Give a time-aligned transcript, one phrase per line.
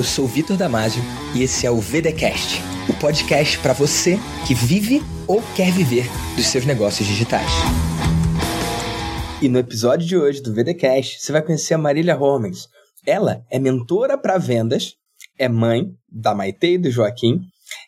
[0.00, 1.02] eu sou Vitor Damasio
[1.36, 6.06] e esse é o VDcast, o podcast para você que vive ou quer viver
[6.36, 7.50] dos seus negócios digitais.
[9.42, 12.66] E no episódio de hoje do VDcast, você vai conhecer a Marília Hormens.
[13.06, 14.94] Ela é mentora para vendas,
[15.38, 17.42] é mãe da Maite e do Joaquim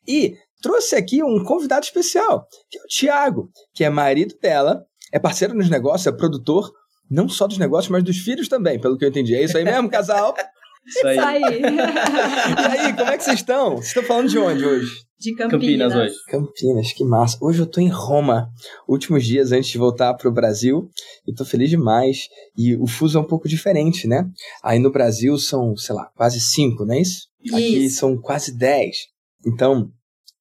[0.06, 5.18] e trouxe aqui um convidado especial, que é o Tiago, que é marido dela, é
[5.18, 6.70] parceiro nos negócios, é produtor
[7.10, 9.34] não só dos negócios, mas dos filhos também, pelo que eu entendi.
[9.34, 10.34] É isso aí mesmo, casal?
[10.86, 11.16] Isso aí.
[11.16, 11.62] Isso aí.
[11.62, 13.76] e aí, como é que vocês estão?
[13.76, 14.92] Vocês estão falando de onde hoje?
[15.18, 15.52] De Campinas.
[15.52, 16.14] Campinas hoje.
[16.28, 17.38] Campinas, que massa.
[17.40, 18.48] Hoje eu tô em Roma,
[18.88, 20.88] últimos dias antes de voltar pro Brasil,
[21.26, 22.26] e tô feliz demais.
[22.56, 24.28] E o fuso é um pouco diferente, né?
[24.64, 27.28] Aí no Brasil são, sei lá, quase cinco, não é isso?
[27.52, 27.98] Aqui Isso.
[27.98, 28.96] são quase dez.
[29.46, 29.90] Então,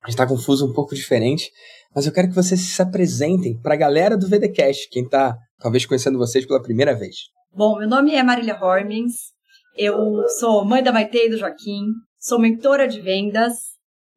[0.03, 1.51] a gente tá com um fuso um pouco diferente,
[1.95, 6.17] mas eu quero que vocês se apresentem pra galera do VDcast, quem tá talvez conhecendo
[6.17, 7.15] vocês pela primeira vez.
[7.53, 9.31] Bom, meu nome é Marília Hormins.
[9.75, 11.85] Eu sou mãe da Maite e do Joaquim.
[12.19, 13.71] Sou mentora de vendas.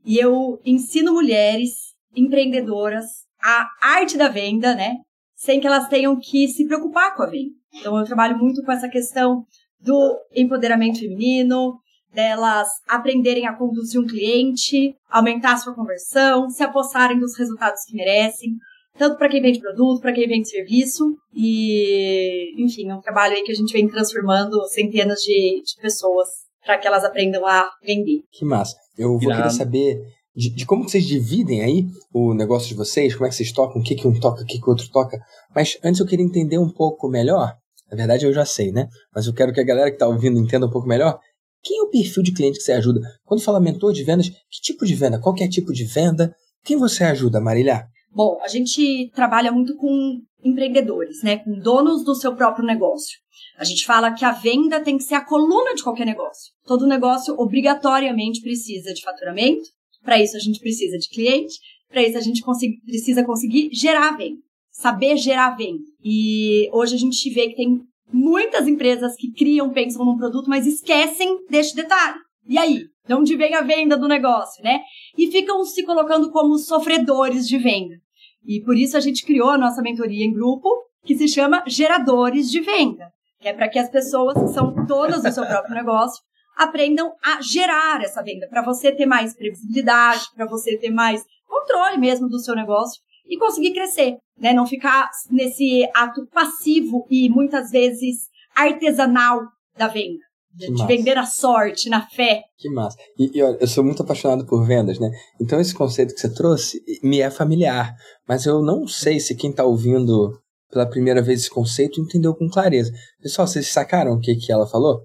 [0.04, 3.04] E eu ensino mulheres empreendedoras
[3.42, 4.96] a arte da venda, né?
[5.36, 7.54] Sem que elas tenham que se preocupar com a venda.
[7.72, 9.44] Então, eu trabalho muito com essa questão
[9.80, 11.78] do empoderamento feminino,
[12.12, 17.96] delas aprenderem a conduzir um cliente, aumentar a sua conversão, se apossarem dos resultados que
[17.96, 18.56] merecem,
[18.96, 23.42] tanto para quem vende produto, para quem vende serviço, e, enfim, é um trabalho aí
[23.42, 26.28] que a gente vem transformando centenas de, de pessoas
[26.64, 28.22] para que elas aprendam a vender.
[28.32, 28.76] Que massa.
[28.96, 29.42] Eu vou Irado.
[29.42, 30.00] querer saber
[30.34, 33.80] de, de como vocês dividem aí o negócio de vocês, como é que vocês tocam,
[33.80, 35.18] o que, que um toca, o que, que o outro toca.
[35.54, 37.54] Mas antes eu queria entender um pouco melhor.
[37.90, 38.88] Na verdade eu já sei, né?
[39.14, 41.18] Mas eu quero que a galera que está ouvindo entenda um pouco melhor.
[41.62, 43.00] Quem é o perfil de cliente que você ajuda?
[43.24, 45.20] Quando fala mentor de vendas, que tipo de venda?
[45.20, 46.34] Qual que é tipo de venda?
[46.64, 47.86] Quem você ajuda, Marília?
[48.14, 51.38] Bom, a gente trabalha muito com empreendedores, né?
[51.38, 53.18] Com donos do seu próprio negócio.
[53.58, 56.52] A gente fala que a venda tem que ser a coluna de qualquer negócio.
[56.64, 59.64] Todo negócio obrigatoriamente precisa de faturamento.
[60.02, 61.54] Para isso a gente precisa de cliente.
[61.88, 65.82] Para isso a gente consi- precisa conseguir gerar venda, saber gerar venda.
[66.02, 67.80] E hoje a gente vê que tem
[68.12, 72.18] muitas empresas que criam, pensam num produto, mas esquecem deste detalhe.
[72.48, 72.82] E aí?
[73.06, 74.80] De onde vem a venda do negócio, né?
[75.16, 77.96] E ficam se colocando como sofredores de venda.
[78.44, 80.68] E por isso a gente criou a nossa mentoria em grupo,
[81.04, 83.10] que se chama Geradores de Venda,
[83.40, 86.22] que é para que as pessoas que são donas do seu próprio negócio
[86.56, 91.98] aprendam a gerar essa venda, para você ter mais previsibilidade, para você ter mais controle
[91.98, 94.52] mesmo do seu negócio e conseguir crescer, né?
[94.52, 99.40] Não ficar nesse ato passivo e muitas vezes artesanal
[99.76, 100.22] da venda,
[100.54, 102.44] de, Que vender a sorte, na fé.
[102.56, 102.96] Que massa.
[103.18, 105.10] E, e olha, eu sou muito apaixonado por vendas, né?
[105.40, 107.94] Então esse conceito que você trouxe me é familiar,
[108.28, 110.32] mas eu não sei se quem está ouvindo
[110.70, 112.92] pela primeira vez esse conceito entendeu com clareza.
[113.22, 115.02] Pessoal, vocês sacaram o que, que ela falou?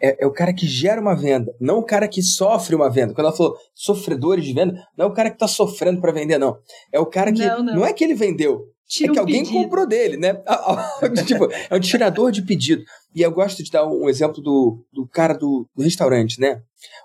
[0.00, 3.14] É, é o cara que gera uma venda, não o cara que sofre uma venda.
[3.14, 6.38] Quando ela falou sofredores de venda, não é o cara que está sofrendo para vender,
[6.38, 6.56] não.
[6.92, 7.44] É o cara que.
[7.44, 7.86] Não, não.
[7.86, 9.62] é que ele vendeu, Tira é que alguém pedido.
[9.62, 10.34] comprou dele, né?
[11.26, 12.82] tipo, é um tirador de pedido.
[13.14, 16.60] E eu gosto de dar um exemplo do, do cara do, do restaurante, né?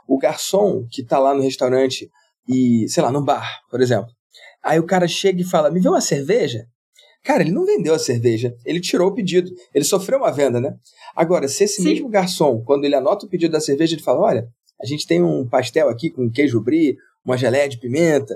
[0.08, 2.10] O garçom que tá lá no restaurante
[2.48, 4.10] e, sei lá, no bar, por exemplo.
[4.64, 6.66] Aí o cara chega e fala: Me vê uma cerveja?
[7.24, 10.74] Cara, ele não vendeu a cerveja, ele tirou o pedido, ele sofreu uma venda, né?
[11.16, 11.90] Agora, se esse Sim.
[11.90, 14.48] mesmo garçom, quando ele anota o pedido da cerveja, ele fala: Olha,
[14.82, 18.36] a gente tem um pastel aqui com queijo brie, uma geleia de pimenta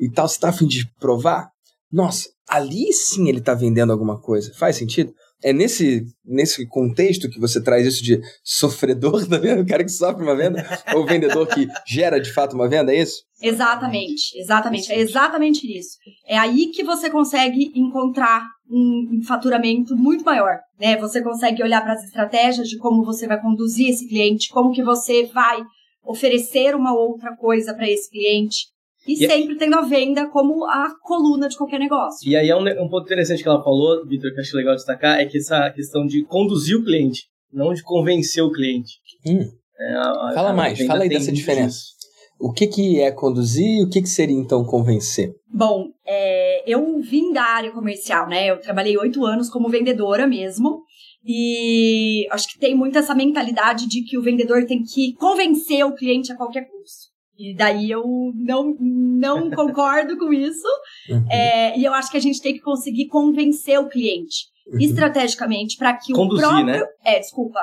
[0.00, 1.50] e tal, você tá afim de provar?
[1.92, 4.52] Nossa, ali sim ele tá vendendo alguma coisa.
[4.54, 5.14] Faz sentido?
[5.44, 10.22] É nesse, nesse contexto que você traz isso de sofredor também, o cara que sofre
[10.22, 13.22] uma venda, ou o vendedor que gera de fato uma venda, é isso?
[13.42, 14.90] Exatamente, exatamente.
[14.90, 15.98] É exatamente isso.
[16.26, 20.96] É aí que você consegue encontrar um faturamento muito maior, né?
[20.96, 24.82] Você consegue olhar para as estratégias de como você vai conduzir esse cliente, como que
[24.82, 25.62] você vai
[26.02, 28.73] oferecer uma outra coisa para esse cliente.
[29.06, 32.28] E, E- sempre tendo a venda como a coluna de qualquer negócio.
[32.28, 34.74] E aí é um, um ponto interessante que ela falou, Vitor, que eu acho legal
[34.74, 38.92] destacar, é que essa questão de conduzir o cliente, não de convencer o cliente.
[39.26, 39.40] Hum,
[39.78, 41.68] É, a- fala a mais, fala aí dessa diferença.
[41.76, 41.94] disso.
[42.40, 45.32] O que, que é conduzir e o que, que seria então convencer?
[45.52, 48.50] Bom, é, eu vim da área comercial, né?
[48.50, 50.82] Eu trabalhei oito anos como vendedora mesmo.
[51.26, 55.94] E acho que tem muito essa mentalidade de que o vendedor tem que convencer o
[55.94, 57.13] cliente a qualquer custo.
[57.38, 58.02] E daí eu
[58.34, 60.66] não, não concordo com isso.
[61.10, 64.80] Uhum, É, e eu acho que a gente tem que conseguir convencer o cliente uhum.
[64.80, 66.66] estrategicamente para que Conduzir, o próprio.
[66.66, 66.82] né?
[67.04, 67.60] É, desculpa.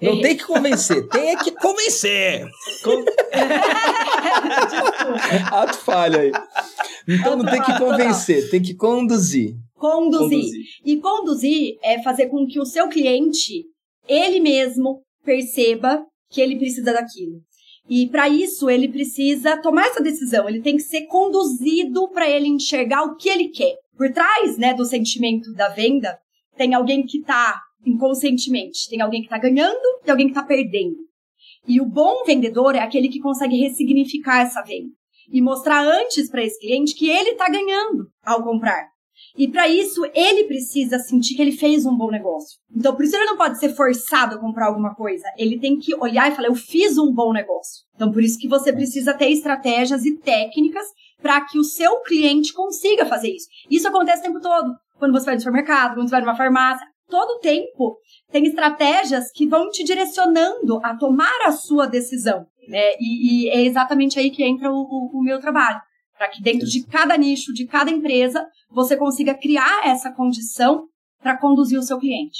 [0.00, 0.22] Não Errei.
[0.22, 2.46] tem que convencer, tem é que convencer.
[2.82, 3.04] Con-.
[5.52, 6.32] Ato falha aí.
[7.08, 9.54] Então não tem que convencer, tem que conduzir.
[9.74, 10.28] Conduzir.
[10.28, 10.64] conduzir.
[10.84, 13.64] E conduzir é fazer com que o seu cliente,
[14.08, 17.40] ele mesmo, perceba que ele precisa daquilo.
[17.88, 22.48] E para isso ele precisa tomar essa decisão, ele tem que ser conduzido para ele
[22.48, 23.74] enxergar o que ele quer.
[23.96, 26.18] Por trás, né, do sentimento da venda,
[26.56, 30.96] tem alguém que está inconscientemente, tem alguém que está ganhando e alguém que está perdendo.
[31.66, 34.90] E o bom vendedor é aquele que consegue ressignificar essa venda
[35.30, 38.91] e mostrar antes para esse cliente que ele está ganhando ao comprar.
[39.36, 42.58] E para isso, ele precisa sentir que ele fez um bom negócio.
[42.74, 45.24] Então, por isso ele não pode ser forçado a comprar alguma coisa.
[45.38, 47.84] Ele tem que olhar e falar, eu fiz um bom negócio.
[47.94, 50.86] Então, por isso que você precisa ter estratégias e técnicas
[51.20, 53.46] para que o seu cliente consiga fazer isso.
[53.70, 54.74] Isso acontece o tempo todo.
[54.98, 57.96] Quando você vai no supermercado, quando você vai numa farmácia, todo tempo
[58.30, 62.46] tem estratégias que vão te direcionando a tomar a sua decisão.
[62.68, 62.92] Né?
[63.00, 65.80] E, e é exatamente aí que entra o, o, o meu trabalho.
[66.22, 70.84] Para que dentro de cada nicho, de cada empresa, você consiga criar essa condição
[71.20, 72.38] para conduzir o seu cliente.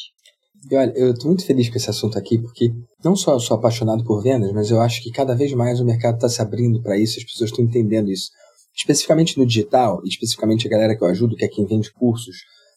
[0.70, 2.70] E olha, eu estou muito feliz com esse assunto aqui, porque
[3.04, 5.84] não só eu sou apaixonado por vendas, mas eu acho que cada vez mais o
[5.84, 8.30] mercado está se abrindo para isso, as pessoas estão entendendo isso.
[8.72, 12.36] Especificamente no digital, especificamente a galera que eu ajudo, que é quem vende cursos,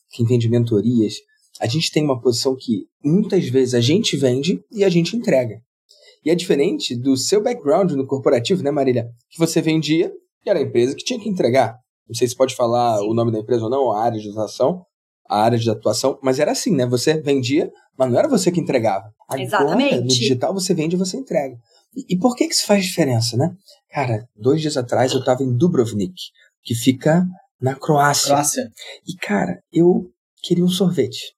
[0.10, 1.18] quem vende mentorias,
[1.62, 5.60] a gente tem uma posição que muitas vezes a gente vende e a gente entrega.
[6.25, 9.08] E é diferente do seu background no corporativo, né, Marília?
[9.30, 10.12] Que você vendia
[10.46, 11.78] e era a empresa que tinha que entregar.
[12.08, 14.86] Não sei se pode falar o nome da empresa ou não, a área de atuação,
[15.28, 16.86] a área de atuação, mas era assim, né?
[16.86, 19.12] Você vendia, mas não era você que entregava.
[19.28, 20.02] Agora, Exatamente.
[20.02, 21.56] no digital, você vende e você entrega.
[21.96, 23.52] E, e, por que, que isso faz diferença, né?
[23.90, 26.14] Cara, dois dias atrás eu estava em Dubrovnik,
[26.62, 27.26] que fica
[27.60, 28.28] na Croácia.
[28.28, 28.72] Croácia.
[29.08, 30.06] E, cara, eu
[30.44, 31.34] queria um sorvete.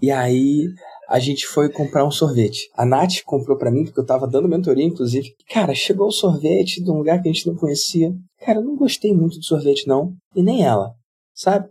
[0.00, 0.68] E aí
[1.08, 2.68] a gente foi comprar um sorvete.
[2.74, 5.34] A Nath comprou para mim, porque eu tava dando mentoria, inclusive.
[5.48, 8.12] Cara, chegou o sorvete de um lugar que a gente não conhecia.
[8.46, 10.14] Cara, eu não gostei muito de sorvete, não.
[10.32, 10.94] E nem ela,
[11.34, 11.68] sabe?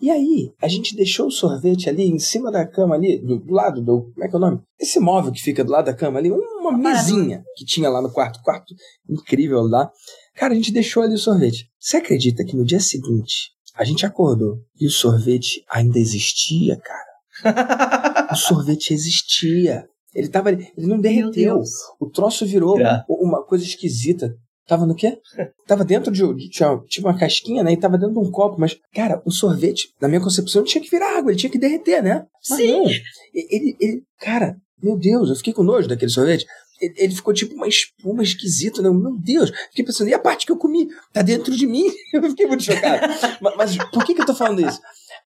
[0.00, 3.52] E aí, a gente deixou o sorvete ali em cima da cama ali, do, do
[3.52, 4.12] lado do.
[4.12, 4.60] Como é que é o nome?
[4.78, 8.12] Esse móvel que fica do lado da cama ali, uma mesinha que tinha lá no
[8.12, 8.40] quarto.
[8.44, 8.72] Quarto
[9.10, 9.90] incrível lá.
[10.36, 11.68] Cara, a gente deixou ali o sorvete.
[11.80, 18.28] Você acredita que no dia seguinte a gente acordou e o sorvete ainda existia, cara?
[18.30, 19.84] o sorvete existia.
[20.14, 21.60] Ele tava ele não derreteu.
[21.98, 22.78] O troço virou
[23.08, 24.32] uma coisa esquisita.
[24.66, 25.18] Tava no quê?
[25.66, 27.72] Tava dentro de, de tinha, tinha uma casquinha, né?
[27.72, 30.90] E tava dentro de um copo, mas, cara, o sorvete, na minha concepção, tinha que
[30.90, 32.24] virar água, ele tinha que derreter, né?
[32.48, 32.72] Mas Sim.
[32.72, 32.86] Não.
[33.34, 36.46] Ele, ele, cara, meu Deus, eu fiquei com nojo daquele sorvete.
[36.80, 38.90] Ele, ele ficou tipo uma espuma esquisita, né?
[38.90, 40.88] Meu Deus, fiquei pensando, e a parte que eu comi?
[41.12, 41.84] Tá dentro de mim?
[42.12, 43.06] Eu fiquei muito chocado.
[43.40, 44.80] mas, mas por que, que eu tô falando isso?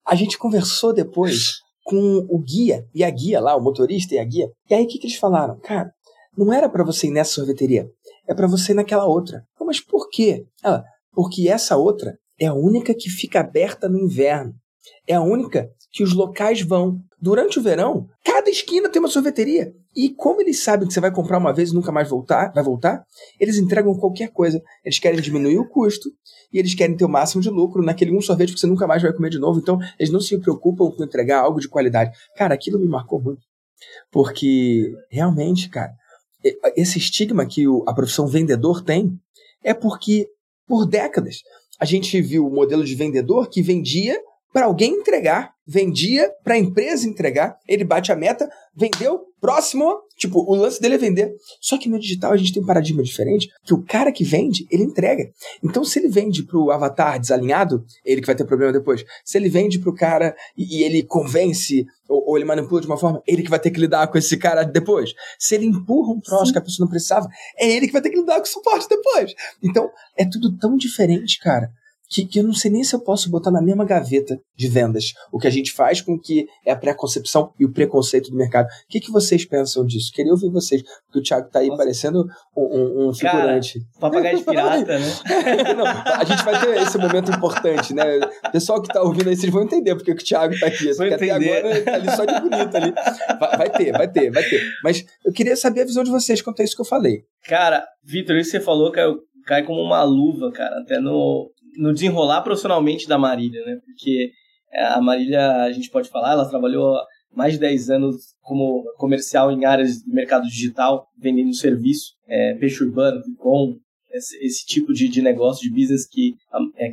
[0.05, 4.23] A gente conversou depois com o guia e a guia lá, o motorista e a
[4.23, 4.47] guia.
[4.69, 5.59] E aí o que, que eles falaram?
[5.59, 5.91] Cara,
[6.37, 7.89] não era para você ir nessa sorveteria,
[8.29, 9.43] é para você ir naquela outra.
[9.59, 10.45] Mas por quê?
[10.63, 14.53] Ela, porque essa outra é a única que fica aberta no inverno.
[15.07, 16.99] É a única que os locais vão.
[17.21, 19.73] Durante o verão, cada esquina tem uma sorveteria.
[19.95, 22.63] E como eles sabem que você vai comprar uma vez e nunca mais voltar, vai
[22.63, 23.03] voltar,
[23.39, 24.61] eles entregam qualquer coisa.
[24.85, 26.09] Eles querem diminuir o custo
[26.51, 29.01] e eles querem ter o máximo de lucro naquele um sorvete que você nunca mais
[29.01, 29.59] vai comer de novo.
[29.59, 32.17] Então, eles não se preocupam com entregar algo de qualidade.
[32.35, 33.41] Cara, aquilo me marcou muito.
[34.11, 35.91] Porque, realmente, cara,
[36.75, 39.19] esse estigma que a profissão vendedor tem
[39.63, 40.27] é porque,
[40.67, 41.41] por décadas,
[41.79, 44.19] a gente viu o modelo de vendedor que vendia
[44.51, 50.39] para alguém entregar, vendia para a empresa entregar, ele bate a meta, vendeu, próximo, tipo,
[50.39, 51.33] o lance dele é vender.
[51.61, 54.67] Só que no digital a gente tem um paradigma diferente, que o cara que vende,
[54.71, 55.29] ele entrega.
[55.63, 59.05] Então se ele vende para o avatar desalinhado, ele que vai ter problema depois.
[59.23, 62.87] Se ele vende para o cara e, e, ele convence ou, ou, ele manipula de
[62.87, 65.13] uma forma, ele que vai ter que lidar com esse cara depois.
[65.37, 66.53] Se ele empurra um troço Sim.
[66.53, 68.87] que a pessoa não precisava, é ele que vai ter que lidar com o suporte
[68.89, 69.33] depois.
[69.61, 71.71] Então é tudo tão diferente, cara
[72.09, 75.13] que, que eu não sei nem se eu posso botar na mesma gaveta de vendas.
[75.31, 78.65] O que a gente faz com que é a preconcepção e o preconceito do mercado.
[78.65, 80.11] O que, que vocês pensam disso?
[80.11, 81.77] Queria ouvir vocês, porque o Thiago tá aí Nossa.
[81.77, 83.79] parecendo um, um, figurante.
[83.79, 85.05] Cara, papagaio de pirata, né?
[85.77, 88.03] não, a gente vai ter esse momento importante, né?
[88.45, 90.95] O pessoal que tá ouvindo aí, vocês vão entender porque o Thiago tá aqui.
[90.95, 92.93] Porque até agora ele tá ali só de bonito ali.
[93.39, 94.61] Vai, vai, ter, vai ter, vai ter.
[94.83, 97.23] Mas eu queria saber a visão de vocês quanto a isso que eu falei.
[97.45, 99.05] Cara, Vitor, isso que você falou cai,
[99.45, 100.79] cai como uma luva, cara.
[100.79, 103.77] Até no, no desenrolar profissionalmente da Marília, né?
[103.85, 104.31] Porque
[104.71, 106.97] é, a Marília, a gente pode falar, ela trabalhou
[107.33, 112.83] mais de 10 anos como comercial em áreas do mercado digital, vendendo serviço, é, peixe
[112.83, 113.77] urbano, com
[114.11, 116.33] esse, esse, tipo de, de negócio, de business que
[116.75, 116.91] é,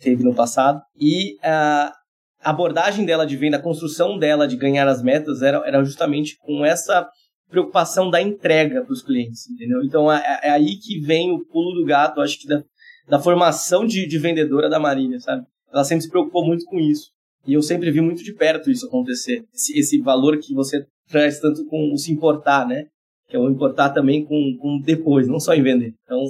[0.00, 0.80] teve no passado.
[0.98, 1.92] E a
[2.40, 6.64] abordagem dela de venda, a construção dela de ganhar as metas era, era justamente com
[6.64, 7.06] essa
[7.50, 9.82] preocupação da entrega para os clientes, entendeu?
[9.84, 12.62] Então é, é, aí que vem o pulo do gato, acho que da,
[13.08, 15.46] da formação de, de vendedora da Marília, sabe?
[15.72, 17.10] Ela sempre se preocupou muito com isso.
[17.46, 19.44] E eu sempre vi muito de perto isso acontecer.
[19.52, 22.86] Esse, esse valor que você traz tanto com o se importar, né?
[23.28, 25.94] que é o importar também com, com depois, não só em vender.
[26.04, 26.22] Então,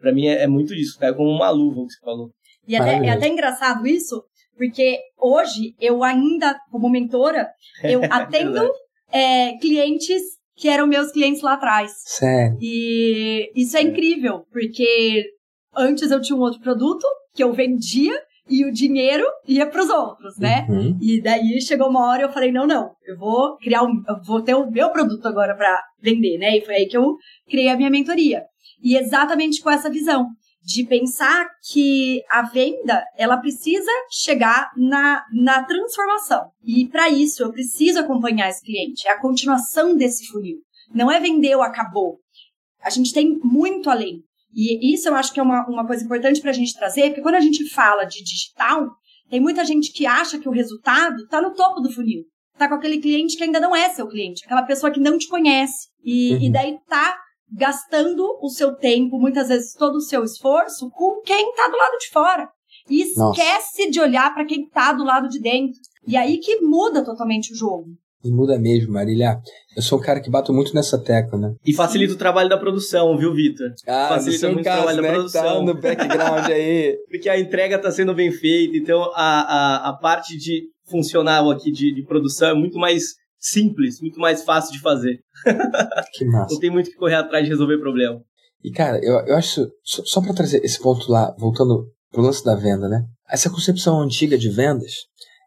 [0.00, 2.30] para mim é, é, muito isso, caiu como uma luva o que você falou.
[2.66, 4.22] E até, é até engraçado isso,
[4.56, 7.48] porque hoje eu ainda, como mentora,
[7.84, 8.70] eu atendo
[9.12, 10.22] é, clientes
[10.56, 11.92] que eram meus clientes lá atrás.
[12.04, 12.58] Sério.
[12.60, 15.24] E isso é incrível, porque
[15.76, 19.88] antes eu tinha um outro produto que eu vendia e o dinheiro ia para os
[19.88, 20.66] outros, né?
[20.68, 20.98] Uhum.
[21.00, 24.20] E daí chegou uma hora e eu falei, não, não, eu vou criar um, eu
[24.24, 26.58] vou ter o meu produto agora para vender, né?
[26.58, 27.16] E foi aí que eu
[27.48, 28.42] criei a minha mentoria.
[28.82, 30.26] E exatamente com essa visão
[30.62, 36.50] de pensar que a venda ela precisa chegar na, na transformação.
[36.64, 39.06] E para isso eu preciso acompanhar esse cliente.
[39.06, 40.58] É a continuação desse funil.
[40.92, 42.18] Não é vender ou acabou.
[42.82, 44.22] A gente tem muito além.
[44.54, 47.22] E isso eu acho que é uma, uma coisa importante para a gente trazer, porque
[47.22, 48.88] quando a gente fala de digital,
[49.28, 52.24] tem muita gente que acha que o resultado está no topo do funil.
[52.52, 55.28] Está com aquele cliente que ainda não é seu cliente, aquela pessoa que não te
[55.28, 55.88] conhece.
[56.04, 56.42] E, uhum.
[56.42, 57.16] e daí tá
[57.52, 61.98] gastando o seu tempo, muitas vezes todo o seu esforço, com quem está do lado
[61.98, 62.48] de fora.
[62.88, 63.90] E esquece Nossa.
[63.90, 65.78] de olhar para quem está do lado de dentro.
[66.06, 67.86] E aí que muda totalmente o jogo.
[68.22, 69.40] E muda mesmo, Marília.
[69.74, 71.54] Eu sou um cara que bato muito nessa tecla, né?
[71.64, 73.68] E facilita o trabalho da produção, viu, Vitor?
[73.86, 75.42] Ah, facilita muito caso, o trabalho né, da produção.
[75.42, 76.98] Tá no background aí.
[77.08, 81.70] Porque a entrega está sendo bem feita, então a, a, a parte de funcional aqui
[81.70, 85.18] de, de produção é muito mais simples, muito mais fácil de fazer.
[86.12, 86.52] Que massa.
[86.52, 88.20] Não tem muito que correr atrás de resolver problema.
[88.62, 92.44] E, cara, eu, eu acho, só, só para trazer esse ponto lá, voltando pro lance
[92.44, 93.02] da venda, né?
[93.30, 94.92] Essa concepção antiga de vendas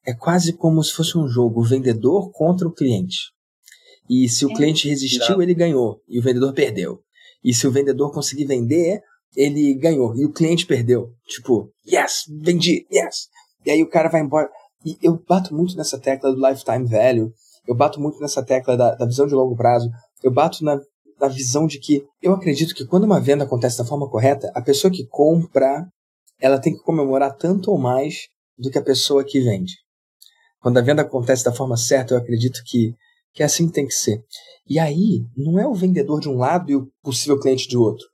[0.06, 3.32] é quase como se fosse um jogo, o vendedor contra o cliente.
[4.10, 7.00] E se o cliente resistiu, ele ganhou, e o vendedor perdeu.
[7.44, 9.02] E se o vendedor conseguir vender,
[9.36, 11.10] ele ganhou, e o cliente perdeu.
[11.26, 13.28] Tipo, yes, vendi, yes.
[13.66, 14.50] E aí o cara vai embora.
[14.86, 17.32] E eu bato muito nessa tecla do lifetime value,
[17.66, 19.90] eu bato muito nessa tecla da, da visão de longo prazo,
[20.22, 20.78] eu bato na,
[21.20, 24.62] na visão de que eu acredito que quando uma venda acontece da forma correta, a
[24.62, 25.88] pessoa que compra,
[26.42, 29.74] ela tem que comemorar tanto ou mais do que a pessoa que vende.
[30.64, 32.96] Quando a venda acontece da forma certa, eu acredito que,
[33.34, 34.24] que é assim que tem que ser.
[34.66, 38.06] E aí, não é o vendedor de um lado e o possível cliente de outro.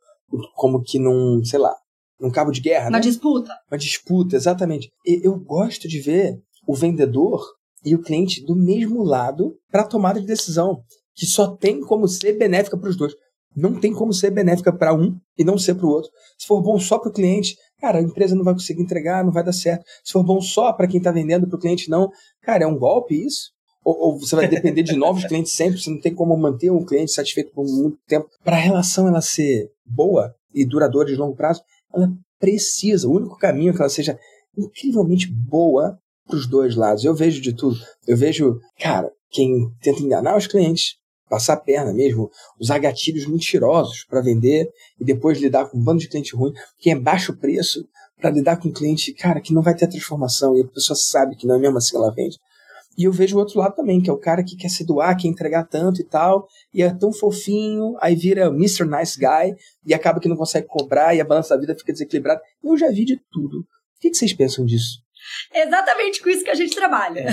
[0.55, 1.75] Como que num, sei lá,
[2.19, 2.89] num cabo de guerra.
[2.89, 3.01] Uma né?
[3.01, 3.53] disputa.
[3.71, 4.89] Uma disputa, exatamente.
[5.05, 7.39] E eu gosto de ver o vendedor
[7.85, 10.81] e o cliente do mesmo lado para a tomada de decisão,
[11.15, 13.13] que só tem como ser benéfica para os dois.
[13.59, 16.09] Não tem como ser benéfica para um e não ser para o outro.
[16.37, 19.31] Se for bom só para o cliente, cara, a empresa não vai conseguir entregar, não
[19.31, 19.83] vai dar certo.
[20.03, 22.09] Se for bom só para quem está vendendo para o cliente, não.
[22.41, 23.51] Cara, é um golpe isso?
[23.83, 26.85] Ou, ou você vai depender de novos clientes sempre, você não tem como manter um
[26.85, 28.27] cliente satisfeito por muito tempo.
[28.43, 31.61] Para a relação ela ser boa e duradoura de longo prazo,
[31.93, 34.17] ela precisa, o único caminho é que ela seja
[34.57, 37.03] incrivelmente boa para os dois lados.
[37.03, 37.77] Eu vejo de tudo.
[38.07, 40.95] Eu vejo, cara, quem tenta enganar os clientes,
[41.29, 44.69] passar a perna mesmo, usar gatilhos mentirosos para vender
[44.99, 47.87] e depois lidar com um bando de cliente ruim, quem é baixo preço
[48.19, 51.35] para lidar com um cliente, cara, que não vai ter transformação e a pessoa sabe
[51.35, 52.37] que não é mesmo assim que ela vende.
[52.97, 55.15] E eu vejo o outro lado também, que é o cara que quer se doar,
[55.15, 58.83] quer entregar tanto e tal, e é tão fofinho, aí vira Mr.
[58.83, 59.55] Nice Guy,
[59.85, 62.41] e acaba que não consegue cobrar, e a balança da vida fica desequilibrada.
[62.61, 63.59] Eu já vi de tudo.
[63.59, 63.65] O
[64.01, 64.99] que vocês pensam disso?
[65.53, 67.25] Exatamente com isso que a gente trabalha.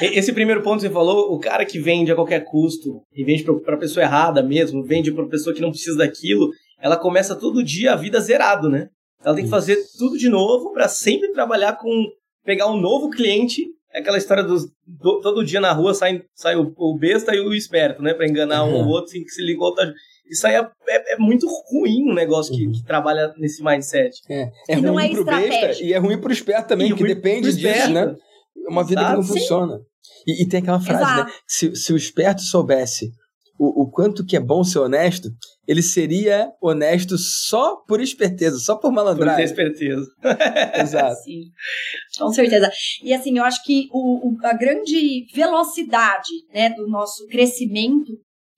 [0.00, 0.18] É.
[0.18, 3.44] Esse primeiro ponto que você falou, o cara que vende a qualquer custo e vende
[3.44, 7.62] para a pessoa errada mesmo, vende para pessoa que não precisa daquilo, ela começa todo
[7.62, 8.88] dia a vida zerado, né?
[9.24, 12.06] Ela tem que fazer tudo de novo para sempre trabalhar com
[12.44, 13.62] pegar um novo cliente.
[13.92, 17.40] É aquela história dos do, todo dia na rua sai, sai o, o besta e
[17.40, 19.90] o esperto, né, para enganar um ou outro, assim, que se ligou tá
[20.26, 22.72] isso aí é, é, é, muito ruim um negócio que, uhum.
[22.72, 24.20] que trabalha nesse mindset.
[24.28, 27.52] É, é ruim é pro besta e é ruim pro esperto também, e que depende
[27.54, 28.14] disso, né?
[28.66, 29.40] É uma vida Exato, que não sim.
[29.40, 29.80] funciona.
[30.26, 31.10] E, e, tem aquela frase, né?
[31.10, 31.30] Exato.
[31.30, 31.36] né?
[31.46, 33.10] Se, se o esperto soubesse
[33.58, 35.28] o, o quanto que é bom ser honesto,
[35.68, 39.44] ele seria honesto só por esperteza, só por malandragem.
[39.44, 40.06] Por esperteza.
[40.80, 41.16] Exato.
[41.22, 41.42] Sim,
[42.18, 42.70] com certeza.
[43.02, 48.12] E assim, eu acho que o, o, a grande velocidade né, do nosso crescimento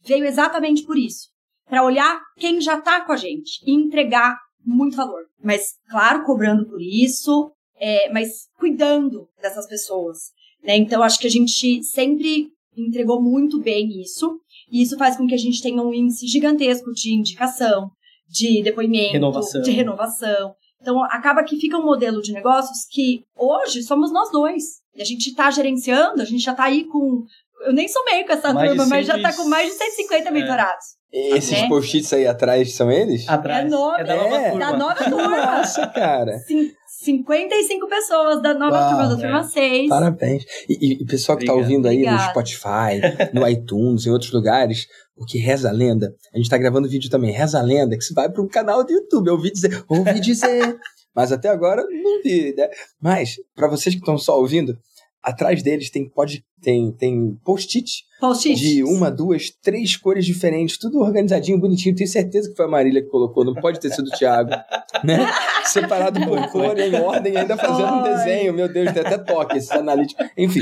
[0.05, 1.36] veio exatamente por isso
[1.69, 5.23] para olhar quem já está com a gente e entregar muito valor.
[5.43, 10.19] Mas, claro, cobrando por isso, é, mas cuidando dessas pessoas.
[10.63, 10.77] Né?
[10.77, 14.39] Então, acho que a gente sempre entregou muito bem isso.
[14.71, 17.91] E isso faz com que a gente tenha um índice gigantesco de indicação,
[18.29, 19.63] de depoimento, renovação.
[19.63, 20.55] de renovação.
[20.81, 24.81] Então, acaba que fica um modelo de negócios que hoje somos nós dois.
[24.95, 27.25] E a gente está gerenciando, a gente já está aí com.
[27.65, 30.29] Eu nem sou meio com essa mais turma, mas já está com mais de 150
[30.29, 30.31] é.
[30.31, 30.85] mentorados.
[31.13, 31.69] Esses é.
[31.69, 33.29] post-its aí atrás são eles?
[33.29, 33.65] Atrás.
[33.65, 34.51] É, é da nova é.
[34.51, 34.59] turma.
[34.59, 35.47] Da nova turma.
[35.47, 36.39] Nossa, cara.
[36.41, 36.71] Sim.
[37.05, 39.89] 55 pessoas da nova Uau, turma, da turma 6.
[39.89, 40.45] Parabéns.
[40.69, 41.69] E, e, pessoal que tá Obrigado.
[41.69, 42.25] tá ouvindo aí Obrigado.
[42.25, 44.87] no Spotify, no iTunes, em outros lugares,
[45.17, 48.15] Porque reza a lenda, a gente tá gravando vídeo também, reza a lenda, que você
[48.15, 50.77] vai para um canal do YouTube, eu ouvi dizer, ouvi dizer.
[51.15, 52.69] Mas até agora não vi, né?
[53.01, 54.77] Mas, para vocês que estão só ouvindo,
[55.27, 58.55] atrás deles tem, pode, tem, tem post-it Post-it.
[58.61, 61.97] de uma, duas, três cores diferentes, tudo organizadinho, bonitinho.
[61.97, 64.51] Tenho certeza que foi a Marília que colocou, não pode ter sido o Thiago,
[65.03, 65.27] né?
[65.67, 68.55] Separado por cor, em ordem, ainda fazendo um desenho.
[68.55, 70.25] Meu Deus, tem até toque esses analíticos.
[70.39, 70.61] Enfim,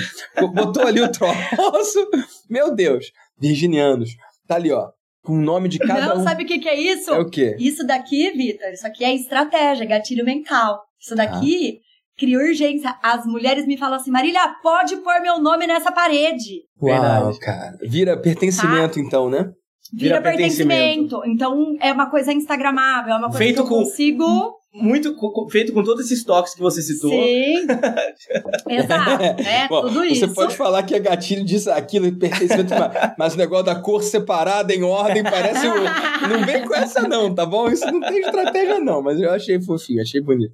[0.54, 2.08] botou ali o troço.
[2.48, 4.10] Meu Deus, virginianos.
[4.48, 4.88] Tá ali, ó,
[5.22, 6.24] com o nome de cada Não, um.
[6.24, 7.10] sabe o que, que é isso?
[7.10, 7.54] É o quê?
[7.58, 10.80] Isso daqui, Vitor, isso aqui é estratégia, gatilho mental.
[10.98, 11.80] Isso daqui
[12.16, 12.94] cria urgência.
[13.02, 16.62] As mulheres me falam assim, Marília, pode pôr meu nome nessa parede.
[16.80, 17.38] Uau, Verdade.
[17.40, 17.78] cara.
[17.82, 19.50] Vira pertencimento, então, né?
[19.92, 21.22] Vira, Vira pertencimento.
[21.26, 24.54] Então, é uma coisa instagramável, é uma coisa Feito que eu com- consigo...
[24.74, 27.10] Muito co- feito com todos esses toques que você citou.
[27.10, 27.64] Sim.
[28.68, 29.66] Exato, né?
[29.70, 30.34] Bom, Tudo você isso.
[30.34, 34.74] pode falar que é gatilho disso, aquilo, pertencimento, mas, mas o negócio da cor separada
[34.74, 35.66] em ordem parece.
[35.68, 37.68] um- Não vem com essa, não, tá bom?
[37.70, 40.52] Isso não tem estratégia, não, mas eu achei fofinho, achei bonito.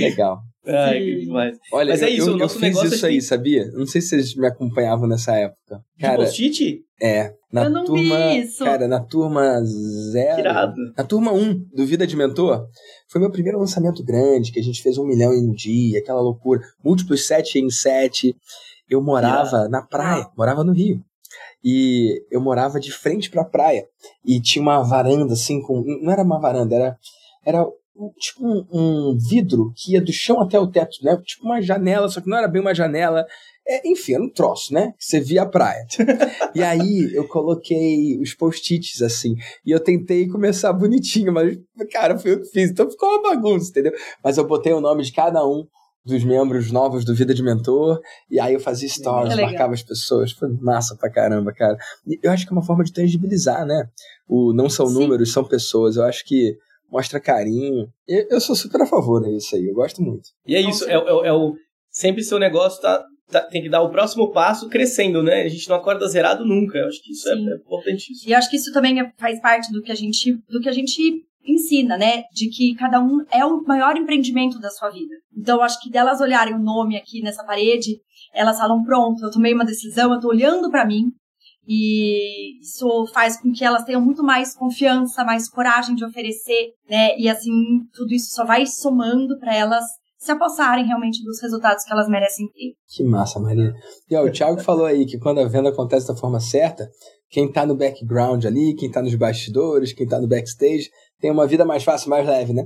[0.00, 0.40] Legal.
[0.64, 1.04] Ai, Sim.
[1.04, 1.58] que demais.
[1.72, 3.20] Olha, Mas é eu, isso, eu, o eu nosso fiz negócio isso é aí, que-
[3.22, 3.64] sabia?
[3.72, 5.80] Não sei se vocês me acompanhavam nessa época.
[5.96, 6.80] De Cara, post-it?
[7.02, 7.34] É.
[7.52, 8.34] Na Eu não vi turma.
[8.34, 8.64] isso.
[8.64, 9.60] Cara, na turma
[10.10, 10.40] zero.
[10.40, 10.74] Irado.
[10.96, 12.66] Na turma 1 do Vida de Mentor,
[13.10, 16.20] foi meu primeiro lançamento grande, que a gente fez um milhão em um dia, aquela
[16.20, 16.62] loucura.
[16.82, 18.34] Múltiplos sete em sete.
[18.88, 21.02] Eu morava na praia, morava no Rio.
[21.64, 23.86] E eu morava de frente pra praia.
[24.24, 25.82] E tinha uma varanda, assim, com.
[26.02, 26.96] Não era uma varanda, era.
[27.44, 31.16] Era um- tipo um, um vidro que ia do chão até o teto, né?
[31.24, 33.26] Tipo uma janela, só que não era bem uma janela.
[33.66, 34.92] É, enfim, era um troço, né?
[34.98, 35.86] Você via a praia.
[36.54, 39.34] e aí eu coloquei os post-its assim.
[39.64, 41.56] E eu tentei começar bonitinho, mas,
[41.92, 42.70] cara, foi eu que fiz.
[42.70, 43.92] Então ficou uma bagunça, entendeu?
[44.22, 45.64] Mas eu botei o nome de cada um
[46.04, 48.00] dos membros novos do Vida de Mentor.
[48.28, 50.32] E aí eu fazia stories, É marcava as pessoas.
[50.32, 51.76] Foi massa pra caramba, cara.
[52.06, 53.84] E eu acho que é uma forma de tangibilizar, né?
[54.28, 54.94] O não são Sim.
[54.94, 55.94] números, são pessoas.
[55.94, 56.56] Eu acho que
[56.90, 57.86] mostra carinho.
[58.08, 59.66] Eu, eu sou super a favor disso aí.
[59.68, 60.28] Eu gosto muito.
[60.44, 61.54] E é isso, é, o- é o- é o.
[61.88, 63.04] Sempre seu negócio tá-
[63.40, 65.42] tem que dar o próximo passo crescendo, né?
[65.42, 66.78] A gente não acorda zerado nunca.
[66.78, 68.28] Eu acho que isso é, é importantíssimo.
[68.28, 70.68] E eu acho que isso também é- faz parte do que a gente, do que
[70.68, 72.24] a gente ensina, né?
[72.32, 75.14] De que cada um é o maior empreendimento da sua vida.
[75.36, 77.96] Então, eu acho que delas olharem o nome aqui nessa parede,
[78.32, 81.10] elas falam: pronto, eu tomei uma decisão, eu tô olhando pra mim.
[81.66, 87.16] E isso faz com que elas tenham muito mais confiança, mais coragem de oferecer, né?
[87.16, 87.52] E assim,
[87.92, 89.84] tudo isso só vai somando pra elas
[90.22, 92.74] se apossarem realmente dos resultados que elas merecem ter.
[92.86, 93.74] Que massa, Maria.
[94.08, 96.88] E ó, o Thiago falou aí que quando a venda acontece da forma certa,
[97.28, 100.88] quem tá no background ali, quem tá nos bastidores, quem tá no backstage,
[101.20, 102.64] tem uma vida mais fácil, mais leve, né?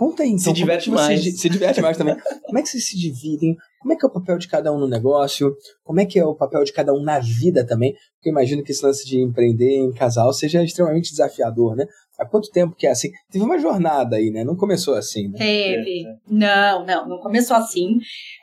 [0.00, 0.44] Conta aí, então.
[0.44, 1.40] Se é diverte vocês mais.
[1.40, 2.16] Se diverte mais também.
[2.46, 3.54] Como é que vocês se dividem?
[3.82, 5.54] Como é que é o papel de cada um no negócio?
[5.84, 7.92] Como é que é o papel de cada um na vida também?
[8.14, 11.84] Porque eu imagino que esse lance de empreender em casal seja extremamente desafiador, né?
[12.18, 13.10] Há quanto tempo que é assim?
[13.30, 14.42] Teve uma jornada aí, né?
[14.42, 15.36] Não começou assim, né?
[15.36, 16.06] Teve.
[16.26, 17.98] Não, não, não começou assim.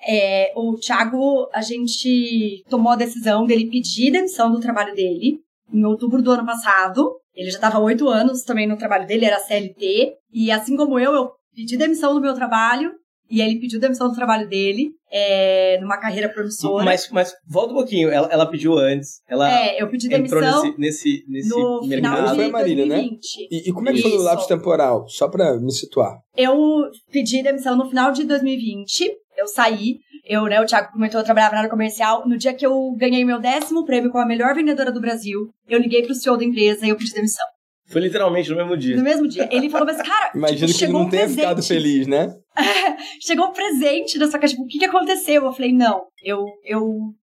[0.07, 5.39] É, o Thiago, a gente tomou a decisão dele pedir demissão do trabalho dele
[5.73, 7.15] em outubro do ano passado.
[7.35, 10.13] Ele já estava oito anos também no trabalho dele, era CLT.
[10.31, 12.91] E assim como eu, eu pedi demissão do meu trabalho.
[13.29, 16.85] E ele pediu demissão do trabalho dele, é, numa carreira promissora.
[16.85, 18.09] Mas, mas volta um pouquinho.
[18.09, 19.21] Ela, ela pediu antes.
[19.27, 22.29] Ela é, eu pedi entrou demissão nesse, nesse, nesse no final mercado.
[22.29, 22.95] de Foi a Marília, né?
[22.95, 23.47] 2020.
[23.51, 24.23] E, e como é que foi o Isso.
[24.23, 25.09] lapso temporal?
[25.09, 26.17] Só pra me situar.
[26.37, 29.11] Eu pedi demissão no final de 2020.
[29.35, 29.97] Eu saí.
[30.23, 32.25] Eu, né, o Thiago comentou, eu trabalhava na área comercial.
[32.25, 35.79] No dia que eu ganhei meu décimo prêmio como a melhor vendedora do Brasil, eu
[35.79, 37.45] liguei pro CEO da empresa e eu pedi demissão.
[37.89, 38.95] Foi literalmente no mesmo dia.
[38.97, 39.47] No mesmo dia.
[39.51, 41.39] Ele falou, mas cara, Imagino tipo, que não um tenha presente.
[41.41, 42.27] ficado feliz, né?
[43.21, 44.51] Chegou um presente na sua casa.
[44.53, 45.43] Tipo, o que, que aconteceu?
[45.45, 46.03] Eu falei, não.
[46.23, 46.83] Eu, eu,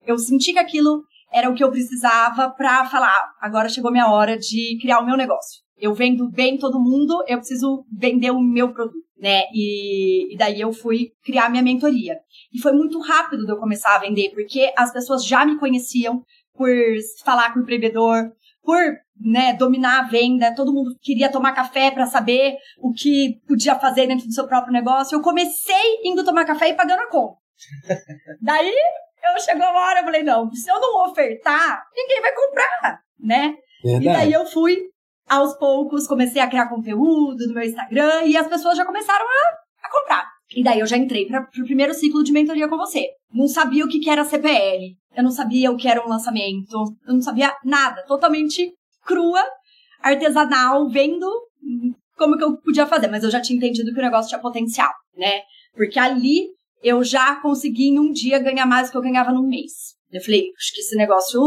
[0.05, 4.09] eu senti que aquilo era o que eu precisava pra falar, "Ah, agora chegou minha
[4.11, 5.61] hora de criar o meu negócio.
[5.77, 9.43] Eu vendo bem todo mundo, eu preciso vender o meu produto, né?
[9.53, 12.15] E, e daí eu fui criar minha mentoria.
[12.53, 16.21] E foi muito rápido de eu começar a vender, porque as pessoas já me conheciam
[16.53, 16.69] por
[17.23, 18.29] falar com o empreendedor,
[18.63, 18.79] por
[19.19, 24.07] né, dominar a venda, todo mundo queria tomar café para saber o que podia fazer
[24.07, 25.15] dentro do seu próprio negócio.
[25.15, 27.37] Eu comecei indo tomar café e pagando a conta.
[28.41, 28.73] Daí
[29.23, 33.55] eu chegou uma hora, eu falei, não, se eu não ofertar, ninguém vai comprar, né?
[33.83, 34.77] E daí eu fui,
[35.27, 39.87] aos poucos, comecei a criar conteúdo no meu Instagram e as pessoas já começaram a,
[39.87, 40.27] a comprar.
[40.55, 43.07] E daí eu já entrei para o primeiro ciclo de mentoria com você.
[43.33, 46.75] Não sabia o que, que era CPL, eu não sabia o que era um lançamento,
[47.07, 48.71] eu não sabia nada, totalmente
[49.05, 49.41] crua,
[50.01, 51.27] artesanal, vendo
[52.17, 54.91] como que eu podia fazer, mas eu já tinha entendido que o negócio tinha potencial,
[55.15, 55.41] né?
[55.73, 56.47] Porque ali
[56.83, 59.95] eu já consegui em um dia ganhar mais do que eu ganhava num mês.
[60.11, 61.39] Eu falei, acho que esse negócio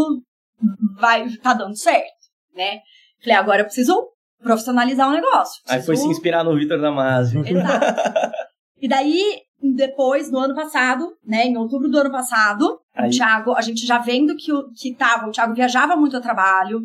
[0.99, 2.09] vai tá dando certo,
[2.55, 2.79] né?
[3.23, 4.09] Falei, agora eu preciso
[4.43, 5.63] profissionalizar o negócio.
[5.69, 7.41] Aí foi se preciso- inspirar no Vitor Damasio.
[7.47, 7.85] Exato.
[8.85, 9.39] e daí,
[9.77, 13.87] depois, no ano passado, né, em outubro do ano passado, Aí- o Thiago, a gente
[13.87, 16.81] já vendo que, o, que tava, o Thiago viajava muito a trabalho.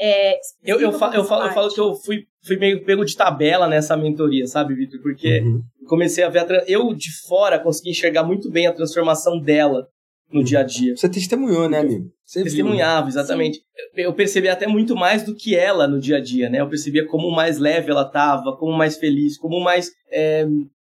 [0.00, 3.16] É, Eu, eu, falo, eu, falo, eu falo que eu fui, fui meio pego de
[3.16, 5.00] tabela nessa mentoria, sabe, Vitor?
[5.02, 5.60] Porque Uhum.
[5.88, 9.88] comecei a ver a eu de fora consegui enxergar muito bem a transformação dela
[10.30, 10.94] no dia a dia.
[10.96, 12.10] Você testemunhou, né, amigo?
[12.24, 12.44] Você viu.
[12.44, 13.60] Testemunhava, exatamente.
[13.96, 16.60] Eu eu percebi até muito mais do que ela no dia a dia, né?
[16.60, 20.46] Eu percebia como mais leve ela tava, como mais feliz, como mais é,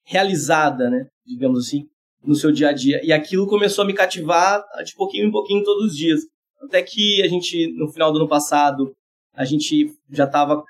[0.09, 1.05] realizada, né?
[1.25, 1.85] Digamos assim,
[2.23, 2.99] no seu dia a dia.
[3.03, 6.21] E aquilo começou a me cativar de pouquinho em pouquinho todos os dias.
[6.61, 8.91] Até que a gente, no final do ano passado,
[9.35, 10.63] a gente já estava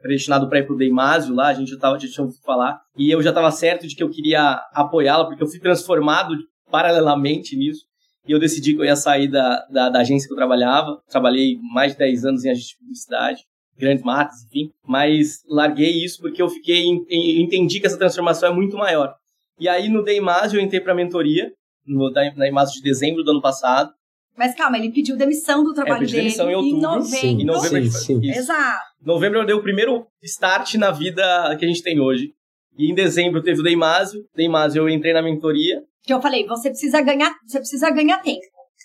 [0.00, 2.80] predestinado para ir pro Deimásio lá, a gente já, tava, já tinha falar.
[2.96, 6.34] E eu já estava certo de que eu queria apoiá-la, porque eu fui transformado
[6.70, 7.86] paralelamente nisso.
[8.28, 11.02] E eu decidi que eu ia sair da, da, da agência que eu trabalhava.
[11.08, 13.42] Trabalhei mais de 10 anos em agência de publicidade,
[13.82, 14.70] grandes marcas, enfim.
[14.86, 19.14] Mas larguei isso porque eu fiquei em- em- entendi que essa transformação é muito maior.
[19.58, 21.52] E aí no Deimásio eu entrei para mentoria,
[21.86, 23.92] no, Deimásio de dezembro do ano passado.
[24.36, 26.80] Mas calma, ele pediu demissão do trabalho pedi demissão dele em outubro.
[26.80, 27.08] novembro.
[27.18, 28.30] Sim, Em novembro, sim, sim.
[28.30, 28.80] Exato.
[29.04, 31.22] novembro eu dei o primeiro start na vida
[31.58, 32.32] que a gente tem hoje.
[32.78, 34.24] E em dezembro teve o Deimásio.
[34.34, 35.82] Deimásio eu entrei na mentoria.
[36.02, 38.40] Que eu falei, você precisa ganhar, você precisa ganhar tempo.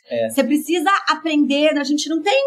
[0.10, 0.30] É.
[0.30, 2.44] Você precisa aprender, a gente não tem,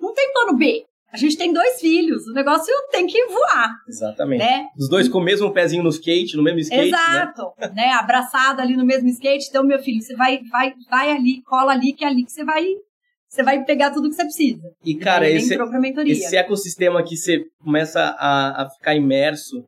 [0.00, 0.84] não tem plano B.
[1.12, 4.38] A gente tem dois filhos, o negócio tem que voar, Exatamente.
[4.38, 4.66] né?
[4.78, 6.98] Os dois com o mesmo pezinho no skate, no mesmo skate, né?
[6.98, 7.92] Exato, né?
[7.92, 9.46] Abraçado ali no mesmo skate.
[9.48, 12.44] Então, meu filho, você vai, vai, vai ali, cola ali, que é ali que você
[12.44, 12.64] vai,
[13.28, 14.62] você vai pegar tudo que você precisa.
[14.84, 15.56] E, cara, esse,
[16.06, 19.64] esse ecossistema que você começa a, a ficar imerso,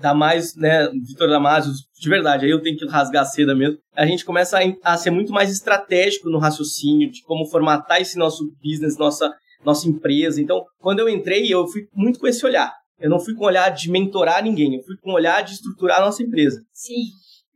[0.00, 3.78] dá mais, né, Vitor Damasio, de verdade, aí eu tenho que rasgar a seda mesmo.
[3.94, 8.18] A gente começa a, a ser muito mais estratégico no raciocínio de como formatar esse
[8.18, 9.30] nosso business, nossa,
[9.64, 10.40] nossa empresa.
[10.40, 12.72] Então, quando eu entrei, eu fui muito com esse olhar.
[12.98, 15.52] Eu não fui com o olhar de mentorar ninguém, eu fui com o olhar de
[15.52, 16.60] estruturar a nossa empresa.
[16.72, 17.02] Sim.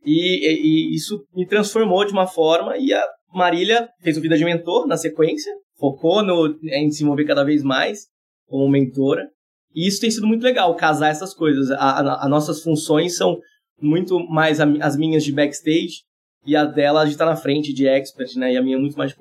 [0.05, 4.37] E, e- e isso me transformou de uma forma e a Marília fez o Vida
[4.37, 8.01] de Mentor na sequência, focou no, em se envolver cada vez mais
[8.47, 9.27] como mentora.
[9.75, 11.69] E isso tem sido muito legal, casar essas coisas.
[11.71, 13.37] As nossas funções são
[13.81, 16.01] muito mais a- as minhas de backstage
[16.45, 18.53] e a dela de estar na frente, de expert, né?
[18.53, 19.17] E a minha é muito mais de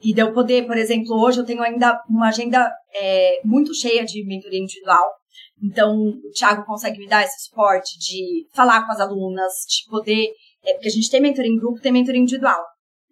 [0.00, 4.24] E deu poder, por exemplo, hoje eu tenho ainda uma agenda é, muito cheia de
[4.24, 5.04] mentoria individual.
[5.62, 10.28] Então, o Thiago consegue me dar esse suporte de falar com as alunas, de poder.
[10.64, 12.62] É, porque a gente tem mentoria em grupo, tem mentoria individual.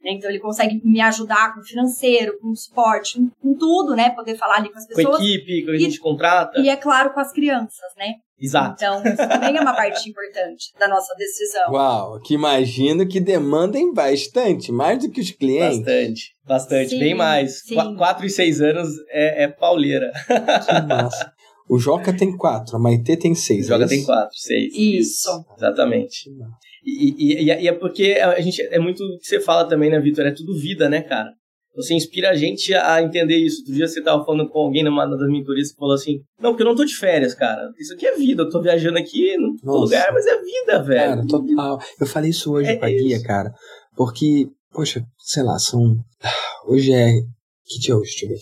[0.06, 0.12] Né?
[0.12, 4.10] Então, ele consegue me ajudar com o financeiro, com o suporte, com, com tudo, né?
[4.10, 5.20] Poder falar ali com as Com a pessoas.
[5.20, 6.60] equipe, que a E- gente contrata.
[6.60, 8.14] E é claro, com as crianças, né?
[8.38, 8.74] Exato.
[8.76, 11.72] Então, isso também é uma parte importante da nossa decisão.
[11.72, 15.78] Uau, que imagino que demandem bastante, mais do que os clientes.
[15.78, 17.60] Bastante, bastante, Sim, bem mais.
[17.62, 17.74] sim.
[17.74, 20.12] Qu- quatro e seis anos é, é pauleira.
[20.26, 21.32] Que massa.
[21.68, 23.66] O Joca tem quatro, a Maitê tem seis.
[23.66, 24.06] Joga é tem isso?
[24.06, 24.72] quatro, seis.
[24.74, 25.44] Isso.
[25.56, 26.30] Exatamente.
[26.84, 29.98] E, e, e, é porque a gente é muito o que você fala também, né,
[29.98, 30.24] Vitor?
[30.26, 31.30] É tudo vida, né, cara?
[31.74, 33.58] Você inspira a gente a entender isso.
[33.60, 36.62] Outro dia você tava falando com alguém numa das mentorias que falou assim: Não, porque
[36.62, 37.68] eu não tô de férias, cara.
[37.78, 38.44] Isso aqui é vida.
[38.44, 39.80] Eu tô viajando aqui no Nossa.
[39.80, 41.16] lugar, mas é vida, velho.
[41.16, 41.78] Cara, total.
[42.00, 43.24] Eu falei isso hoje É com a guia, isso.
[43.24, 43.52] cara.
[43.94, 45.96] Porque, poxa, sei lá, são.
[46.66, 47.12] Hoje é.
[47.66, 48.10] Que dia é hoje?
[48.12, 48.38] Deixa eu ver.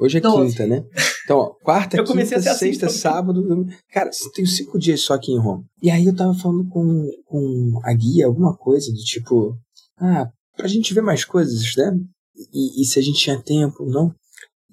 [0.00, 0.52] Hoje é Doze.
[0.52, 0.84] quinta, né?
[1.24, 3.00] Então, ó, quarta, Eu comecei quinta, a assim sexta, também.
[3.00, 3.42] sábado.
[3.42, 3.70] domingo.
[3.92, 5.62] Cara, tenho cinco dias só aqui em Roma.
[5.82, 9.56] E aí eu tava falando com, com a guia alguma coisa do tipo.
[9.98, 11.92] Ah, pra gente ver mais coisas, né?
[12.52, 14.14] E, e se a gente tinha tempo, não?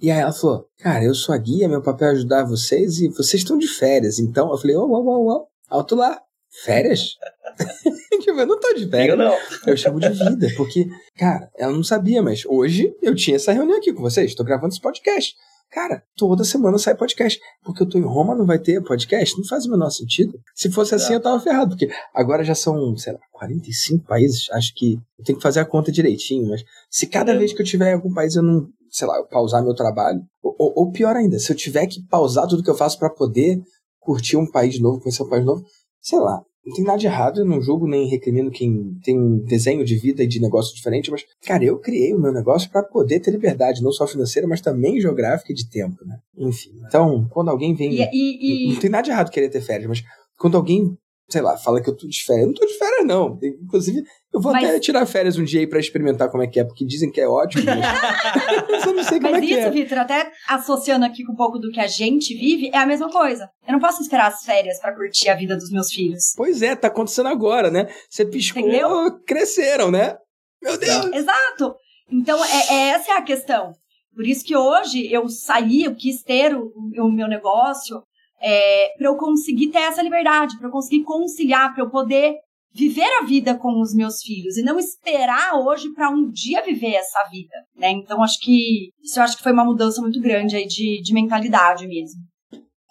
[0.01, 3.09] E aí ela falou, cara, eu sou a guia, meu papel é ajudar vocês e
[3.09, 4.19] vocês estão de férias.
[4.19, 6.17] Então eu falei, ô, ô, ô, ô, alto lá,
[6.63, 7.15] férias?
[8.21, 9.17] tipo, eu não tô de Eu férias.
[9.17, 9.35] não.
[9.65, 10.85] Eu chamo de vida, porque,
[11.17, 14.69] cara, ela não sabia, mas hoje eu tinha essa reunião aqui com vocês, tô gravando
[14.73, 15.33] esse podcast.
[15.69, 17.37] Cara, toda semana sai podcast.
[17.61, 19.37] Porque eu tô em Roma, não vai ter podcast?
[19.37, 20.39] Não faz o menor sentido.
[20.55, 21.71] Se fosse assim, eu tava ferrado.
[21.71, 24.49] Porque agora já são, sei lá, 45 países.
[24.51, 26.47] Acho que eu tenho que fazer a conta direitinho.
[26.47, 29.27] Mas se cada vez que eu tiver em algum país eu não, sei lá, eu
[29.27, 30.21] pausar meu trabalho.
[30.41, 33.09] Ou, ou- ou pior ainda, se eu tiver que pausar tudo que eu faço pra
[33.09, 33.59] poder
[33.99, 35.65] curtir um país novo, conhecer um país novo,
[36.01, 36.41] sei lá.
[36.65, 39.95] Não tem nada de errado, eu não julgo nem recrimino quem tem um desenho de
[39.95, 43.31] vida e de negócio diferente, mas, cara, eu criei o meu negócio para poder ter
[43.31, 46.17] liberdade, não só financeira, mas também geográfica e de tempo, né?
[46.37, 46.71] Enfim.
[46.85, 47.93] Então, quando alguém vem.
[47.93, 50.03] E, e- e- Não tem nada de errado querer ter férias, mas
[50.37, 50.93] quando alguém,
[51.29, 53.37] sei lá, fala que eu tô de férias, eu não tô de férias, não.
[53.43, 54.01] Inclusive,
[54.33, 56.63] eu vou Mas- até tirar férias um dia aí pra experimentar como é que é,
[56.63, 59.67] porque dizem que é ótimo, mas, mas eu não sei como Mas é que isso,
[59.67, 59.71] é.
[59.71, 63.09] Vitor, até associando aqui com um pouco do que a gente vive, é a mesma
[63.09, 63.49] coisa.
[63.67, 66.33] Eu não posso esperar as férias pra curtir a vida dos meus filhos.
[66.35, 67.87] Pois é, tá acontecendo agora, né?
[68.09, 69.19] Você piscou, Entendeu?
[69.25, 70.15] cresceram, né?
[70.61, 71.05] Meu Deus!
[71.13, 71.75] Exato.
[72.11, 73.73] Então, é, é- essa é a questão.
[74.15, 78.01] Por isso que hoje eu saí, eu quis ter o, o meu negócio
[78.41, 82.35] é, para eu conseguir ter essa liberdade, para eu conseguir conciliar, para eu poder
[82.73, 86.93] viver a vida com os meus filhos e não esperar hoje para um dia viver
[86.93, 87.91] essa vida, né?
[87.91, 91.13] Então acho que isso eu acho que foi uma mudança muito grande aí de, de
[91.13, 92.21] mentalidade mesmo.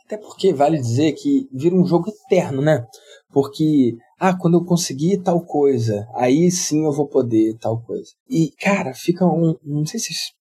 [0.05, 2.85] Até porque vale dizer que vira um jogo eterno, né?
[3.33, 8.11] Porque ah, quando eu conseguir tal coisa, aí sim eu vou poder tal coisa.
[8.29, 10.33] E cara, fica um, não sei se vocês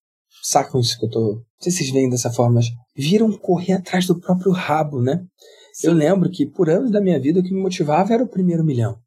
[0.42, 3.74] sacam isso que eu tô, não sei se vocês veem dessa forma, mas viram correr
[3.74, 5.24] atrás do próprio rabo, né?
[5.72, 5.88] Sim.
[5.88, 8.64] Eu lembro que por anos da minha vida o que me motivava era o primeiro
[8.64, 8.98] milhão.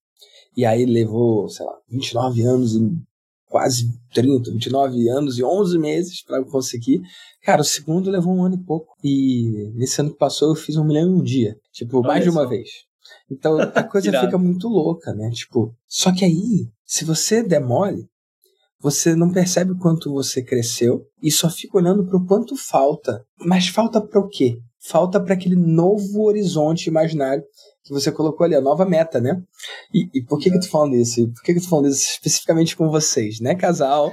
[0.58, 2.92] E aí levou, sei lá, 29 anos e
[3.50, 7.02] quase 30, 29 anos e 11 meses para conseguir.
[7.44, 8.96] Cara, o segundo levou um ano e pouco.
[9.04, 11.56] E nesse ano que passou eu fiz um milhão em um dia.
[11.72, 12.70] Tipo, mais de uma vez.
[13.32, 15.30] Então a coisa fica muito louca, né?
[15.32, 18.08] Tipo, só que aí, se você demole,
[18.82, 23.24] você não percebe o quanto você cresceu e só fica olhando para o quanto falta.
[23.38, 24.58] Mas falta para o quê?
[24.82, 27.44] Falta para aquele novo horizonte imaginário
[27.84, 29.42] que você colocou ali, a nova meta, né?
[29.94, 31.28] E, e por que que eu tô falando isso?
[31.34, 34.12] Por que que eu tô falando isso especificamente com vocês, né, casal?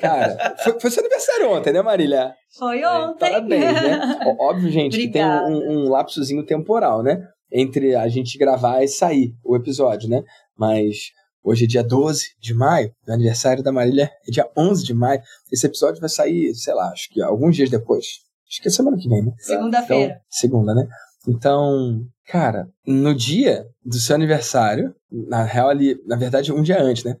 [0.00, 2.34] Cara, foi, foi seu aniversário ontem, né, Marília?
[2.58, 3.18] Foi ontem.
[3.18, 4.18] Parabéns, né?
[4.40, 7.22] Óbvio, gente, que tem um, um lapsozinho temporal, né?
[7.52, 10.22] Entre a gente gravar e sair o episódio, né?
[10.56, 14.94] Mas Hoje é dia 12 de maio, o aniversário da Marília é dia 11 de
[14.94, 15.20] maio.
[15.50, 18.06] Esse episódio vai sair, sei lá, acho que alguns dias depois.
[18.48, 19.32] Acho que é semana que vem, né?
[19.38, 20.12] Segunda-feira.
[20.12, 20.86] Então, segunda, né?
[21.26, 27.04] Então, cara, no dia do seu aniversário, na real ali, na verdade, um dia antes,
[27.04, 27.16] né?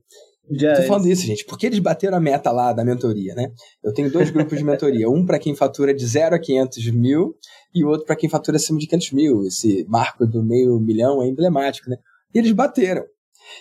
[0.52, 3.52] Já Tô falando isso, gente, porque eles bateram a meta lá da mentoria, né?
[3.84, 7.34] Eu tenho dois grupos de mentoria, um para quem fatura de 0 a 500 mil
[7.72, 9.46] e o outro para quem fatura acima de 500 mil.
[9.46, 11.96] Esse marco do meio milhão é emblemático, né?
[12.34, 13.04] E eles bateram.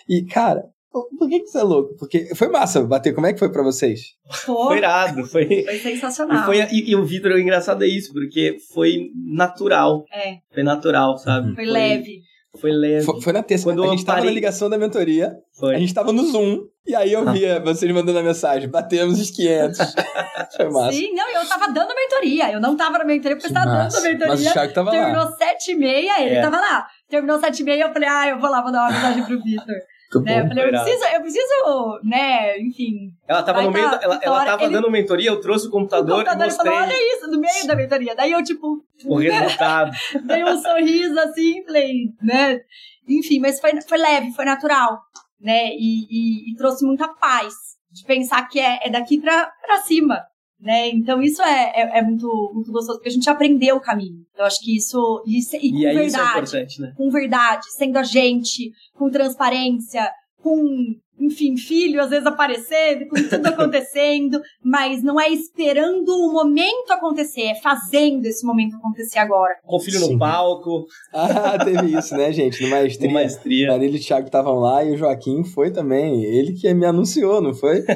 [0.08, 1.96] E, cara, por que, que você é louco?
[1.98, 3.14] Porque foi massa bater.
[3.14, 4.16] Como é que foi para vocês?
[4.46, 5.26] Foi irado.
[5.26, 6.42] Foi, foi sensacional.
[6.42, 10.04] E, foi, e, e o Vitor, o engraçado é isso, porque foi natural.
[10.12, 10.38] É.
[10.52, 11.54] Foi natural, sabe?
[11.54, 12.22] Foi, foi leve.
[12.58, 13.06] Foi leve.
[13.06, 13.66] Foi, foi na terça.
[13.66, 14.22] Quando a gente parei...
[14.22, 15.36] tava na ligação da mentoria.
[15.54, 15.76] Foi.
[15.76, 16.64] A gente tava no Zoom.
[16.86, 18.70] E aí eu via vocês mandando a mensagem.
[18.70, 19.78] Batemos os 500.
[20.58, 20.94] foi massa.
[20.94, 22.52] Sim, não, eu tava dando mentoria.
[22.52, 24.28] Eu não tava na mentoria porque eu tava dando a mentoria.
[24.28, 25.26] Mas o Thiago tava Terminou lá.
[25.26, 26.42] Terminou sete e meia, ele é.
[26.42, 26.88] tava lá.
[27.08, 29.76] Terminou sete e meia, eu falei, ah, eu vou lá mandar uma mensagem pro Vitor.
[30.24, 30.42] Né?
[30.42, 33.14] Eu falei, eu preciso, eu preciso, né, enfim.
[33.28, 35.70] Ela tava no meio, tá, da, ela, ela tava ele, dando mentoria, eu trouxe o
[35.70, 36.74] computador, o computador e mostrei.
[36.74, 38.16] Falou, olha isso, no meio da mentoria.
[38.16, 38.84] Daí eu, tipo...
[39.06, 39.92] O resultado.
[40.26, 42.60] Dei um sorriso assim, falei, né?
[43.08, 45.00] Enfim, mas foi, foi leve, foi natural,
[45.40, 45.70] né?
[45.74, 47.54] E, e, e trouxe muita paz
[47.92, 50.22] de pensar que é, é daqui pra, pra cima,
[50.60, 50.90] né?
[50.90, 54.26] Então isso é, é, é, muito, muito gostoso, porque a gente aprendeu o caminho.
[54.38, 56.94] Eu acho que isso, isso e, e com verdade, é importante, né?
[56.96, 63.46] com verdade, sendo a gente, com transparência, com enfim, filho às vezes aparecendo, com tudo
[63.48, 69.56] acontecendo, mas não é esperando o momento acontecer, é fazendo esse momento acontecer agora.
[69.66, 70.14] Com o filho Sim.
[70.14, 70.86] no palco.
[71.12, 72.62] Ah, teve isso, né, gente?
[72.62, 73.12] No Maestria.
[73.12, 73.68] Maestria.
[73.68, 76.24] Marília e o Thiago estavam lá e o Joaquim foi também.
[76.24, 77.84] Ele que me anunciou, não foi?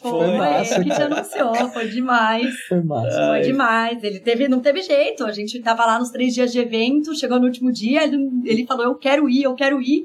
[0.00, 2.54] Foi, foi massa, ele que te anunciou, foi demais.
[2.68, 3.26] Foi massa.
[3.28, 4.02] Foi demais.
[4.02, 5.24] Ele teve, não teve jeito.
[5.24, 8.66] A gente tava lá nos três dias de evento, chegou no último dia, ele, ele
[8.66, 10.04] falou: Eu quero ir, eu quero ir.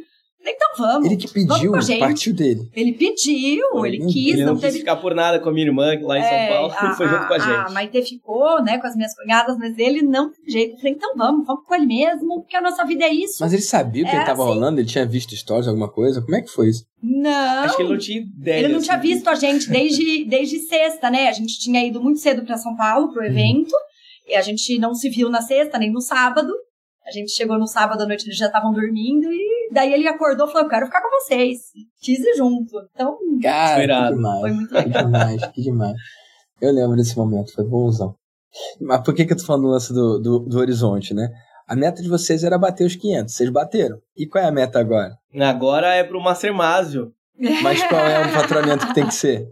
[0.51, 1.05] Então vamos.
[1.07, 2.69] Ele que pediu, partiu dele.
[2.73, 4.33] Ele pediu, ele quis.
[4.33, 6.55] Ele não, não quis ficar por nada com a minha irmã lá em é, São
[6.55, 7.67] Paulo, a, foi junto com a gente.
[7.67, 10.73] A Maite ficou, né, com as minhas cunhadas, mas ele não teve jeito.
[10.73, 13.37] Eu falei, então vamos, vamos com ele mesmo, porque a nossa vida é isso.
[13.39, 14.53] Mas ele sabia o que é estava assim.
[14.53, 14.79] rolando?
[14.79, 16.21] Ele tinha visto stories, alguma coisa?
[16.21, 16.85] Como é que foi isso?
[17.01, 17.63] Não.
[17.63, 18.59] Acho que ele não tinha ideia.
[18.59, 18.85] Ele não assim.
[18.85, 21.27] tinha visto a gente desde, desde sexta, né?
[21.27, 23.27] A gente tinha ido muito cedo para São Paulo, pro uhum.
[23.27, 23.71] evento.
[23.71, 23.95] Hum.
[24.27, 26.51] E a gente não se viu na sexta, nem no sábado.
[27.05, 30.47] A gente chegou no sábado à noite, eles já estavam dormindo e daí ele acordou
[30.47, 31.59] e falou: Eu quero ficar com vocês.
[32.07, 32.75] Ir junto.
[32.93, 34.41] Então, Cara, que demais.
[34.41, 34.91] foi muito legal.
[34.91, 35.93] Que demais, que demais.
[36.61, 38.15] Eu lembro desse momento, foi bonzão.
[38.81, 41.29] Mas por que, que eu tô falando do lance do, do, do horizonte, né?
[41.67, 43.97] A meta de vocês era bater os 500, vocês bateram.
[44.15, 45.17] E qual é a meta agora?
[45.41, 47.11] Agora é pro Master Másio.
[47.61, 49.47] Mas qual é o faturamento que tem que ser?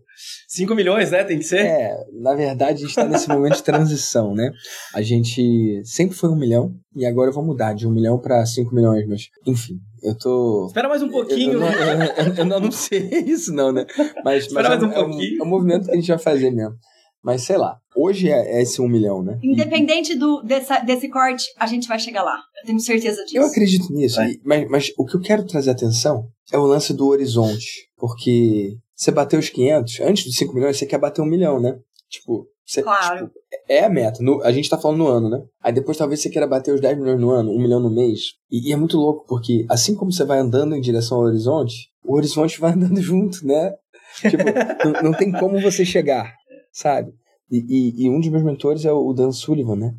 [0.47, 1.23] 5 milhões, né?
[1.23, 1.65] Tem que ser?
[1.65, 4.51] É, na verdade, a gente está nesse momento de transição, né?
[4.93, 8.45] A gente sempre foi um milhão e agora eu vou mudar de um milhão para
[8.45, 10.67] 5 milhões, mas enfim, eu tô.
[10.67, 11.53] Espera mais um pouquinho.
[11.53, 12.13] Eu, eu, né?
[12.17, 13.85] eu, eu, não anunciei isso, não, né?
[14.23, 15.33] Mas, Espera mas mais é, um pouquinho.
[15.33, 16.75] É um, é um movimento que a gente vai fazer mesmo.
[17.23, 19.39] Mas sei lá, hoje é, é esse um milhão, né?
[19.41, 22.37] Independente do, dessa, desse corte, a gente vai chegar lá.
[22.61, 23.37] Eu tenho certeza disso.
[23.37, 24.19] Eu acredito nisso.
[24.19, 24.33] É.
[24.43, 27.87] Mas, mas o que eu quero trazer atenção é o lance do horizonte.
[27.97, 31.77] Porque você bateu os 500, antes dos 5 milhões, você quer bater um milhão, né?
[32.09, 33.27] Tipo, você, claro.
[33.27, 34.21] Tipo, é a meta.
[34.21, 35.41] No, a gente tá falando no ano, né?
[35.61, 38.19] Aí depois talvez você queira bater os 10 milhões no ano, 1 milhão no mês.
[38.51, 41.89] E, e é muito louco, porque assim como você vai andando em direção ao horizonte,
[42.03, 43.73] o horizonte vai andando junto, né?
[44.21, 44.43] Tipo,
[44.85, 46.31] não, não tem como você chegar,
[46.73, 47.13] sabe?
[47.49, 49.93] E, e, e, um dos meus mentores é o Dan Sullivan, né?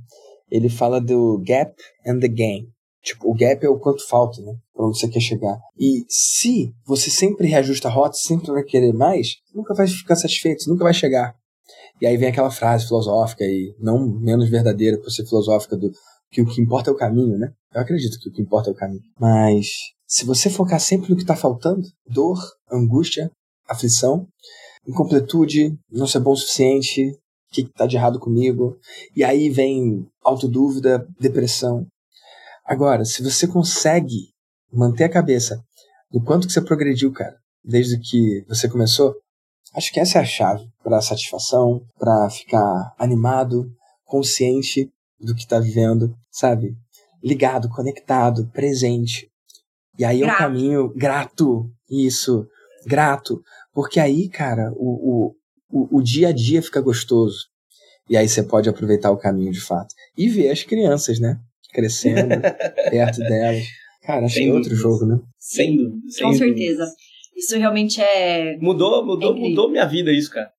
[0.51, 1.73] Ele fala do gap
[2.07, 2.69] and the gain.
[3.03, 4.55] Tipo, o gap é o quanto falta, né?
[4.75, 5.59] Pra onde você quer chegar.
[5.79, 10.69] E se você sempre reajusta a rota, sempre vai querer mais, nunca vai ficar satisfeito,
[10.69, 11.35] nunca vai chegar.
[12.01, 15.91] E aí vem aquela frase filosófica e não menos verdadeira por ser filosófica do
[16.31, 17.53] que o que importa é o caminho, né?
[17.73, 19.03] Eu acredito que o que importa é o caminho.
[19.19, 19.69] Mas
[20.07, 22.39] se você focar sempre no que está faltando, dor,
[22.71, 23.31] angústia,
[23.69, 24.27] aflição,
[24.87, 28.77] incompletude, não ser bom o suficiente, o que está de errado comigo,
[29.17, 31.87] e aí vem autodúvida, depressão.
[32.65, 34.31] Agora, se você consegue
[34.73, 35.63] manter a cabeça
[36.13, 39.15] no quanto que você progrediu, cara, desde que você começou,
[39.75, 43.71] acho que essa é a chave para satisfação, para ficar animado,
[44.05, 46.77] consciente do que está vivendo, sabe?
[47.23, 49.29] Ligado, conectado, presente.
[49.99, 50.31] E aí grato.
[50.31, 52.47] é um caminho grato, isso,
[52.87, 53.43] grato.
[53.75, 55.37] Porque aí, cara, o, o,
[55.71, 57.49] o, o dia a dia fica gostoso.
[58.09, 59.95] E aí você pode aproveitar o caminho de fato.
[60.17, 61.39] E ver as crianças, né?
[61.73, 62.29] Crescendo,
[62.91, 63.65] perto delas.
[64.03, 65.19] Cara, é outro jogo, né?
[65.39, 65.97] Sem dúvida.
[66.23, 66.87] Com certeza.
[67.37, 68.57] Isso realmente é.
[68.59, 70.51] Mudou, mudou, é mudou minha vida, isso, cara.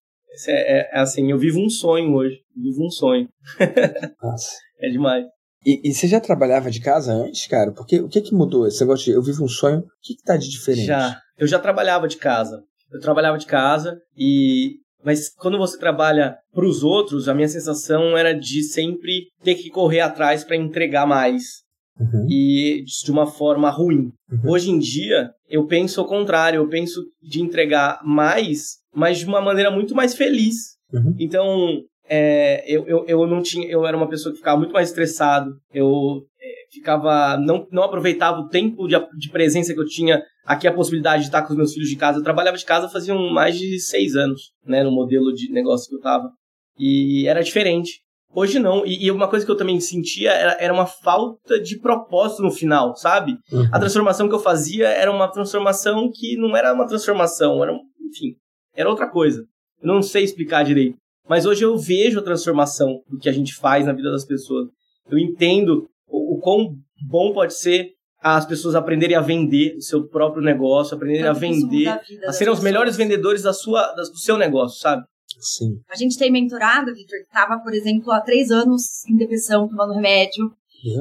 [0.46, 2.40] É, é, é, assim, eu vivo um sonho hoje.
[2.54, 3.28] Vivo um sonho.
[4.22, 4.50] Nossa.
[4.80, 5.24] é demais.
[5.64, 7.72] E, e, você já trabalhava de casa antes, cara?
[7.72, 8.66] Porque o que que mudou?
[8.66, 10.86] Esse negócio de eu vivo um sonho, o que que tá de diferente?
[10.86, 11.18] Já.
[11.38, 12.62] Eu já trabalhava de casa.
[12.92, 18.16] Eu trabalhava de casa e mas quando você trabalha para os outros, a minha sensação
[18.16, 21.64] era de sempre ter que correr atrás para entregar mais.
[21.98, 22.26] Uhum.
[22.28, 24.10] E de uma forma ruim.
[24.30, 24.50] Uhum.
[24.50, 29.40] Hoje em dia, eu penso ao contrário, eu penso de entregar mais, mas de uma
[29.40, 30.76] maneira muito mais feliz.
[30.92, 31.14] Uhum.
[31.18, 34.88] Então, é, eu, eu, eu não tinha, eu era uma pessoa que ficava muito mais
[34.88, 36.22] estressado, eu
[36.70, 41.22] ficava, não, não aproveitava o tempo de, de presença que eu tinha aqui a possibilidade
[41.22, 42.18] de estar com os meus filhos de casa.
[42.18, 45.96] Eu trabalhava de casa fazia mais de seis anos, né, no modelo de negócio que
[45.96, 46.30] eu tava.
[46.78, 48.00] E era diferente.
[48.34, 48.84] Hoje não.
[48.84, 52.50] E, e, uma coisa que eu também sentia era, era uma falta de propósito no
[52.50, 53.38] final, sabe?
[53.50, 53.68] Uhum.
[53.72, 58.36] A transformação que eu fazia era uma transformação que não era uma transformação, era, enfim,
[58.74, 59.42] era outra coisa.
[59.80, 60.96] Eu não sei explicar direito.
[61.28, 64.68] Mas hoje eu vejo a transformação do que a gente faz na vida das pessoas.
[65.10, 66.74] Eu entendo o, o quão
[67.08, 71.88] bom pode ser as pessoas aprenderem a vender o seu próprio negócio, aprenderem a vender,
[72.26, 75.04] a serem os melhores vendedores da sua, do seu negócio, sabe?
[75.38, 75.78] Sim.
[75.90, 79.94] A gente tem mentorado, Victor, que estava, por exemplo, há três anos em depressão, tomando
[79.94, 80.50] remédio.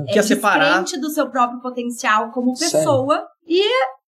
[0.08, 0.84] É, Quer separar.
[0.84, 3.16] do seu próprio potencial como pessoa.
[3.16, 3.30] Sério?
[3.48, 3.64] E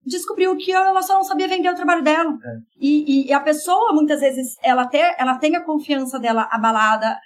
[0.05, 2.31] descobriu que ela só não sabia vender o trabalho dela.
[2.31, 2.57] É.
[2.79, 7.17] E, e, a pessoa, muitas vezes, ela, ter, ela tem a confiança dela abalada, é,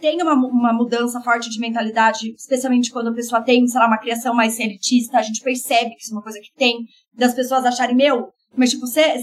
[0.00, 3.98] tem uma, uma mudança forte de mentalidade, especialmente quando a pessoa tem, sei lá, uma
[3.98, 6.78] criação mais elitista, a gente percebe que isso é uma coisa que tem,
[7.14, 9.16] das pessoas acharem, meu, mas tipo, você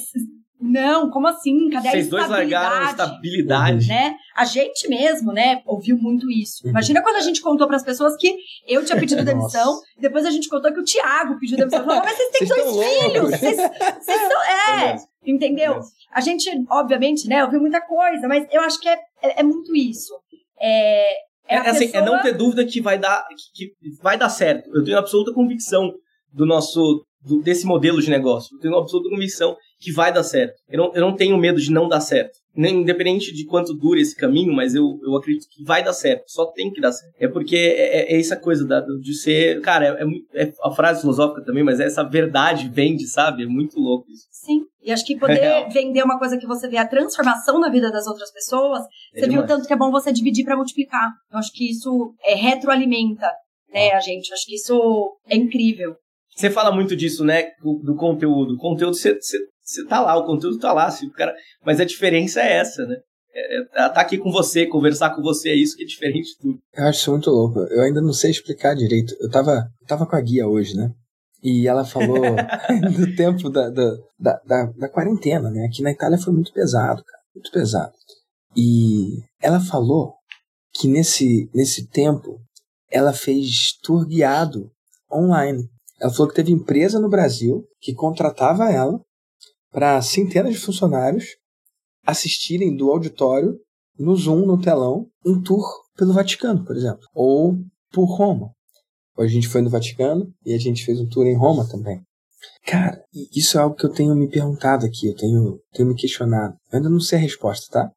[0.64, 1.70] não, como assim?
[1.70, 2.00] Cadê Vocês a estabilidade?
[2.00, 3.88] Vocês dois largaram a estabilidade.
[3.88, 4.16] Né?
[4.36, 6.64] A gente mesmo, né, ouviu muito isso.
[6.64, 6.72] Uhum.
[6.72, 8.34] Imagina quando a gente contou para as pessoas que
[8.66, 11.84] eu tinha pedido demissão, depois a gente contou que o Thiago pediu demissão.
[11.84, 13.30] Falou, mas vocês têm vocês dois filhos!
[13.32, 14.44] Vocês, vocês são...
[14.44, 15.82] É, entendeu?
[16.14, 19.76] A gente, obviamente, né, ouviu muita coisa, mas eu acho que é, é, é muito
[19.76, 20.14] isso.
[20.66, 21.12] É,
[21.48, 22.02] é, é, assim, pessoa...
[22.02, 24.70] é não ter dúvida que vai dar, que, que vai dar certo.
[24.74, 25.94] Eu tenho absoluta convicção
[26.32, 28.56] do nosso do, desse modelo de negócio.
[28.56, 30.56] Eu tenho absoluta convicção que vai dar certo.
[30.70, 32.38] Eu não, eu não tenho medo de não dar certo.
[32.56, 36.24] Nem, independente de quanto dure esse caminho, mas eu, eu acredito que vai dar certo.
[36.28, 37.14] Só tem que dar certo.
[37.20, 39.60] É porque é, é, é essa coisa da, de ser.
[39.62, 43.44] Cara, é, é, é, a frase filosófica também, mas é essa verdade vende, sabe?
[43.44, 44.26] É muito louco isso.
[44.32, 44.62] Sim.
[44.82, 48.08] E acho que poder vender uma coisa que você vê a transformação na vida das
[48.08, 51.12] outras pessoas, você viu tanto que é bom você dividir para multiplicar.
[51.32, 53.30] Eu acho que isso é, retroalimenta
[53.74, 54.30] né, a gente.
[54.30, 55.96] Eu acho que isso é incrível.
[56.36, 57.52] Você fala muito disso, né?
[57.62, 58.56] Do conteúdo.
[58.56, 60.90] O conteúdo, você, você, você tá lá, o conteúdo tá lá.
[60.90, 61.34] Se o cara...
[61.66, 62.98] Mas a diferença é essa, né?
[63.36, 66.38] É, é, tá aqui com você, conversar com você, é isso que é diferente de
[66.38, 66.60] tudo.
[66.76, 67.60] Eu acho isso muito louco.
[67.60, 69.16] Eu ainda não sei explicar direito.
[69.20, 70.92] Eu tava, eu tava com a guia hoje, né?
[71.42, 72.20] E ela falou
[72.96, 75.66] do tempo da, da, da, da, da quarentena, né?
[75.66, 77.24] Aqui na Itália foi muito pesado, cara.
[77.36, 77.94] Muito pesado.
[78.56, 80.14] E ela falou
[80.72, 82.40] que nesse, nesse tempo
[82.92, 84.72] ela fez tour guiado
[85.12, 85.68] online.
[86.04, 89.00] Ela falou que teve empresa no Brasil que contratava ela
[89.72, 91.38] para centenas de funcionários
[92.06, 93.58] assistirem do auditório,
[93.98, 95.64] no Zoom, no telão, um tour
[95.96, 97.56] pelo Vaticano, por exemplo, ou
[97.94, 98.52] por Roma.
[99.18, 102.02] A gente foi no Vaticano e a gente fez um tour em Roma também.
[102.66, 103.02] Cara,
[103.34, 106.54] isso é algo que eu tenho me perguntado aqui, eu tenho, tenho me questionado.
[106.70, 107.92] Eu ainda não sei a resposta, tá?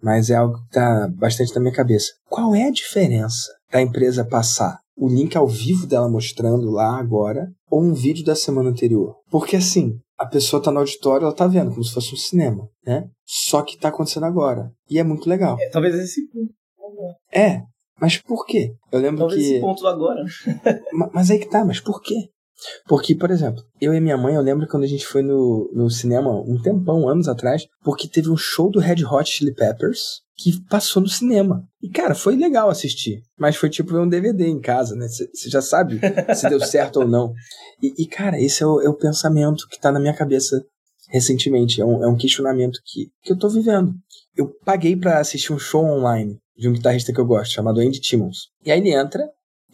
[0.00, 2.12] Mas é algo que está bastante na minha cabeça.
[2.28, 7.48] Qual é a diferença da empresa passar o link ao vivo dela mostrando lá agora,
[7.70, 9.16] ou um vídeo da semana anterior.
[9.30, 12.68] Porque assim, a pessoa tá no auditório, ela tá vendo, como se fosse um cinema,
[12.86, 13.08] né?
[13.24, 14.70] Só que tá acontecendo agora.
[14.88, 15.56] E é muito legal.
[15.60, 16.52] É, talvez esse ponto.
[17.32, 17.62] É,
[18.00, 18.72] mas por quê?
[18.92, 19.52] Eu lembro Talvez que.
[19.52, 20.22] esse ponto agora.
[20.92, 22.14] Ma- Mas aí que tá, mas por quê?
[22.86, 25.90] Porque, por exemplo, eu e minha mãe, eu lembro quando a gente foi no, no
[25.90, 30.60] cinema um tempão, anos atrás, porque teve um show do Red Hot Chili Peppers que
[30.68, 31.64] passou no cinema.
[31.82, 33.22] E, cara, foi legal assistir.
[33.38, 35.06] Mas foi tipo ver um DVD em casa, né?
[35.08, 36.00] Você já sabe
[36.34, 37.32] se deu certo ou não.
[37.82, 40.60] E, e, cara, esse é o, é o pensamento que tá na minha cabeça
[41.08, 41.80] recentemente.
[41.80, 43.94] É um, é um questionamento que, que eu tô vivendo.
[44.36, 48.00] Eu paguei pra assistir um show online de um guitarrista que eu gosto, chamado Andy
[48.00, 48.48] Timmons.
[48.64, 49.24] E aí ele entra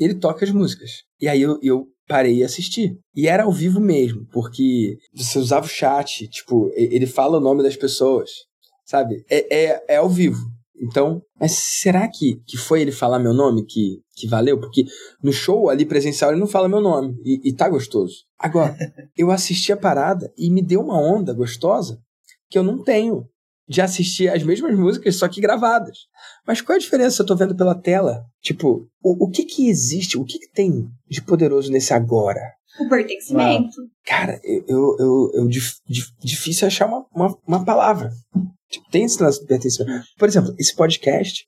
[0.00, 1.02] ele toca as músicas.
[1.20, 2.98] E aí eu, eu parei e assisti.
[3.14, 7.62] E era ao vivo mesmo, porque você usava o chat, tipo, ele fala o nome
[7.62, 8.30] das pessoas,
[8.84, 9.24] sabe?
[9.30, 10.40] É, é, é ao vivo.
[10.82, 14.58] Então, mas será que, que foi ele falar meu nome que, que valeu?
[14.58, 14.84] Porque
[15.22, 18.24] no show ali presencial ele não fala meu nome e, e tá gostoso.
[18.38, 18.76] Agora,
[19.16, 22.00] eu assisti a parada e me deu uma onda gostosa
[22.48, 23.24] que eu não tenho
[23.68, 25.96] de assistir as mesmas músicas, só que gravadas.
[26.46, 28.22] Mas qual é a diferença eu tô vendo pela tela?
[28.40, 32.40] Tipo, o, o que que existe, o que que tem de poderoso nesse agora?
[32.80, 33.76] O pertencimento.
[34.06, 38.10] Cara, eu, eu, eu, eu dif- dif- difícil achar uma, uma, uma palavra.
[38.70, 40.04] Tipo, tem esse lance do pertencimento.
[40.16, 41.44] Por exemplo, esse podcast,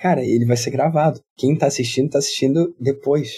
[0.00, 1.20] cara, ele vai ser gravado.
[1.36, 3.30] Quem tá assistindo, tá assistindo depois.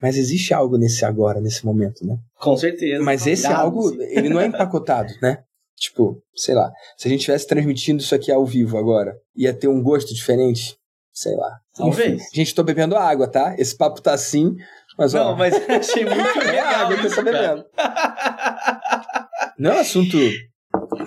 [0.00, 2.16] Mas existe algo nesse agora, nesse momento, né?
[2.40, 3.02] Com certeza.
[3.04, 3.98] Mas esse algo, sim.
[4.00, 5.42] ele não é empacotado, né?
[5.80, 9.66] Tipo, sei lá, se a gente estivesse transmitindo isso aqui ao vivo agora, ia ter
[9.66, 10.76] um gosto diferente?
[11.10, 11.58] Sei lá.
[11.74, 12.12] Talvez.
[12.20, 13.56] Enfim, gente, tô bebendo água, tá?
[13.58, 14.54] Esse papo tá assim,
[14.98, 16.74] mas ó, Não, mas eu achei muito é legal.
[16.84, 17.64] água que eu tô bebendo.
[19.58, 20.16] Não é um assunto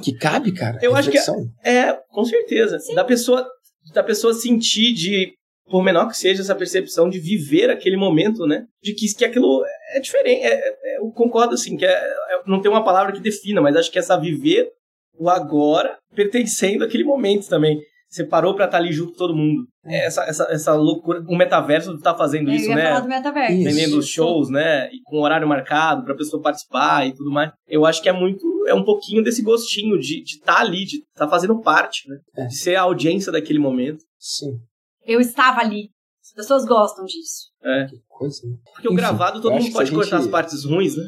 [0.01, 0.79] que cabe, cara.
[0.81, 1.45] Eu acho que reflexão.
[1.63, 2.79] É, com certeza.
[2.95, 3.47] Da pessoa,
[3.93, 5.33] da pessoa sentir de,
[5.69, 8.65] por menor que seja essa percepção de viver aquele momento, né?
[8.81, 9.63] De que, que aquilo
[9.97, 10.43] é diferente.
[10.43, 13.75] É- é- eu concordo, assim, que é- é- não tem uma palavra que defina, mas
[13.75, 14.69] acho que essa viver
[15.17, 17.79] o agora pertencendo àquele momento também.
[18.09, 19.63] Você parou pra estar ali junto com todo mundo.
[19.85, 21.23] É Essa, essa, essa loucura.
[21.27, 22.83] O metaverso tá fazendo Eu isso, ia né?
[22.83, 23.53] falar do metaverso.
[23.53, 23.63] Isso.
[23.63, 24.87] vendendo os shows, né?
[24.91, 27.51] E com horário marcado pra pessoa participar e tudo mais.
[27.67, 28.45] Eu acho que é muito.
[28.67, 32.17] É um pouquinho desse gostinho de estar ali, de estar fazendo parte, né?
[32.37, 32.45] É.
[32.45, 34.03] De ser a audiência daquele momento.
[34.19, 34.59] Sim,
[35.05, 35.89] Eu estava ali.
[36.35, 37.51] As pessoas gostam disso.
[37.63, 37.85] É.
[37.85, 38.41] que coisa.
[38.47, 38.55] né?
[38.73, 41.03] Porque o gravado todo mundo pode cortar gente- as partes ruins, né?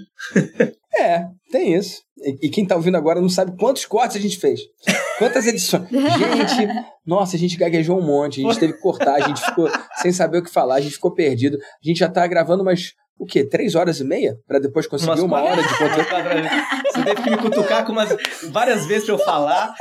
[0.97, 2.01] É, tem isso.
[2.17, 4.61] E, e quem tá ouvindo agora não sabe quantos cortes a gente fez.
[5.19, 5.89] Quantas edições.
[5.91, 6.69] Gente,
[7.05, 9.67] nossa, a gente gaguejou um monte, a gente teve que cortar, a gente ficou
[10.01, 11.57] sem saber o que falar, a gente ficou perdido.
[11.57, 13.43] A gente já tá gravando umas, o quê?
[13.45, 14.37] Três horas e meia?
[14.47, 16.49] Pra depois conseguir Umas uma quatro- hora de conteúdo.
[16.93, 18.15] Você teve que me cutucar com umas,
[18.51, 19.75] várias vezes pra eu falar.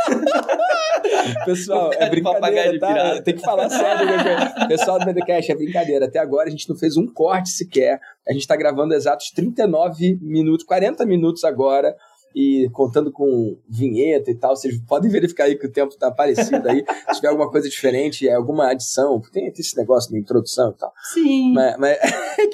[1.45, 3.23] Pessoal, é brincadeira, de tá?
[3.23, 4.67] Tem que falar sério, né?
[4.69, 6.07] Pessoal do BDCast, é brincadeira.
[6.07, 8.01] Até agora a gente não fez um corte sequer.
[8.29, 11.95] A gente tá gravando exatos 39 minutos, 40 minutos agora.
[12.35, 16.69] E contando com vinheta e tal, vocês podem verificar aí que o tempo tá parecido
[16.69, 16.85] aí.
[17.11, 20.75] Se tiver alguma coisa diferente, é alguma adição, tem, tem esse negócio de introdução e
[20.75, 20.93] tal.
[21.13, 21.53] Sim.
[21.53, 21.99] Mas, mas
[22.39, 22.47] é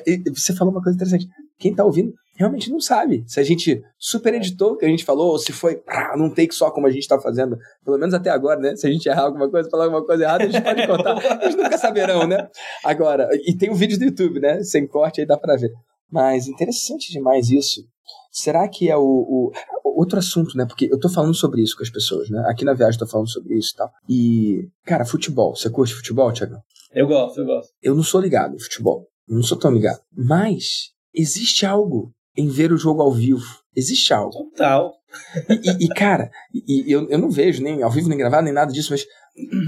[0.00, 1.28] que você falou uma coisa interessante.
[1.58, 5.04] Quem tá ouvindo realmente não sabe se a gente super editou o que a gente
[5.04, 7.58] falou ou se foi pá, num take só como a gente tá fazendo.
[7.84, 8.76] Pelo menos até agora, né?
[8.76, 11.16] Se a gente errar alguma coisa, falar alguma coisa errada, a gente pode cortar.
[11.42, 12.48] Eles nunca saberão, né?
[12.84, 14.62] Agora, e tem um vídeo do YouTube, né?
[14.62, 15.72] Sem corte aí dá pra ver.
[16.10, 17.82] Mas interessante demais isso.
[18.42, 19.52] Será que é o, o-
[19.84, 20.64] outro assunto, né?
[20.66, 22.42] Porque eu tô falando sobre isso com as pessoas, né?
[22.48, 23.90] Aqui na viagem eu tô falando sobre isso e tal.
[24.08, 25.54] E, cara, futebol.
[25.56, 26.56] Você curte futebol, Thiago?
[26.94, 27.70] Eu gosto, eu gosto.
[27.82, 29.06] eu não sou ligado em futebol.
[29.28, 30.00] Não sou tão ligado.
[30.16, 33.44] Mas existe algo em ver o jogo ao vivo.
[33.76, 34.32] Existe algo.
[34.50, 34.94] Total.
[35.48, 38.44] E, e- e, cara, e, e eu, eu não vejo nem ao vivo, nem gravado,
[38.44, 39.04] nem nada disso, mas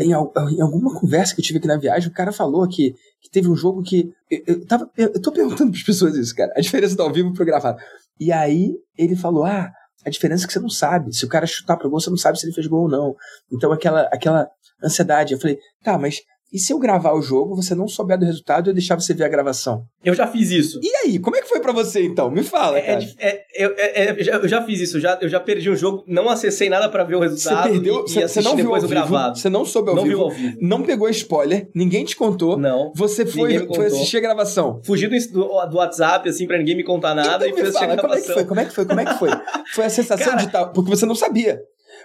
[0.01, 3.31] em, em alguma conversa que eu tive aqui na viagem, o cara falou que, que
[3.31, 4.11] teve um jogo que.
[4.31, 6.53] Eu, eu, tava, eu tô perguntando pras pessoas isso, cara.
[6.57, 7.79] A diferença do ao vivo pro gravado.
[8.19, 9.71] E aí ele falou: ah,
[10.05, 11.15] a diferença é que você não sabe.
[11.15, 13.15] Se o cara chutar pro gol, você não sabe se ele fez gol ou não.
[13.53, 14.49] Então aquela, aquela
[14.83, 15.35] ansiedade.
[15.35, 16.21] Eu falei, tá, mas
[16.53, 19.15] e se eu gravar o jogo, você não souber do resultado e eu deixar você
[19.15, 19.85] ver a gravação?
[20.05, 20.81] Eu já fiz isso.
[20.83, 22.31] E aí, como é que foi pra você então?
[22.31, 23.05] Me fala, É, é cara.
[23.19, 25.71] é- eu- é- é- eu já- eu já fiz isso, eu já, eu já perdi
[25.71, 28.57] um jogo, não acessei nada pra ver o Você resultado perdeu, e, você, você não
[28.57, 29.39] viu ao o vivo, gravado.
[29.39, 30.59] você não soube ao não vivo, viu ao vivo.
[30.61, 32.93] não pegou spoiler, ninguém te contou, Não.
[32.95, 34.81] você foi, foi assistir a gravação.
[34.85, 37.89] Fugi do, do, WhatsApp, assim, pra ninguém me contar nada então e fez assistir a
[37.89, 38.35] fala, como é que gravação.
[38.35, 38.45] foi?
[38.47, 38.85] Como é que foi?
[38.87, 39.31] Como é que foi?
[39.75, 40.67] Foi a sensação Cara- de estar.
[40.67, 41.61] Porque você não sabia.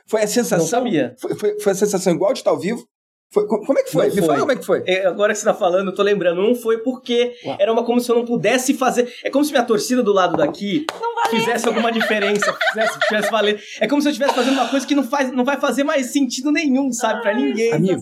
[0.07, 0.59] Foi a sensação.
[0.59, 1.15] Não sabia.
[1.19, 2.85] Foi, foi, foi a sensação igual de estar ao vivo?
[3.33, 4.07] Foi, co- como é que foi?
[4.07, 4.27] Não Me foi.
[4.27, 4.83] fala como é que foi.
[4.85, 7.57] É, agora que você tá falando, eu tô lembrando, não foi porque Uau.
[7.59, 9.11] era uma como se eu não pudesse fazer.
[9.23, 10.85] É como se minha torcida do lado daqui
[11.29, 13.61] fizesse alguma diferença, fizesse, fizesse valer.
[13.81, 16.07] É como se eu estivesse fazendo uma coisa que não, faz, não vai fazer mais
[16.13, 17.73] sentido nenhum, sabe, pra ninguém.
[17.73, 18.01] Amigo,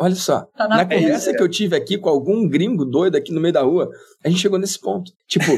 [0.00, 0.40] olha só.
[0.56, 3.54] Tá na na conversa que eu tive aqui com algum gringo doido aqui no meio
[3.54, 3.88] da rua,
[4.24, 5.12] a gente chegou nesse ponto.
[5.28, 5.52] Tipo,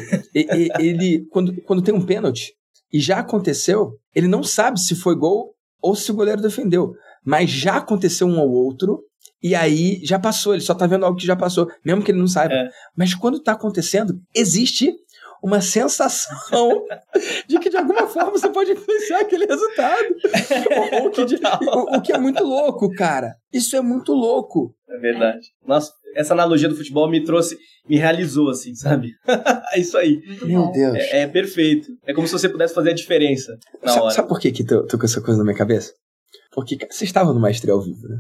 [0.79, 2.53] ele, quando, quando tem um pênalti,
[2.93, 6.93] e já aconteceu, ele não sabe se foi gol ou se o goleiro defendeu.
[7.27, 9.01] Mas já aconteceu um ou outro,
[9.43, 12.19] e aí já passou, ele só tá vendo algo que já passou, mesmo que ele
[12.21, 12.55] não saiba.
[12.55, 12.69] É.
[12.97, 14.93] Mas quando tá acontecendo, existe
[15.43, 16.83] uma sensação
[17.47, 20.07] de que de alguma forma você pode influenciar aquele resultado.
[21.03, 23.35] o, o que de- o- o que é muito louco, cara.
[23.53, 24.75] Isso é muito louco.
[24.89, 25.47] É verdade.
[25.67, 27.57] Nossa, essa analogia do futebol me trouxe,
[27.89, 29.11] me realizou, assim, sabe?
[29.73, 30.21] é isso aí.
[30.43, 30.71] Meu.
[30.73, 30.97] Deus.
[30.97, 31.89] É, é perfeito.
[32.07, 34.15] É como se você pudesse fazer a diferença na Sabe, hora.
[34.15, 35.93] sabe por que, que tô, tô com essa coisa na minha cabeça?
[36.57, 38.19] Porque cara, vocês estavam no Maestria ao vivo, né?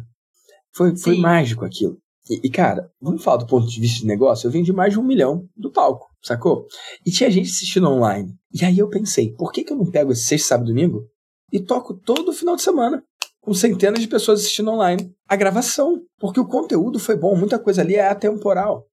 [0.75, 1.97] Foi, foi mágico aquilo.
[2.29, 5.01] E, e, cara, vamos falar do ponto de vista de negócio, eu vendi mais de
[5.01, 6.67] um milhão do palco, sacou?
[7.05, 8.35] E tinha gente assistindo online.
[8.53, 11.09] E aí eu pensei, por que, que eu não pego esse sexta, sábado e domingo
[11.51, 13.03] e toco todo final de semana?
[13.41, 15.11] Com centenas de pessoas assistindo online.
[15.27, 16.03] A gravação.
[16.19, 18.85] Porque o conteúdo foi bom, muita coisa ali é atemporal.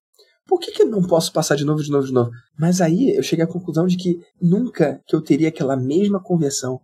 [0.47, 2.29] Por que, que eu não posso passar de novo, de novo, de novo?
[2.57, 6.79] Mas aí eu cheguei à conclusão de que nunca que eu teria aquela mesma conversão.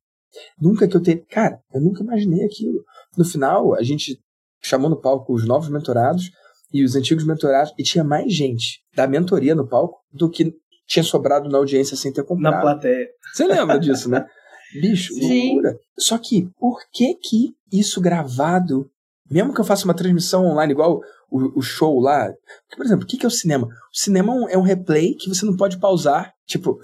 [0.60, 1.24] Nunca que eu teria.
[1.30, 2.84] Cara, eu nunca imaginei aquilo.
[3.18, 4.20] No final, a gente
[4.62, 6.32] chamou no palco os novos mentorados
[6.72, 10.54] e os antigos mentorados, e tinha mais gente da mentoria no palco do que
[10.86, 12.62] tinha sobrado na audiência sem ter Na comprado.
[12.62, 13.08] plateia.
[13.34, 14.26] Você lembra disso, né?
[14.80, 15.48] Bicho, Sim.
[15.48, 15.80] loucura.
[15.98, 18.90] Só que, por que que isso gravado,
[19.30, 21.02] mesmo que eu faça uma transmissão online igual
[21.32, 23.66] o, o show lá, porque, por exemplo, o que que é o cinema?
[23.68, 26.78] O cinema é um replay que você não pode pausar, tipo,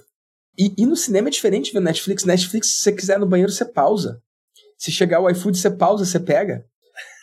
[0.57, 2.23] e, e no cinema é diferente ver Netflix.
[2.23, 4.21] Netflix, se você quiser no banheiro, você pausa.
[4.77, 6.65] Se chegar o iFood, você pausa, você pega.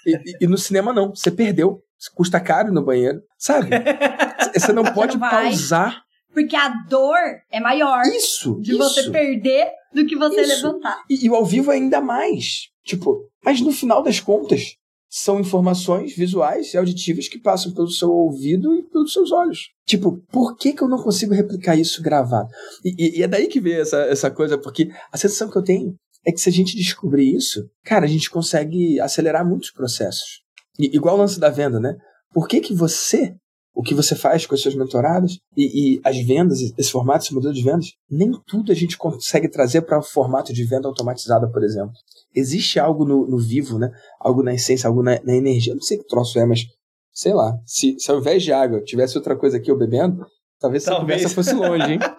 [0.07, 1.83] E, e- e no cinema não, você perdeu.
[2.15, 3.69] Custa caro no banheiro, sabe?
[4.53, 6.03] Você não pode não pausar
[6.35, 7.17] Porque a dor
[7.51, 8.61] é maior isso.
[8.61, 8.79] de isso.
[8.79, 10.67] você perder do que você Isso.
[10.67, 11.01] levantar.
[11.09, 12.69] E, e o ao vivo ainda mais.
[12.85, 14.75] Tipo, mas no final das contas,
[15.15, 19.69] são informações visuais e auditivas que passam pelo seu ouvido e pelos seus olhos.
[19.87, 22.49] Tipo, por que, que eu não consigo replicar isso gravado?
[22.83, 25.63] E, e- e é daí que vem essa, essa coisa, porque a sensação que eu
[25.63, 25.95] tenho
[26.27, 30.41] é que se a gente descobrir isso, cara, a gente consegue acelerar muitos processos.
[30.79, 31.95] E- igual o lance da venda, né?
[32.33, 33.35] Por que, que você,
[33.75, 37.35] o que você faz com as suas mentoradas e, e as vendas, esse formato, esse
[37.35, 41.51] modelo de vendas, nem tudo a gente consegue trazer para o formato de venda automatizada,
[41.51, 41.93] por exemplo.
[42.35, 43.91] Existe algo no, no vivo, né?
[44.21, 45.75] Algo na essência, algo na, na energia.
[45.75, 46.67] Não sei que troço é, mas
[47.13, 47.57] sei lá.
[47.67, 50.27] Se, se ao invés de água tivesse outra coisa aqui eu bebendo,
[50.61, 51.23] talvez essa Talvez.
[51.23, 51.99] conversa fosse longe, hein?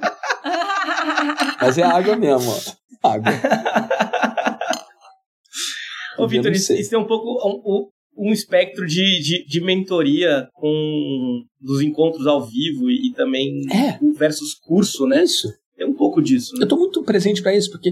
[1.61, 3.09] Mas é água mesmo, ó.
[3.09, 3.31] Água.
[6.17, 7.89] Ô, Vitor, isso, isso tem um pouco um, um
[8.31, 13.97] espectro de, de, de mentoria com dos encontros ao vivo e, e também É.
[14.17, 15.23] versus curso, né?
[15.23, 15.47] Isso.
[15.75, 16.63] Tem um pouco disso, né?
[16.63, 17.91] Eu tô muito presente pra isso, porque,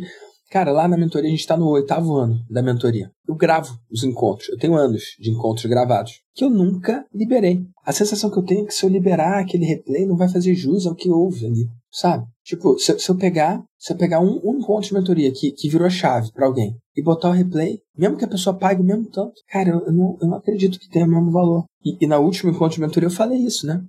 [0.51, 3.09] cara, lá na mentoria a gente tá no oitavo ano da mentoria.
[3.25, 4.49] Eu gravo os encontros.
[4.49, 7.65] Eu tenho anos de encontros gravados que eu nunca liberei.
[7.85, 10.53] A sensação que eu tenho é que se eu liberar aquele replay não vai fazer
[10.53, 12.25] jus ao que houve ali, sabe?
[12.43, 15.69] Tipo, se, se eu pegar, se eu pegar um, um encontro de mentoria que, que
[15.69, 19.09] virou chave pra alguém e botar o replay, mesmo que a pessoa pague o mesmo
[19.09, 21.63] tanto, cara, eu, eu não, eu não acredito que tenha o mesmo valor.
[21.85, 23.81] E, e na última encontro de mentoria eu falei isso, né?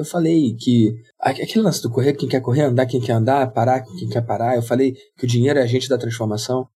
[0.00, 3.82] Eu falei que aquele lance do correr, quem quer correr, andar, quem quer andar, parar,
[3.82, 4.56] quem quer parar.
[4.56, 6.66] Eu falei que o dinheiro é agente da transformação.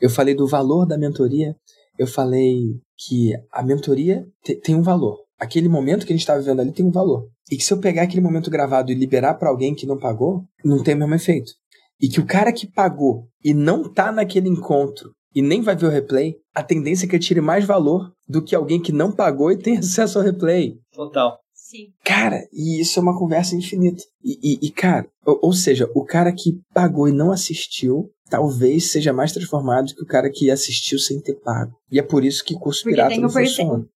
[0.00, 1.54] Eu falei do valor da mentoria.
[1.98, 2.56] Eu falei
[2.96, 5.18] que a mentoria te- tem um valor.
[5.38, 7.28] Aquele momento que a gente está vivendo ali tem um valor.
[7.50, 10.42] E que se eu pegar aquele momento gravado e liberar para alguém que não pagou,
[10.64, 11.52] não tem o mesmo efeito.
[12.00, 15.86] E que o cara que pagou e não tá naquele encontro e nem vai ver
[15.86, 19.12] o replay, a tendência é que ele tire mais valor do que alguém que não
[19.12, 20.74] pagou e tem acesso ao replay.
[20.94, 21.38] Total.
[21.72, 21.86] Sim.
[22.04, 24.02] Cara, e isso é uma conversa infinita.
[24.22, 28.92] E, e- e, cara, ou, ou seja, o cara que pagou e não assistiu, talvez
[28.92, 31.72] seja mais transformado que o cara que assistiu sem ter pago.
[31.90, 33.86] E é por isso que curso Porque pirata não funciona.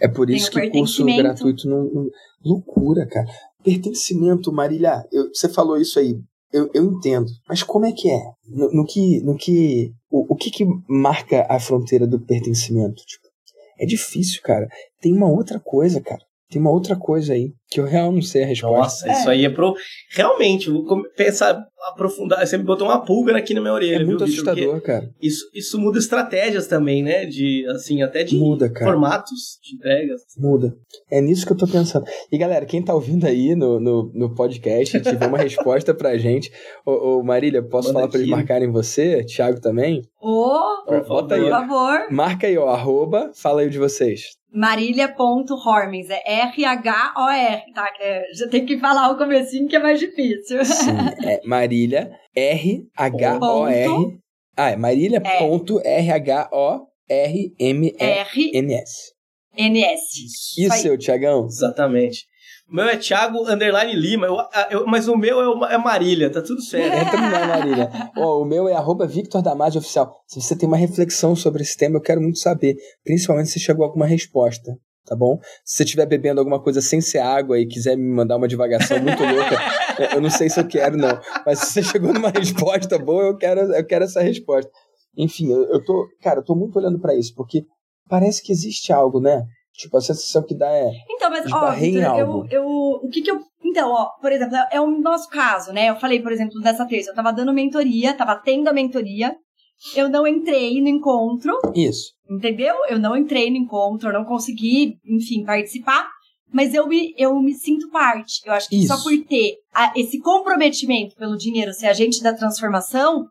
[0.00, 2.10] É por isso que curso gratuito não, não-
[2.42, 3.26] Loucura, cara.
[3.62, 6.16] Pertencimento, Marília, eu- você falou isso aí.
[6.52, 7.26] Eu, eu entendo.
[7.48, 8.22] Mas como é que é?
[8.48, 9.20] No, no que.
[9.22, 13.02] No que o, o que, que marca a fronteira do pertencimento?
[13.04, 13.26] Tipo,
[13.78, 14.66] é difícil, cara.
[15.02, 16.22] Tem uma outra coisa, cara.
[16.50, 19.06] Tem uma outra coisa aí que eu realmente não sei a resposta.
[19.08, 19.74] Nossa, isso aí é pro.
[20.14, 20.84] Realmente, vou
[21.16, 21.60] pensar,
[21.92, 22.46] aprofundar.
[22.46, 25.10] Você me botou uma pulga aqui na minha orelha, É muito viu, assustador, cara.
[25.20, 27.26] Isso, isso muda estratégias também, né?
[27.26, 28.90] De, assim, até de Muda, cara.
[28.92, 30.20] formatos de entregas.
[30.38, 30.76] Muda.
[31.10, 32.06] É nisso que eu tô pensando.
[32.30, 36.52] E galera, quem tá ouvindo aí no, no, no podcast tiver uma resposta pra gente,
[36.86, 38.36] ô, ô Marília, posso Manda falar pra eles aqui.
[38.38, 39.24] marcarem você?
[39.24, 40.02] Thiago também?
[40.20, 40.46] Ô,
[40.88, 41.40] Ó, Bota aí.
[41.42, 42.06] por favor.
[42.12, 44.36] Marca aí, ó, arroba, fala aí o de vocês.
[44.56, 47.92] Marília.hormens, é R-H-O-R, tá?
[48.00, 50.64] É, já tem que falar o comecinho que é mais difícil.
[50.64, 50.92] Sim,
[51.24, 53.88] é Marília, R-H-O-R.
[53.88, 54.18] Ponto.
[54.56, 55.38] Ah, é Marília É.
[55.38, 56.86] ponto R-H-O-R-M-E-N-S.
[59.54, 60.02] R-N-S.
[60.58, 60.78] E o aí.
[60.80, 61.44] seu, Tiagão?
[61.46, 62.26] Exatamente.
[62.68, 64.36] O meu é Thiago Underline Lima, eu,
[64.70, 66.96] eu, mas o meu é, é Marília, tá tudo certo.
[66.96, 67.90] Entra no meu, Marília.
[68.16, 70.12] Oh, o meu é arroba Victor Damasio Oficial.
[70.26, 72.76] Se você tem uma reflexão sobre esse tema, eu quero muito saber.
[73.04, 74.72] Principalmente se chegou a alguma resposta
[75.06, 75.38] tá bom?
[75.64, 79.00] Se você estiver bebendo alguma coisa sem ser água e quiser me mandar uma divagação
[79.00, 79.56] muito louca,
[80.14, 81.18] eu não sei se eu quero, não.
[81.46, 84.70] Mas se você chegou numa resposta boa, eu quero, eu quero essa resposta.
[85.16, 87.64] Enfim, eu, eu tô, cara, eu tô muito olhando para isso, porque
[88.08, 89.44] parece que existe algo, né?
[89.76, 90.90] Tipo, a sensação que dá é.
[91.10, 93.40] Então, mas, ó, Victor, eu, eu, o que que eu.
[93.62, 95.90] Então, ó, por exemplo, é o nosso caso, né?
[95.90, 99.36] Eu falei, por exemplo, dessa terça, eu tava dando mentoria, tava tendo a mentoria,
[99.94, 101.58] eu não entrei no encontro.
[101.74, 102.12] Isso.
[102.28, 102.74] Entendeu?
[102.88, 106.08] Eu não entrei no encontro, eu não consegui, enfim, participar.
[106.52, 108.40] Mas eu me, eu me sinto parte.
[108.46, 108.88] Eu acho que Isso.
[108.88, 113.26] só por ter a, esse comprometimento pelo dinheiro, ser agente da transformação,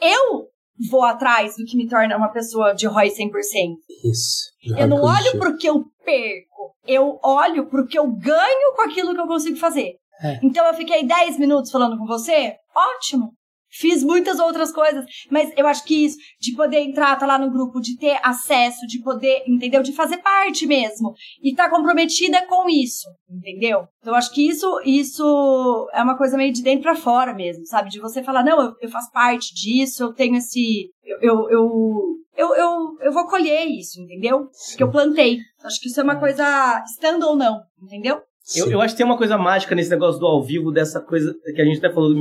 [0.00, 0.51] eu
[0.90, 3.30] vou atrás do que me torna uma pessoa de ROI 100%.
[4.04, 4.52] Isso.
[4.76, 9.14] Eu não olho pro que eu perco, eu olho pro que eu ganho com aquilo
[9.14, 9.96] que eu consigo fazer.
[10.22, 10.38] É.
[10.42, 13.32] Então eu fiquei 10 minutos falando com você, ótimo.
[13.72, 17.50] Fiz muitas outras coisas, mas eu acho que isso, de poder entrar, tá lá no
[17.50, 19.82] grupo, de ter acesso, de poder, entendeu?
[19.82, 21.14] De fazer parte mesmo.
[21.42, 23.86] E tá comprometida com isso, entendeu?
[24.00, 27.66] Então, eu acho que isso, isso é uma coisa meio de dentro para fora mesmo,
[27.66, 27.88] sabe?
[27.88, 30.90] De você falar, não, eu, eu faço parte disso, eu tenho esse.
[31.02, 32.02] Eu, eu, eu,
[32.36, 34.48] eu, eu, eu vou colher isso, entendeu?
[34.52, 34.76] Sim.
[34.76, 35.38] Que eu plantei.
[35.64, 38.20] Acho que isso é uma coisa, estando ou não, entendeu?
[38.56, 41.32] Eu, eu, acho que tem uma coisa mágica nesse negócio do ao vivo, dessa coisa
[41.54, 42.20] que a gente até falou do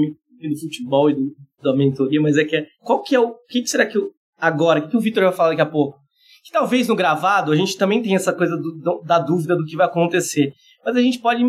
[0.50, 1.32] do futebol e do,
[1.62, 3.98] da mentoria, mas é que é, qual que é o, o que, que, será que
[3.98, 5.98] eu, agora, o que, que o Vitor vai falar daqui a pouco?
[6.44, 9.66] Que talvez no gravado a gente também tenha essa coisa do, do, da dúvida do
[9.66, 11.44] que vai acontecer, mas a gente pode,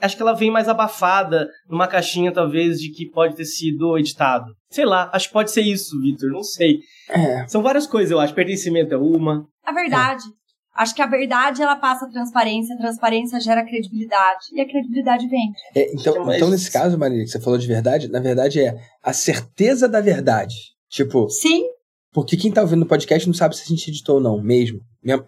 [0.00, 4.46] acho que ela vem mais abafada numa caixinha talvez de que pode ter sido editado.
[4.68, 6.80] Sei lá, acho que pode ser isso, Vitor, não sei.
[7.08, 7.46] É.
[7.48, 9.46] São várias coisas, eu acho, pertencimento é uma.
[9.64, 10.22] A verdade.
[10.24, 10.39] É.
[10.80, 15.28] Acho que a verdade ela passa a transparência, a transparência gera credibilidade e a credibilidade
[15.28, 15.52] vem.
[15.76, 19.12] É, então, então, nesse caso, Maria, que você falou de verdade, na verdade é a
[19.12, 20.54] certeza da verdade.
[20.88, 21.28] Tipo.
[21.28, 21.66] Sim.
[22.10, 24.80] Porque quem tá ouvindo o podcast não sabe se a gente editou ou não, mesmo.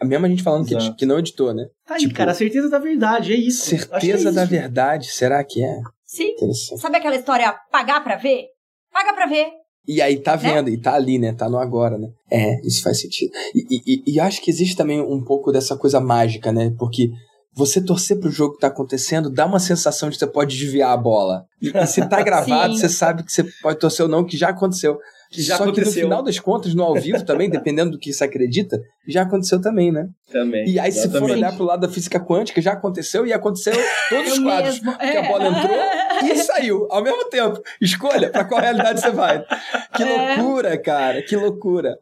[0.03, 1.67] Mesmo a gente falando que, que, não editou, né?
[1.87, 3.67] Tá aí, tipo, cara, a certeza da verdade, é isso.
[3.67, 5.83] Certeza é da verdade, será que é?
[6.07, 6.35] Sim.
[6.79, 8.47] Sabe aquela história pagar pra ver?
[8.91, 9.51] Paga pra ver.
[9.87, 10.43] E aí tá né?
[10.43, 10.73] vendo, né?
[10.73, 11.33] e tá ali, né?
[11.33, 12.09] Tá no agora, né?
[12.31, 13.33] É, isso faz sentido.
[13.55, 16.73] E, e, e, acho que existe também um pouco dessa coisa mágica, né?
[16.79, 17.11] Porque
[17.55, 20.93] você torcer pro jogo que tá acontecendo dá uma sensação de que você pode desviar
[20.93, 21.45] a bola.
[21.61, 24.99] E se tá gravado, você sabe que você pode torcer ou não, que já aconteceu.
[25.33, 25.93] Que já Só aconteceu.
[25.93, 28.79] que no final das contas, no ao vivo também, dependendo do que você acredita,
[29.09, 30.11] já aconteceu também, né?
[30.31, 30.69] Também.
[30.69, 31.15] E aí, exatamente.
[31.15, 33.73] se for olhar pro lado da física quântica, já aconteceu e aconteceu
[34.11, 34.81] todos os quadros.
[34.83, 34.99] Mesmo.
[34.99, 35.79] Que a bola entrou
[36.31, 37.63] e saiu ao mesmo tempo.
[37.81, 39.43] Escolha para qual realidade você vai.
[39.97, 40.37] Que é.
[40.37, 41.23] loucura, cara.
[41.23, 41.99] Que loucura.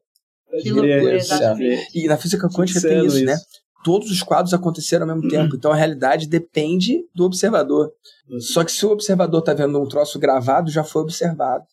[0.61, 1.87] Que loucura, exatamente.
[1.95, 3.37] E na física quântica tem isso, isso, né?
[3.85, 5.31] Todos os quadros aconteceram ao mesmo uhum.
[5.47, 5.55] tempo.
[5.55, 7.93] Então a realidade depende do observador.
[8.29, 8.41] Uhum.
[8.41, 11.65] Só que se o observador tá vendo um troço gravado, já foi observado.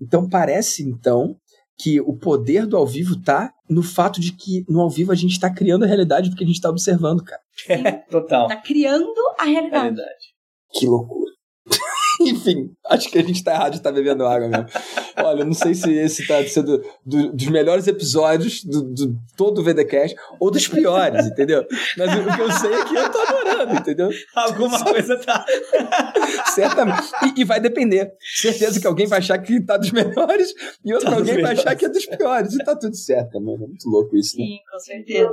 [0.00, 1.36] Então parece então
[1.78, 5.14] que o poder do ao vivo tá no fato de que no ao vivo a
[5.14, 7.42] gente está criando a realidade do que a gente está observando, cara.
[7.68, 8.48] É, total.
[8.48, 9.82] Tá criando a realidade.
[9.82, 10.34] realidade.
[10.72, 11.25] Que loucura.
[12.22, 14.66] Enfim, acho que a gente tá errado de estar tá bebendo água mesmo.
[15.18, 19.64] Olha, não sei se esse tá sendo do, dos melhores episódios do, do todo o
[19.64, 21.64] VDCast ou dos piores, entendeu?
[21.96, 24.10] Mas o, o, que eu sei é que eu tô adorando, entendeu?
[24.34, 24.84] Alguma Só...
[24.84, 25.44] coisa tá.
[26.54, 27.10] Certamente.
[27.36, 28.12] E, e, vai depender.
[28.20, 30.54] Certeza que alguém vai achar que tá dos melhores
[30.84, 32.54] e outro tá alguém vai achar que é dos piores.
[32.54, 33.64] E tá tudo certo, mano.
[33.64, 34.44] É muito louco isso, né?
[34.44, 35.30] Sim, com certeza.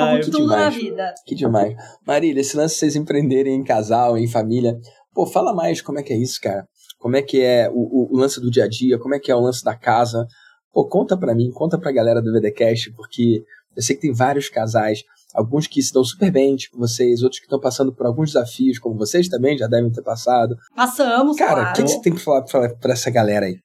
[0.00, 0.60] Como tudo demais.
[0.60, 1.14] na vida.
[1.26, 1.74] Que demais.
[2.06, 4.78] Marília, esse lance de vocês empreenderem em casal, em família,
[5.12, 6.66] Pô, fala mais como é que é isso, cara.
[6.98, 9.34] Como é que é o, o, lance do dia a dia, como é que é
[9.34, 10.26] o lance da casa.
[10.72, 13.42] Pô, conta pra mim, conta pra galera do VDCast, porque
[13.76, 15.02] eu sei que tem vários casais,
[15.34, 18.78] alguns que se dão super bem, tipo vocês, outros que estão passando por alguns desafios,
[18.78, 20.54] como vocês também já devem ter passado.
[20.74, 21.70] Passamos, Cara, claro.
[21.70, 23.56] o que, que, você tem pra falar, pra, pra essa galera aí?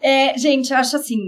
[0.00, 1.18] É, gente, eu acho assim,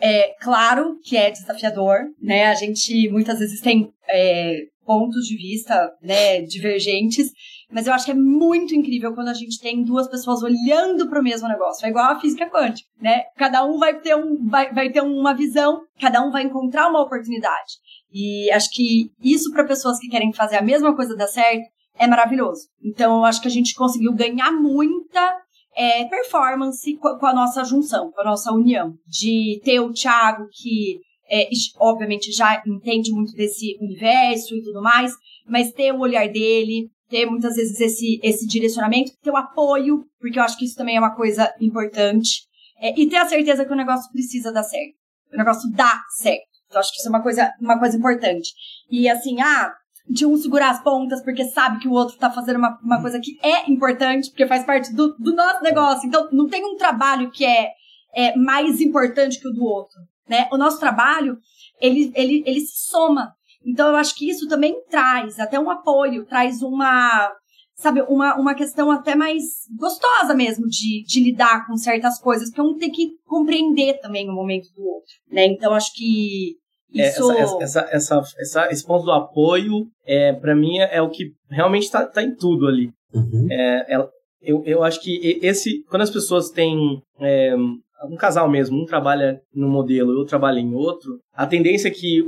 [0.00, 2.46] é claro que é desafiador, né?
[2.46, 7.30] A gente muitas vezes tem é, pontos de vista, né, divergentes,
[7.70, 11.20] mas eu acho que é muito incrível quando a gente tem duas pessoas olhando para
[11.20, 11.84] o mesmo negócio.
[11.86, 13.24] É igual a física quântica, né?
[13.36, 17.02] Cada um vai ter, um, vai, vai ter uma visão, cada um vai encontrar uma
[17.02, 17.74] oportunidade.
[18.10, 22.06] E acho que isso para pessoas que querem fazer a mesma coisa dar certo é
[22.06, 22.68] maravilhoso.
[22.82, 25.36] Então eu acho que a gente conseguiu ganhar muita
[25.76, 28.94] é, performance com a nossa junção, com a nossa união.
[29.06, 31.00] De ter o Thiago que
[31.30, 31.48] é,
[31.78, 35.12] obviamente já entende muito desse universo e tudo mais,
[35.46, 40.38] mas ter o olhar dele, ter muitas vezes esse, esse direcionamento, ter o apoio, porque
[40.38, 42.46] eu acho que isso também é uma coisa importante,
[42.80, 44.94] é, e ter a certeza que o negócio precisa dar certo.
[45.32, 46.46] O negócio dá certo.
[46.66, 48.52] Então, acho que isso é uma coisa, uma coisa importante.
[48.90, 49.72] E assim, ah,
[50.08, 53.20] de um segurar as pontas porque sabe que o outro tá fazendo uma, uma coisa
[53.20, 56.06] que é importante, porque faz parte do, do nosso negócio.
[56.06, 57.72] Então, não tem um trabalho que é,
[58.14, 59.98] é mais importante que o do outro,
[60.28, 60.48] né?
[60.52, 61.38] O nosso trabalho,
[61.80, 63.34] ele, ele, ele se soma.
[63.68, 67.30] Então, eu acho que isso também traz até um apoio, traz uma,
[67.76, 69.42] sabe, uma, uma questão até mais
[69.76, 74.34] gostosa mesmo de, de lidar com certas coisas, porque um tem que compreender também o
[74.34, 75.44] momento do outro, né?
[75.44, 76.56] Então, acho que
[76.94, 77.30] é, isso...
[77.30, 81.10] É, essa, essa, essa, essa, esse ponto do apoio, é, para mim, é, é, o
[81.10, 82.90] que realmente está tá em tudo ali.
[83.12, 83.48] Uhum.
[83.50, 84.08] É, é,
[84.40, 89.40] eu, eu acho que esse, quando as pessoas têm é, um casal mesmo, um trabalha
[89.52, 92.24] num modelo e outro trabalha em outro, a tendência é que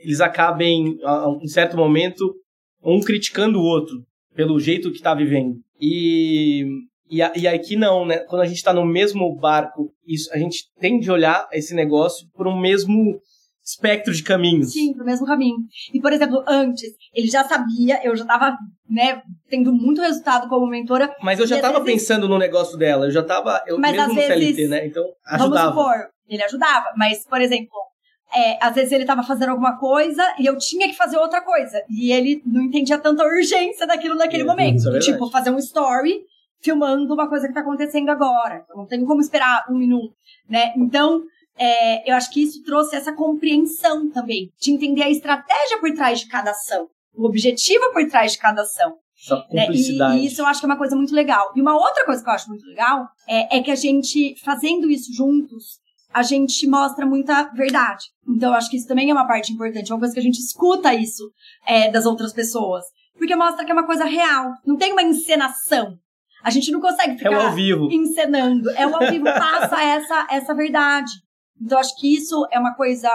[0.00, 2.34] eles acabem, a um certo momento,
[2.82, 3.96] um criticando o outro
[4.34, 5.56] pelo jeito que está vivendo.
[5.80, 6.64] E,
[7.10, 8.18] e, e aqui não, né?
[8.20, 12.26] Quando a gente está no mesmo barco, isso, a gente tem de olhar esse negócio
[12.34, 13.20] por um mesmo
[13.62, 14.72] espectro de caminhos.
[14.72, 15.56] Sim, pro mesmo caminho.
[15.92, 18.56] E, por exemplo, antes, ele já sabia, eu já tava,
[18.88, 21.14] né, tendo muito resultado como mentora.
[21.22, 22.02] Mas eu já tava vezes...
[22.02, 25.04] pensando no negócio dela, eu já tava, eu mas mesmo no vezes, CLT, né, então
[25.26, 25.70] ajudava.
[25.72, 27.70] Vamos supor, ele ajudava, mas, por exemplo,
[28.34, 31.82] é, às vezes ele tava fazendo alguma coisa e eu tinha que fazer outra coisa.
[31.88, 34.88] E ele não entendia tanta urgência daquilo naquele é, momento.
[34.94, 36.24] É tipo, fazer um story
[36.60, 38.64] filmando uma coisa que tá acontecendo agora.
[38.68, 40.14] Eu não tenho como esperar um minuto,
[40.48, 40.72] né?
[40.76, 41.22] Então,
[41.58, 46.20] é, eu acho que isso trouxe essa compreensão também, de entender a estratégia por trás
[46.20, 48.96] de cada ação, o objetivo por trás de cada ação.
[49.22, 50.14] Essa cumplicidade.
[50.14, 50.20] Né?
[50.20, 51.52] E, e, isso eu acho que é uma coisa muito legal.
[51.54, 54.90] E uma outra coisa que eu acho muito legal é, é que a gente, fazendo
[54.90, 55.79] isso juntos,
[56.12, 58.06] a gente mostra muita verdade.
[58.28, 60.22] Então, eu acho que isso também é uma parte importante, é uma coisa que a
[60.22, 61.30] gente escuta isso
[61.66, 62.84] é, das outras pessoas.
[63.16, 65.98] Porque mostra que é uma coisa real, não tem uma encenação.
[66.42, 67.88] A gente não consegue ficar é ao vivo.
[67.90, 68.70] encenando.
[68.70, 71.12] É o ao vivo, passa essa, essa verdade.
[71.60, 73.10] Então acho que isso é uma coisa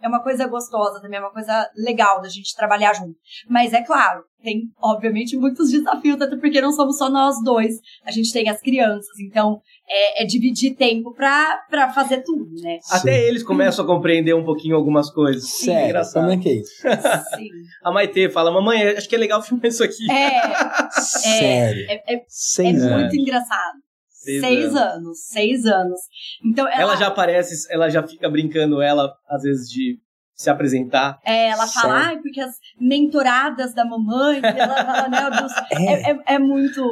[0.00, 3.18] é uma coisa gostosa também, é uma coisa legal da gente trabalhar junto.
[3.48, 8.10] Mas é claro, tem obviamente muitos desafios, até porque não somos só nós dois, a
[8.12, 12.78] gente tem as crianças, então é, é dividir tempo pra, pra fazer tudo, né?
[12.90, 15.44] Até eles começam a compreender um pouquinho algumas coisas.
[15.44, 16.22] Sim, Sério, engraçado.
[16.22, 16.72] como é que é isso?
[17.36, 17.48] Sim.
[17.82, 20.10] a Maitê fala, mamãe, acho que é legal filmar isso aqui.
[20.10, 21.86] É, é Sério?
[21.88, 23.84] É, é, é muito engraçado.
[24.24, 24.80] Seis, seis anos.
[24.80, 25.18] anos.
[25.26, 26.00] Seis anos.
[26.44, 26.80] Então ela...
[26.80, 29.98] ela já aparece, ela já fica brincando, ela, às vezes, de
[30.34, 31.18] se apresentar.
[31.24, 35.52] É, ela fala, ai, porque as mentoradas da mamãe, ela fala, né, dos...
[35.72, 36.10] é.
[36.10, 36.82] É, é, muito.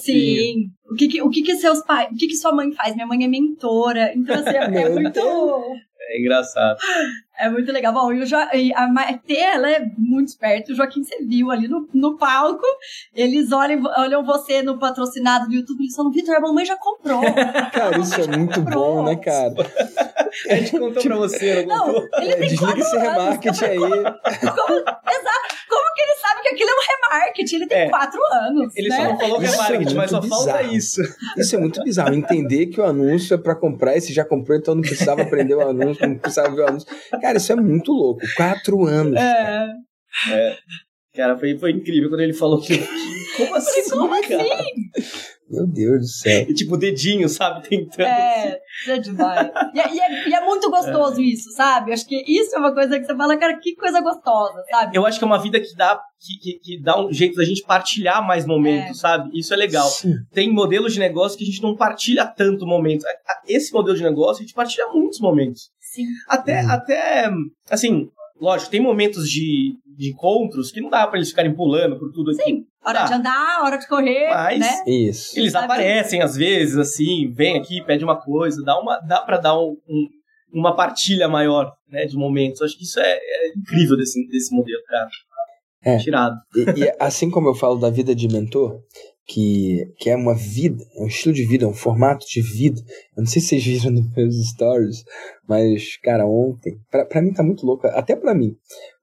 [0.00, 0.70] Sim.
[0.90, 2.10] O que, que, o que, que seus pais.
[2.10, 2.94] O que, que sua mãe faz?
[2.94, 4.12] Minha mãe é mentora.
[4.14, 5.20] Então, assim, é, é muito.
[6.06, 6.78] É engraçado.
[7.38, 7.92] É muito legal.
[7.92, 8.36] Bom, e, o jo...
[8.52, 10.72] e a Maite, ela é muito esperta.
[10.72, 12.64] O Joaquim, você viu ali no, no palco.
[13.14, 17.22] Eles olham, olham você no patrocinado do YouTube e falam, Vitor, a mamãe já comprou.
[17.72, 18.96] cara, isso é muito comprou.
[18.96, 19.54] bom, né, cara?
[20.48, 23.78] a gente contou pra você, não, não Ele tem Desliga esse remarketing aí.
[23.78, 25.54] Como, exato.
[25.68, 27.56] Como que ele sabe que aquilo é um remarketing?
[27.56, 27.88] Ele tem é.
[27.88, 28.76] quatro anos.
[28.76, 28.96] Ele né?
[28.96, 30.44] só não falou isso remarketing, é mas só bizarro.
[30.44, 31.02] falta isso.
[31.36, 32.14] Isso é muito bizarro.
[32.14, 35.54] Entender que o anúncio é pra comprar e se já comprou, então não precisava aprender
[35.54, 36.88] o anúncio, não precisava ver o anúncio.
[37.24, 38.20] Cara, isso é muito louco.
[38.36, 39.18] Quatro anos.
[39.18, 39.66] É.
[40.30, 40.56] é.
[41.16, 42.76] Cara, foi, foi incrível quando ele falou que.
[43.38, 43.80] Como assim?
[43.88, 44.42] Como cara?
[44.42, 44.90] assim?
[45.48, 46.46] Meu Deus do céu.
[46.46, 47.66] E, tipo, dedinho, sabe?
[47.66, 48.06] Tentando.
[48.06, 49.50] É, é demais.
[49.74, 51.24] E, é, e, é, e é muito gostoso é.
[51.24, 51.94] isso, sabe?
[51.94, 54.94] Acho que isso é uma coisa que você fala, cara, que coisa gostosa, sabe?
[54.94, 57.44] Eu acho que é uma vida que dá, que, que, que dá um jeito da
[57.44, 59.00] gente partilhar mais momentos, é.
[59.00, 59.30] sabe?
[59.32, 59.88] Isso é legal.
[59.88, 60.14] Sim.
[60.30, 63.06] Tem modelos de negócio que a gente não partilha tanto momentos.
[63.48, 65.70] Esse modelo de negócio a gente partilha muitos momentos.
[65.94, 66.06] Sim.
[66.28, 66.70] Até, uhum.
[66.70, 67.30] até,
[67.70, 68.08] assim,
[68.40, 72.32] lógico, tem momentos de, de encontros que não dá pra eles ficarem pulando por tudo
[72.32, 72.42] aqui.
[72.42, 73.04] Sim, hora dá.
[73.04, 74.84] de andar, hora de correr, Mas né?
[74.86, 75.38] Isso.
[75.38, 75.66] Eles Sabe?
[75.66, 79.76] aparecem às vezes, assim, vem aqui, pede uma coisa, dá, uma, dá pra dar um,
[79.88, 80.08] um,
[80.52, 82.60] uma partilha maior, né, de momentos.
[82.60, 85.08] Acho que isso é, é incrível desse, desse modelo, cara.
[85.84, 85.98] É.
[85.98, 86.34] Tirado.
[86.56, 88.80] E, e assim como eu falo da vida de mentor,
[89.26, 92.80] que, que é uma vida, é um estilo de vida, é um formato de vida.
[93.16, 95.04] Eu não sei se vocês viram nos meus stories,
[95.48, 98.54] mas, cara, ontem, pra, pra mim tá muito louco, até pra mim,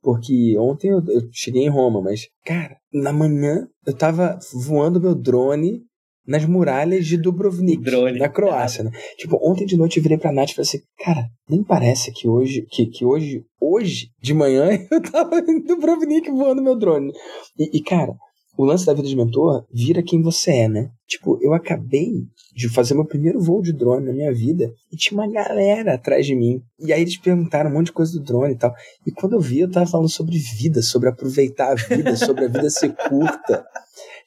[0.02, 5.16] porque ontem eu, eu cheguei em Roma, mas, cara, na manhã eu tava voando meu
[5.16, 5.82] drone
[6.26, 8.20] nas muralhas de Dubrovnik, drone.
[8.20, 8.92] na Croácia, né?
[9.18, 12.28] Tipo, ontem de noite eu virei pra Nath e falei assim, cara, nem parece que
[12.28, 17.12] hoje, que, que hoje, hoje de manhã eu tava em Dubrovnik voando meu drone.
[17.58, 18.14] E, e cara,
[18.62, 20.92] o lance da vida de mentor vira quem você é, né?
[21.08, 22.12] Tipo, eu acabei
[22.54, 26.26] de fazer meu primeiro voo de drone na minha vida e tinha uma galera atrás
[26.26, 26.62] de mim.
[26.80, 28.74] E aí eles perguntaram um monte de coisa do drone e tal.
[29.06, 32.48] E quando eu vi, eu tava falando sobre vida, sobre aproveitar a vida, sobre a
[32.48, 33.66] vida ser curta.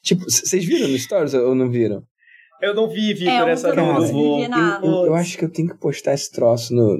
[0.03, 2.03] Tipo, vocês viram no Stories ou não viram?
[2.61, 4.39] Eu não vi, Victor, é, essa do voo.
[4.41, 4.49] Eu,
[4.83, 6.97] eu, eu, acho que eu tenho que postar esse troço no,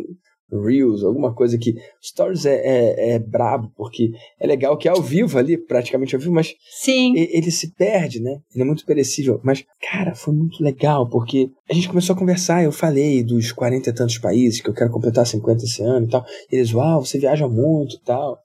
[0.51, 1.75] Reels, alguma coisa que.
[2.01, 6.21] Stories é, é, é brabo, porque é legal que é ao vivo ali, praticamente ao
[6.21, 7.13] vivo, mas Sim.
[7.15, 8.39] ele se perde, né?
[8.53, 9.39] Ele é muito perecível.
[9.43, 13.89] Mas, cara, foi muito legal, porque a gente começou a conversar, eu falei dos 40
[13.89, 16.23] e tantos países, que eu quero completar 50 esse ano e tal.
[16.51, 18.37] E eles, uau, você viaja muito e tal.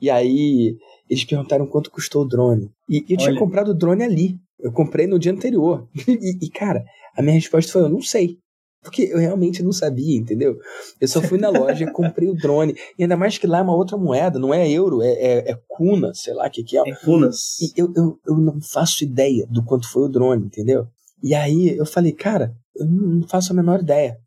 [0.00, 0.76] E aí,
[1.08, 2.70] eles perguntaram quanto custou o drone.
[2.88, 3.38] E eu tinha Olha.
[3.38, 4.36] comprado o drone ali.
[4.58, 5.86] Eu comprei no dia anterior.
[6.08, 6.82] e, e, cara,
[7.16, 8.38] a minha resposta foi: eu não sei.
[8.82, 10.58] Porque eu realmente não sabia, entendeu?
[11.00, 12.74] Eu só fui na loja, comprei o drone.
[12.98, 15.58] E ainda mais que lá é uma outra moeda, não é euro, é, é, é
[15.68, 16.82] cuna, sei lá o que, que é.
[16.86, 17.60] É Kunas.
[17.60, 20.86] E eu, eu, eu não faço ideia do quanto foi o drone, entendeu?
[21.22, 24.18] E aí eu falei, cara, eu não faço a menor ideia.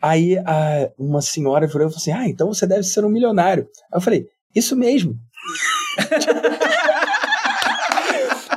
[0.00, 3.68] Aí a, uma senhora virou e falou assim: Ah, então você deve ser um milionário.
[3.92, 5.16] Aí eu falei, isso mesmo.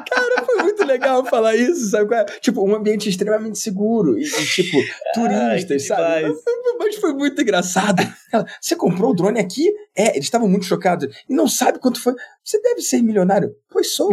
[0.09, 0.83] Cara, foi muito
[1.19, 2.07] legal falar isso, sabe?
[2.07, 2.25] qual é?
[2.39, 4.17] Tipo, um ambiente extremamente seguro.
[4.17, 4.77] E, e, tipo,
[5.13, 6.33] turistas, que sabe?
[6.77, 8.01] Mas foi muito engraçado.
[8.31, 9.71] Ela, você comprou o drone aqui?
[9.95, 11.07] É, eles estavam muito chocados.
[11.29, 12.13] E não sabe quanto foi.
[12.43, 13.51] Você deve ser milionário.
[13.69, 14.11] Pois sou.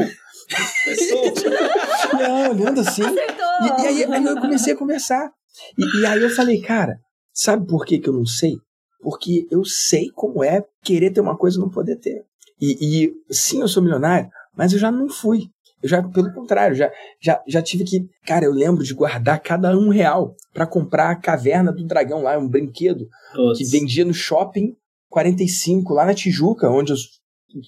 [0.84, 1.32] Pessoa.
[2.18, 3.02] E ela olhando assim.
[3.02, 5.30] E, e aí, aí eu comecei a conversar.
[5.78, 6.98] E, e aí eu falei, cara,
[7.32, 8.56] sabe por que, que eu não sei?
[9.00, 12.24] Porque eu sei como é querer ter uma coisa e não poder ter.
[12.60, 15.50] E, e sim, eu sou milionário, mas eu já não fui.
[15.86, 16.90] Eu já, pelo contrário, já,
[17.22, 18.04] já, já tive que.
[18.26, 22.36] Cara, eu lembro de guardar cada um real pra comprar a caverna do dragão lá,
[22.36, 23.58] um brinquedo Putz.
[23.58, 24.74] que vendia no shopping
[25.08, 26.96] 45, lá na Tijuca, onde eu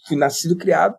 [0.08, 0.96] fui nascido e criado,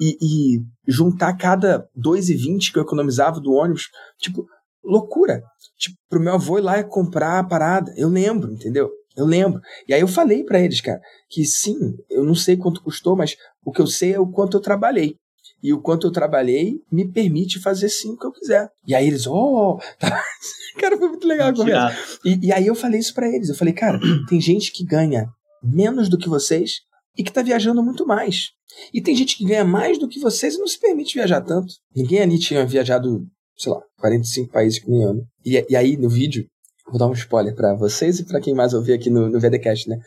[0.00, 3.88] e, e juntar cada 2,20 que eu economizava do ônibus,
[4.18, 4.46] tipo,
[4.84, 5.42] loucura.
[5.76, 7.92] Tipo, pro meu avô ir lá e comprar a parada.
[7.96, 8.88] Eu lembro, entendeu?
[9.16, 9.60] Eu lembro.
[9.88, 13.36] E aí eu falei pra eles, cara, que sim, eu não sei quanto custou, mas
[13.64, 15.16] o que eu sei é o quanto eu trabalhei.
[15.62, 18.68] E o quanto eu trabalhei me permite fazer sim o que eu quiser.
[18.86, 20.22] E aí eles, oh, tá.
[20.78, 22.18] cara, foi muito legal a conversa.
[22.24, 23.48] E, e aí eu falei isso pra eles.
[23.48, 25.28] Eu falei, cara, tem gente que ganha
[25.62, 26.80] menos do que vocês
[27.16, 28.50] e que tá viajando muito mais.
[28.92, 31.74] E tem gente que ganha mais do que vocês e não se permite viajar tanto.
[31.94, 33.24] Ninguém ali tinha viajado,
[33.56, 35.14] sei lá, 45 países eu.
[35.14, 35.22] né?
[35.44, 36.46] E, e aí no vídeo,
[36.88, 39.88] vou dar um spoiler pra vocês e pra quem mais ouvir aqui no, no VDCast,
[39.88, 39.98] né?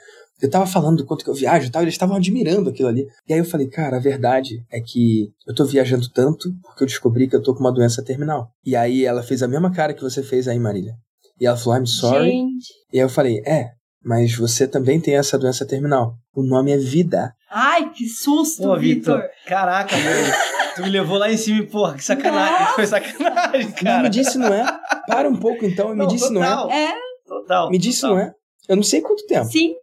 [0.42, 3.08] Eu tava falando do quanto que eu viajo e tal, eles estavam admirando aquilo ali.
[3.28, 6.88] E aí eu falei, cara, a verdade é que eu tô viajando tanto porque eu
[6.88, 8.50] descobri que eu tô com uma doença terminal.
[8.66, 10.94] E aí ela fez a mesma cara que você fez aí, Marília.
[11.40, 12.32] E ela falou, I'm sorry.
[12.32, 12.68] Gente.
[12.92, 13.70] E aí eu falei, é,
[14.04, 16.16] mas você também tem essa doença terminal.
[16.34, 17.34] O nome é vida.
[17.50, 19.24] Ai, que susto, Vitor.
[19.48, 20.34] Caraca, mano.
[20.76, 22.76] Tu me levou lá em cima e, porra, que sacanagem.
[22.76, 24.04] Foi sacanagem, Não, cara.
[24.04, 24.66] me disse não é.
[25.08, 26.48] Para um pouco então e me Não, disse não é.
[26.50, 26.94] total, É,
[27.26, 27.70] Total.
[27.72, 28.16] Me disse total.
[28.18, 28.34] não é.
[28.68, 29.76] Eu não sei quanto tempo, sim,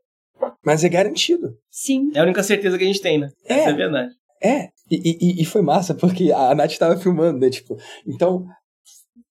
[0.65, 1.55] mas é garantido.
[1.71, 2.11] sim.
[2.15, 3.29] É a única certeza que a gente tem, né?
[3.47, 3.55] É.
[3.61, 4.11] Essa é verdade.
[4.43, 4.69] É.
[4.91, 7.49] E, e, e foi massa, porque a Nath estava filmando, né?
[7.49, 7.77] Tipo,
[8.07, 8.45] então,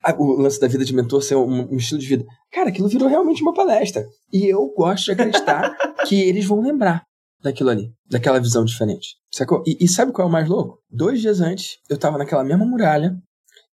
[0.03, 2.25] a- o lance da vida de mentor ser um, um estilo de vida.
[2.51, 4.03] Cara, aquilo virou realmente uma palestra.
[4.31, 5.75] E eu gosto de acreditar
[6.07, 7.03] que eles vão lembrar
[7.41, 9.15] daquilo ali, daquela visão diferente.
[9.31, 9.63] Sacou?
[9.65, 10.79] E, e sabe qual é o mais louco?
[10.89, 13.15] Dois dias antes, eu tava naquela mesma muralha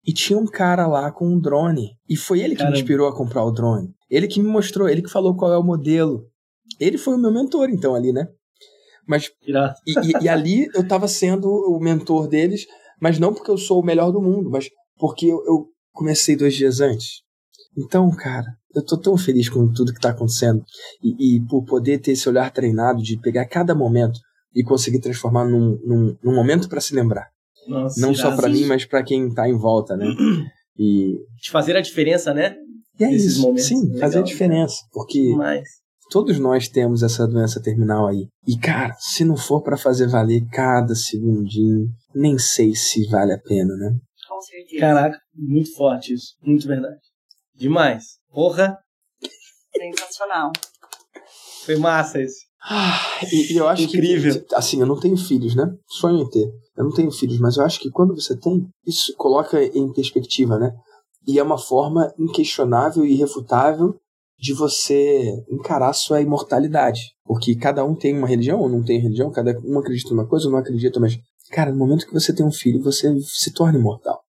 [0.05, 1.91] e tinha um cara lá com um drone.
[2.07, 2.75] E foi ele que Caramba.
[2.75, 3.93] me inspirou a comprar o drone.
[4.09, 6.25] Ele que me mostrou, ele que falou qual é o modelo.
[6.79, 8.27] Ele foi o meu mentor, então, ali, né?
[9.07, 9.31] Mas
[9.87, 12.65] e, e- e ali eu tava sendo o mentor deles,
[13.01, 16.53] mas não porque eu sou o melhor do mundo, mas porque eu, eu comecei dois
[16.55, 17.21] dias antes.
[17.85, 20.63] Então, cara, eu tô tão feliz com tudo que tá acontecendo.
[21.03, 24.19] E, e por poder ter esse olhar treinado de pegar cada momento
[24.53, 27.27] e conseguir transformar num, num, num momento para se lembrar.
[27.67, 30.05] Nossa, não só para mim, mas para quem tá em volta, né?
[30.77, 32.55] E, De fazer a diferença, né?
[32.99, 33.41] e é isso.
[33.41, 33.65] momentos.
[33.65, 33.99] Sim, Legal.
[33.99, 34.75] fazer a diferença.
[34.91, 35.63] Porque Mas.
[36.09, 38.27] todos nós temos essa doença terminal aí.
[38.47, 43.37] E, cara, se não for pra fazer valer cada segundinho, nem sei se vale a
[43.39, 43.91] pena, né?
[44.27, 44.79] Com certeza.
[44.79, 46.33] Caraca, muito forte isso.
[46.43, 46.97] Muito verdade.
[47.59, 48.17] Demais.
[48.31, 48.77] Porra,
[49.75, 50.51] Sensacional.
[51.65, 52.47] foi massa esse.
[52.63, 52.97] Ah,
[53.31, 54.43] e, e eu acho Incrível.
[54.45, 55.65] que, assim, eu não tenho filhos, né?
[55.87, 56.49] Sonho em ter.
[56.77, 60.57] Eu não tenho filhos, mas eu acho que quando você tem, isso coloca em perspectiva,
[60.57, 60.71] né?
[61.27, 63.95] E é uma forma inquestionável e irrefutável
[64.37, 67.01] de você encarar sua imortalidade.
[67.25, 70.45] Porque cada um tem uma religião ou não tem religião, cada um acredita numa coisa
[70.45, 71.17] ou não acredita, mas,
[71.51, 74.21] cara, no momento que você tem um filho, você se torna imortal.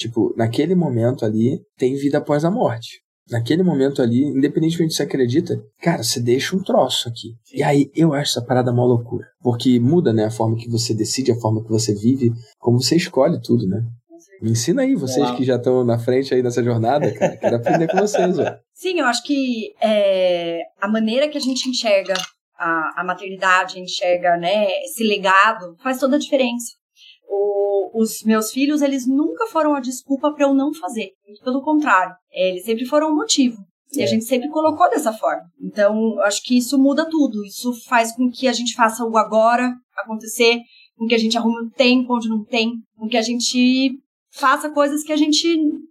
[0.00, 3.02] Tipo, naquele momento ali, tem vida após a morte.
[3.30, 7.34] Naquele momento ali, independentemente se você acredita, cara, você deixa um troço aqui.
[7.52, 9.26] E aí, eu acho essa parada uma loucura.
[9.42, 12.96] Porque muda, né, a forma que você decide, a forma que você vive, como você
[12.96, 13.82] escolhe tudo, né?
[14.40, 15.36] Me ensina aí, vocês Uau.
[15.36, 17.36] que já estão na frente aí nessa jornada, cara.
[17.36, 18.56] Quero aprender com vocês, ó.
[18.72, 22.14] Sim, eu acho que é, a maneira que a gente enxerga
[22.58, 26.79] a, a maternidade, enxerga né, esse legado, faz toda a diferença.
[27.32, 31.10] O- os meus filhos, eles nunca foram a desculpa para eu não fazer.
[31.26, 33.56] Muito Pelo contrário, é, eles sempre foram o motivo.
[33.94, 35.42] E a gente sempre colocou dessa forma.
[35.60, 37.44] Então, acho que isso muda tudo.
[37.44, 40.60] Isso faz com que a gente faça o agora acontecer,
[40.96, 43.92] com que a gente arrume um tempo onde não tem, com que a gente
[44.32, 45.46] faça coisas que a gente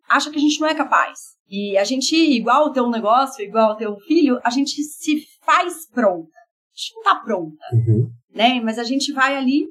[0.09, 1.19] acha que a gente não é capaz.
[1.49, 5.85] E a gente, igual ter um negócio, igual ter um filho, a gente se faz
[5.91, 6.29] pronta.
[6.29, 8.07] A gente não tá pronta, Uhum.
[8.33, 8.61] né?
[8.61, 9.65] Mas a gente vai ali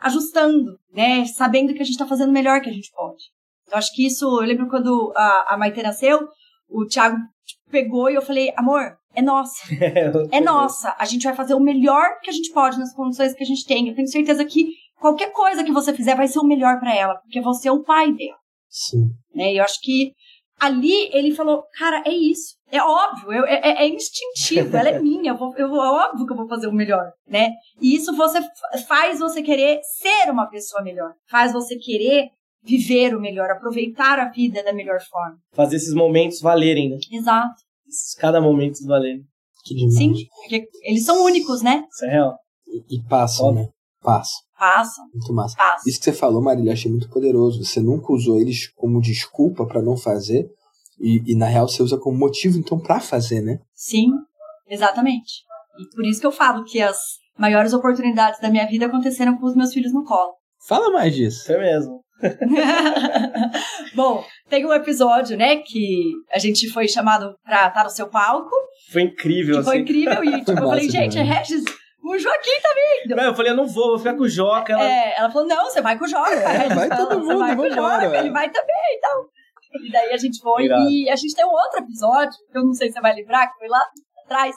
[0.00, 1.24] ajustando, né?
[1.26, 3.22] Sabendo que a gente tá fazendo o melhor que a gente pode.
[3.70, 6.28] Eu acho que isso, eu lembro quando a, a Maite nasceu,
[6.68, 9.54] o Thiago tipo, pegou e eu falei, amor, é nossa.
[10.30, 10.94] É nossa.
[10.98, 13.64] A gente vai fazer o melhor que a gente pode nas condições que a gente
[13.64, 13.88] tem.
[13.88, 14.66] Eu tenho certeza que
[14.98, 17.82] qualquer coisa que você fizer vai ser o melhor para ela, porque você é o
[17.82, 18.38] pai dela,
[18.68, 19.10] Sim.
[19.34, 19.52] né?
[19.52, 20.12] E eu acho que
[20.58, 22.54] ali ele falou, cara, é isso.
[22.76, 25.90] É óbvio, eu- é, é- é instintivo, ela é minha, eu vou, eu vou- é
[26.08, 27.52] óbvio que eu vou fazer o melhor, né?
[27.80, 32.28] E isso você fa- faz você querer ser uma pessoa melhor, faz você querer
[32.62, 35.36] viver o melhor, aproveitar a vida da melhor forma.
[35.52, 36.96] Fazer esses momentos valerem, né?
[37.12, 37.54] Exato.
[37.86, 39.22] Esses- Cada momento valerem.
[39.64, 39.94] Que demais.
[39.94, 40.12] Sim,
[40.42, 41.84] porque eles são únicos, né?
[41.90, 42.34] Isso é real.
[42.66, 43.68] E, e passam, né?
[44.02, 44.42] Passam.
[44.58, 45.56] Passam, Muito massa.
[45.56, 45.82] passam.
[45.86, 47.62] Isso que você falou, Marília, achei muito poderoso.
[47.64, 50.46] Você nunca usou eles como desculpa pra não fazer.
[51.00, 53.58] E, e, na real você usa como motivo, então, pra fazer, né?
[53.74, 54.10] Sim,
[54.68, 55.42] exatamente.
[55.78, 56.98] E por isso que eu falo que as
[57.38, 60.34] maiores oportunidades da minha vida aconteceram com os meus filhos no colo.
[60.66, 61.42] Fala mais disso.
[61.42, 62.04] Isso é mesmo.
[63.94, 68.54] Bom, tem um episódio, né, que a gente foi chamado pra estar no seu palco,
[68.90, 69.82] Foi incrível, que foi assim.
[69.82, 71.48] incrível, e tipo, eu falei, gente, demais.
[71.48, 71.64] Regis,
[72.02, 72.68] o Joaquim tá
[73.02, 73.16] vindo.
[73.16, 74.72] Não, eu falei, eu não vou, vou ficar com o Joca.
[74.72, 74.88] Ela...
[74.88, 76.30] É, ela falou, não, você vai com o Joca.
[76.30, 79.24] É, vai fala, todo mundo, vai com o vambora, Joca, ué." ele vai também, então.
[79.82, 82.72] E daí a gente foi, e a gente tem um outro episódio, que eu não
[82.72, 83.80] sei se você vai lembrar, que foi lá
[84.24, 84.56] atrás,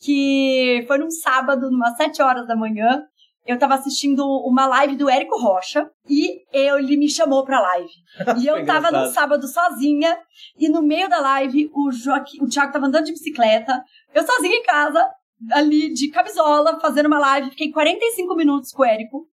[0.00, 3.02] que foi num sábado, umas 7 horas da manhã,
[3.46, 7.90] eu tava assistindo uma live do Érico Rocha e ele me chamou pra live.
[8.42, 10.16] E eu tava no sábado sozinha
[10.58, 13.82] e no meio da live o, Joaquim, o Thiago tava andando de bicicleta,
[14.14, 15.04] eu sozinha em casa,
[15.52, 17.50] ali de camisola, fazendo uma live.
[17.50, 19.26] Fiquei 45 minutos com o Érico,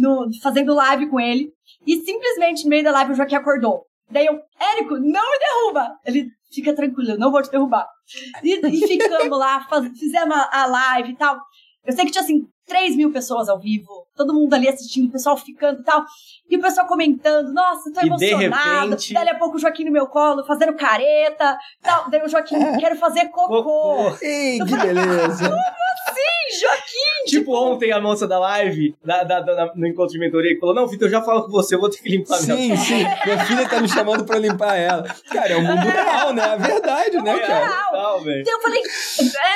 [0.00, 1.50] no, fazendo live com ele
[1.86, 3.84] e simplesmente no meio da live o Joaquim acordou.
[4.10, 5.98] Daí eu, Érico, não me derruba!
[6.04, 7.86] Ele, fica tranquilo, eu não vou te derrubar.
[8.42, 11.38] E, e ficamos lá, faz- fizemos a, live e tal.
[11.84, 15.12] Eu sei que tinha assim 3 mil pessoas ao vivo, todo mundo ali assistindo, o
[15.12, 16.04] pessoal ficando e tal.
[16.48, 18.84] E o pessoal comentando, nossa, tô E de emocionado.
[18.90, 21.58] repente- Daí a pouco o Joaquim no meu colo, fazendo careta.
[21.82, 22.08] Tal.
[22.08, 23.62] Daí o Joaquim, quero fazer cocô.
[23.62, 24.16] Cocô.
[24.22, 25.46] Ei, que beleza.
[25.48, 27.10] Ih, Joaquim!
[27.26, 30.74] Tipo ontem a moça da live, da, da- da- no encontro de mentoria, que falou:
[30.74, 33.04] Não, Vitor, eu já falo com você, eu vou ter que limpar minha Sim, sim.
[33.24, 35.02] Minha filha tá me chamando pra limpar ela.
[35.30, 36.42] Cara, é o mundo real, né?
[36.42, 37.66] É a verdade, né, cara?
[37.66, 37.92] real.
[37.92, 38.40] Tal, velho.
[38.40, 38.82] Então eu falei,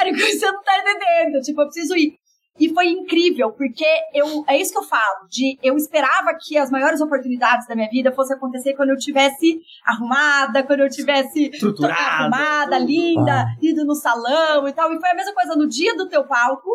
[0.00, 1.40] Érico, você não tá entendendo.
[1.42, 2.14] Tipo, eu preciso ir.
[2.58, 6.70] E foi incrível, porque eu, é isso que eu falo, de eu esperava que as
[6.70, 12.00] maiores oportunidades da minha vida fossem acontecer quando eu tivesse arrumada, quando eu tivesse Estruturada,
[12.00, 12.86] arrumada, tudo.
[12.86, 13.56] linda, Ah.
[13.60, 14.92] ido no salão e tal.
[14.94, 16.70] E foi a mesma coisa no dia do teu palco,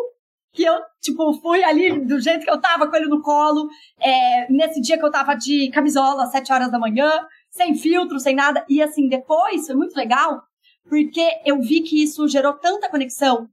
[0.52, 3.66] que eu, tipo, fui ali do jeito que eu tava, com ele no colo.
[3.98, 7.10] É, nesse dia que eu tava de camisola, às sete horas da manhã,
[7.48, 8.64] sem filtro, sem nada.
[8.68, 10.42] E assim, depois, foi muito legal,
[10.88, 13.48] porque eu vi que isso gerou tanta conexão.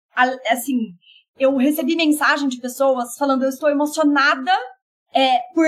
[0.49, 0.77] Assim,
[1.39, 4.51] eu recebi mensagem de pessoas falando, eu estou emocionada
[5.13, 5.65] é, por,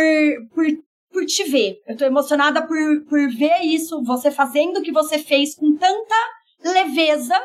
[0.53, 0.65] por,
[1.11, 1.77] por te ver.
[1.87, 6.15] Eu estou emocionada por, por ver isso, você fazendo o que você fez com tanta
[6.63, 7.35] leveza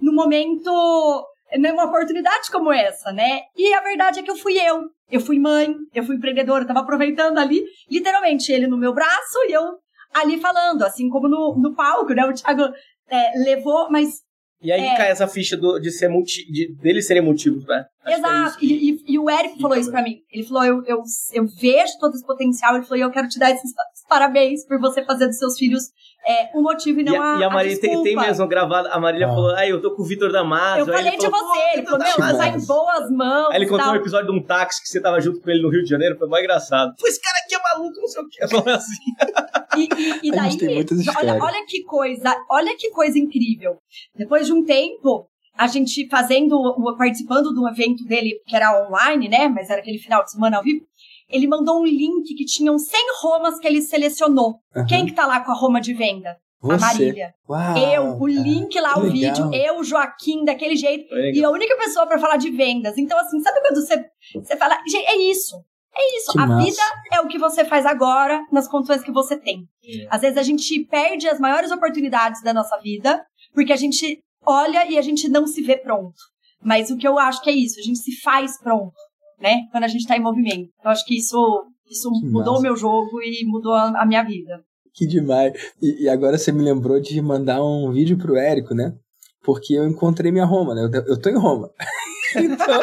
[0.00, 0.70] no momento,
[1.58, 3.42] numa oportunidade como essa, né?
[3.56, 4.84] E a verdade é que eu fui eu.
[5.10, 9.38] Eu fui mãe, eu fui empreendedora, eu tava aproveitando ali, literalmente, ele no meu braço
[9.46, 9.62] e eu
[10.14, 12.24] ali falando, assim como no, no palco, né?
[12.24, 12.62] O Thiago
[13.08, 14.22] é, levou, mas
[14.62, 14.96] E aí É.
[14.96, 17.84] cai essa ficha do, de ser multi, de, deles serem motivos, né?
[18.04, 18.58] Que é Exato.
[18.58, 20.16] que- E, e- e o Érico falou isso pra mim.
[20.30, 22.74] Ele falou: eu, eu, eu vejo todo esse potencial.
[22.76, 25.84] Ele falou: eu quero te dar esses pa- parabéns por você fazer dos seus filhos
[26.26, 28.26] é, um motivo e não E a, a, e a Marília tem, tem desculpa.
[28.28, 28.88] mesmo gravado.
[28.88, 29.30] A Marília Ah.
[29.30, 30.82] falou: Ai, eu tô com o Vitor Damasio.
[30.82, 31.60] Eu falei ele de falou, você.
[31.60, 33.50] "Pô, Ele falou: meu, você tá em Damasio." boas mãos.
[33.50, 33.92] Aí ele contou tal.
[33.94, 36.16] um episódio de um táxi que você tava junto com ele no Rio de Janeiro,
[36.18, 36.92] foi mais engraçado.
[36.98, 38.48] Pô, esse cara aqui é maluco, não sei o quê.
[38.48, 39.02] Falou assim.
[39.76, 40.84] E, e, e A daí, tem
[41.18, 43.76] olha, olha que coisa, olha que coisa incrível.
[44.14, 45.26] Depois de um tempo,
[45.56, 49.48] a gente fazendo, participando de um evento dele, que era online, né?
[49.48, 50.84] Mas era aquele final de semana ao vivo.
[51.28, 54.56] Ele mandou um link que tinham 100 romas que ele selecionou.
[54.76, 54.86] Aham.
[54.86, 56.30] Quem que tá lá com a Roma de venda?
[56.62, 56.78] A Você.
[56.78, 57.34] Marília.
[57.48, 58.32] Uau, eu, o cara.
[58.32, 59.12] link lá, o legal.
[59.12, 61.12] vídeo, eu, Joaquim, daquele jeito.
[61.14, 62.96] E a única pessoa pra falar de vendas.
[62.98, 65.56] Então, assim, sabe quando você, você fala, gente, é isso.
[65.94, 66.32] É isso.
[66.32, 66.64] Que a massa.
[66.64, 66.82] vida
[67.12, 69.68] é o que você faz agora nas condições que você tem.
[70.08, 73.22] Às vezes a gente perde as maiores oportunidades da nossa vida
[73.54, 76.14] porque a gente olha e a gente não se vê pronto.
[76.62, 78.94] Mas o que eu acho que é isso, a gente se faz pronto,
[79.40, 79.62] né?
[79.70, 80.70] Quando a gente tá em movimento.
[80.84, 84.22] Eu acho que isso, isso Que mudou o meu jogo e mudou a, a minha
[84.22, 84.62] vida.
[84.94, 85.52] Que demais.
[85.80, 88.92] E, e agora você me lembrou de mandar um vídeo pro Érico, né?
[89.42, 90.82] porque eu encontrei minha Roma, né?
[90.82, 91.70] Eu, eu tô em Roma.
[92.36, 92.80] então,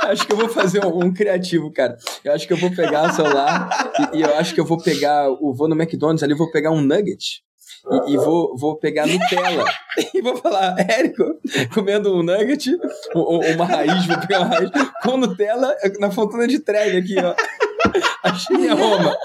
[0.08, 1.96] acho que eu vou fazer um, um, criativo, cara.
[2.22, 3.68] Eu acho que eu vou pegar o celular
[4.12, 6.70] e, e, eu acho que eu vou pegar, o, vou no McDonald's ali, vou pegar
[6.70, 7.42] um nugget
[7.88, 9.64] e, e, vou, vou pegar Nutella
[10.14, 11.24] e vou falar, Érico,
[11.72, 12.76] comendo um nugget,
[13.14, 14.70] um, uma raiz, vou pegar uma raiz
[15.02, 17.34] com Nutella na fontana de Trevi aqui, ó.
[18.24, 19.16] Achei minha Roma.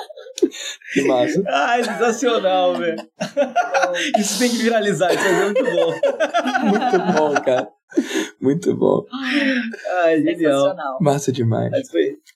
[0.94, 1.44] Que massa.
[1.48, 2.98] Ai, sensacional, velho.
[4.20, 5.92] Isso tem que viralizar, isso é muito bom.
[6.64, 7.70] Muito bom, cara.
[8.40, 9.06] Muito bom.
[10.04, 10.76] Ai, genial.
[11.00, 11.72] Massa demais.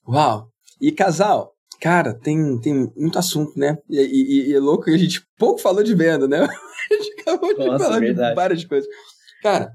[0.06, 0.48] Uau.
[0.80, 3.78] E casal, cara, tem, tem muito assunto, né?
[3.88, 6.46] E, e, e, é louco que a gente pouco falou de venda, né?
[6.88, 8.28] A gente acabou de Nossa, falar verdade.
[8.28, 8.88] de várias coisas.
[9.42, 9.72] Cara,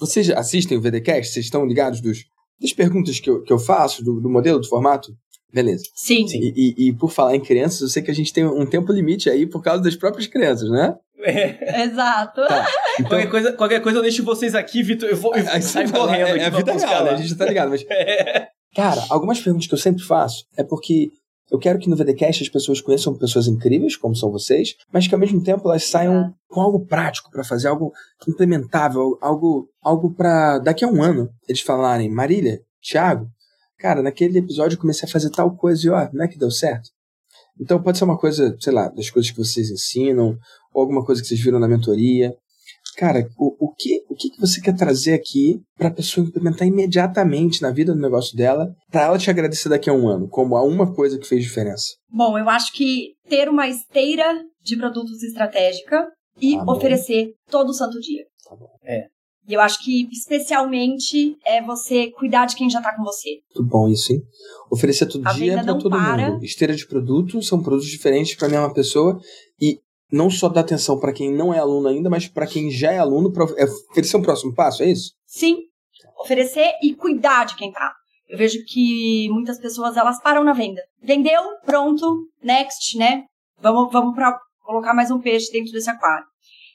[0.00, 1.32] vocês assistem o VDcast?
[1.32, 2.24] Vocês estão ligados dos,
[2.58, 5.14] das perguntas que eu, que eu faço, do, do modelo, do formato?
[5.52, 5.84] Beleza.
[5.94, 6.24] Sim.
[6.32, 8.92] E, e, e, por falar em crianças, eu sei que a gente tem um tempo
[8.92, 10.96] limite aí por causa das próprias crianças, né?
[11.20, 11.84] É.
[11.84, 12.46] Exato.
[12.46, 12.66] Tá.
[12.94, 15.08] Então, qualquer, coisa, qualquer coisa eu deixo vocês aqui, Vitor.
[15.08, 16.26] Eu vou, eu vou sair correndo.
[16.26, 17.10] É, é a vida real, né?
[17.10, 17.70] a gente já tá ligado.
[17.70, 18.48] Mas, é.
[18.74, 21.10] Cara, algumas perguntas que eu sempre faço é porque
[21.50, 25.14] eu quero que no VDcast as pessoas conheçam pessoas incríveis, como são vocês, mas que
[25.14, 27.92] ao mesmo tempo elas saiam com algo prático para fazer, algo
[28.26, 33.28] implementável, algo, algo para daqui a um ano eles falarem: Marília, Thiago,
[33.78, 36.50] cara, naquele episódio eu comecei a fazer tal coisa e ó, não é que deu
[36.50, 36.90] certo?
[37.60, 40.36] Então pode ser uma coisa, sei lá, das coisas que vocês ensinam,
[40.72, 42.34] ou alguma coisa que vocês viram na mentoria.
[42.96, 47.60] Cara, o, o, que, o que você quer trazer aqui para a pessoa implementar imediatamente
[47.60, 50.62] na vida do negócio dela, para ela te agradecer daqui a um ano, como a
[50.62, 51.94] uma coisa que fez diferença?
[52.08, 54.24] Bom, eu acho que ter uma esteira
[54.62, 56.06] de produtos estratégica
[56.40, 58.24] e ah, oferecer todo santo dia.
[58.48, 58.68] Tá bom.
[58.84, 59.06] É.
[59.46, 63.40] E eu acho que, especialmente, é você cuidar de quem já tá com você.
[63.54, 64.22] Muito bom isso, hein?
[64.70, 66.30] Oferecer todo a dia para todo para.
[66.30, 66.44] mundo.
[66.44, 69.20] Esteira de produtos, são produtos diferentes para a mesma pessoa.
[69.60, 69.78] E
[70.10, 72.98] não só dar atenção para quem não é aluno ainda, mas para quem já é
[72.98, 75.12] aluno, pra é oferecer um próximo passo, é isso?
[75.26, 75.58] Sim.
[76.20, 77.92] Oferecer e cuidar de quem tá.
[78.28, 80.80] Eu vejo que muitas pessoas, elas param na venda.
[81.02, 83.24] Vendeu, pronto, next, né?
[83.60, 86.24] Vamos, vamos para colocar mais um peixe dentro desse aquário.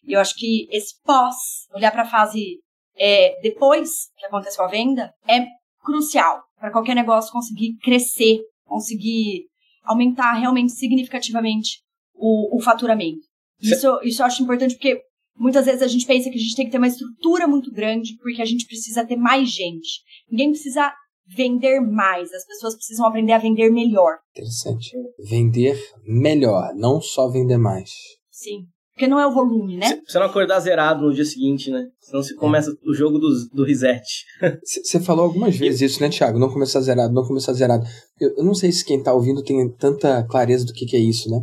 [0.05, 1.35] E eu acho que esse pós,
[1.73, 2.59] olhar para a fase
[2.97, 5.45] é, depois que aconteceu a venda, é
[5.83, 9.45] crucial para qualquer negócio conseguir crescer, conseguir
[9.83, 11.81] aumentar realmente significativamente
[12.19, 13.21] o, o faturamento.
[13.61, 15.01] Isso, isso eu acho importante porque
[15.35, 18.15] muitas vezes a gente pensa que a gente tem que ter uma estrutura muito grande
[18.21, 20.01] porque a gente precisa ter mais gente.
[20.29, 20.93] Ninguém precisa
[21.35, 24.17] vender mais, as pessoas precisam aprender a vender melhor.
[24.35, 24.91] Interessante.
[25.29, 27.91] Vender melhor, não só vender mais.
[28.31, 28.65] Sim.
[28.99, 30.01] Porque não é o volume, né?
[30.05, 31.87] Você não acordar zerado no dia seguinte, né?
[32.01, 34.03] Senão você começa o jogo do, do reset.
[34.61, 36.37] Você falou algumas vezes isso, né, Thiago?
[36.37, 37.85] Não começar zerado, não começar zerado.
[38.19, 40.99] Eu, eu não sei se quem tá ouvindo tem tanta clareza do que, que é
[40.99, 41.39] isso, né?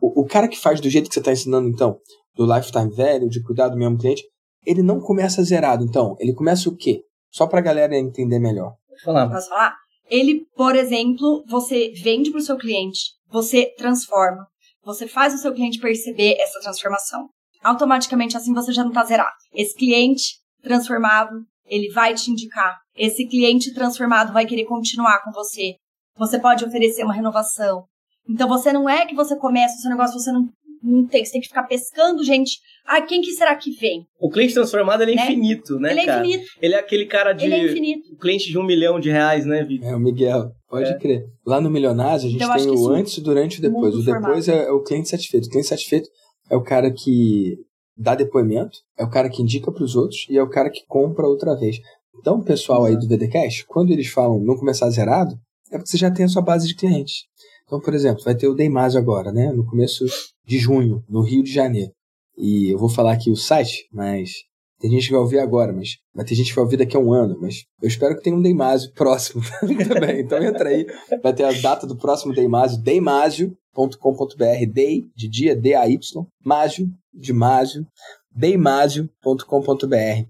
[0.00, 1.98] O, o cara que faz do jeito que você está ensinando, então,
[2.34, 4.22] do lifetime velho, de cuidar do mesmo cliente,
[4.66, 6.16] ele não começa zerado, então.
[6.18, 7.02] Ele começa o quê?
[7.30, 8.74] Só pra galera entender melhor.
[9.04, 9.28] Falar.
[9.28, 9.74] Posso falar?
[10.08, 14.46] Ele, por exemplo, você vende para o seu cliente, você transforma,
[14.84, 17.28] você faz o seu cliente perceber essa transformação.
[17.62, 19.34] Automaticamente, assim, você já não está zerado.
[19.52, 21.32] Esse cliente transformado,
[21.66, 22.78] ele vai te indicar.
[22.94, 25.76] Esse cliente transformado vai querer continuar com você.
[26.16, 27.86] Você pode oferecer uma renovação.
[28.28, 30.48] Então, você não é que você começa o seu negócio, você não,
[30.82, 32.58] não tem, você tem que ficar pescando gente.
[32.86, 34.06] Ah, quem que será que vem?
[34.20, 35.24] O cliente transformado, ele é né?
[35.24, 36.26] infinito, né, Ele é cara?
[36.26, 36.50] infinito.
[36.60, 37.44] Ele é aquele cara de...
[37.44, 38.12] Ele é infinito.
[38.12, 39.88] O cliente de um milhão de reais, né, Vitor?
[39.88, 40.50] É, o Miguel.
[40.68, 40.98] Pode é.
[40.98, 41.24] crer.
[41.46, 43.94] Lá no Milionários, a gente então, tem o antes, o durante e o depois.
[43.94, 45.46] O depois é, é, o cliente satisfeito.
[45.46, 46.08] O cliente satisfeito
[46.50, 47.56] é o cara que
[47.96, 50.84] dá depoimento, é o cara que indica para os outros e é o cara que
[50.86, 51.78] compra outra vez.
[52.18, 55.34] Então, pessoal aí do VDCast, quando eles falam não começar zerado,
[55.70, 57.24] é porque você já tem a sua base de clientes.
[57.66, 59.52] Então, por exemplo, vai ter o Deimásio agora, né?
[59.52, 60.04] No começo
[60.44, 61.92] de junho, no Rio de Janeiro.
[62.36, 64.32] E eu vou falar aqui o site, mas
[64.80, 67.00] tem gente que vai ouvir agora, mas vai ter gente que vai ouvir daqui a
[67.00, 67.38] um ano.
[67.40, 69.42] Mas eu espero que tenha um Deimásio próximo
[69.88, 70.20] também.
[70.20, 70.86] Então entra aí,
[71.22, 75.98] vai ter a data do próximo Deimásio, deimásio.com.br, Dei, de dia, D-A-Y,
[76.44, 77.86] Másio, de Másio,
[78.30, 80.26] deimásio.com.br.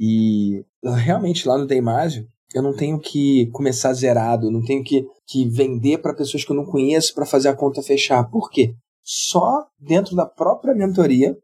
[0.00, 5.04] E realmente lá no Deimásio, eu não tenho que começar zerado, eu não tenho que,
[5.26, 8.24] que vender para pessoas que eu não conheço para fazer a conta fechar.
[8.30, 8.74] Por quê?
[9.02, 11.36] Só dentro da própria mentoria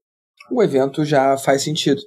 [0.51, 2.01] o evento já faz sentido.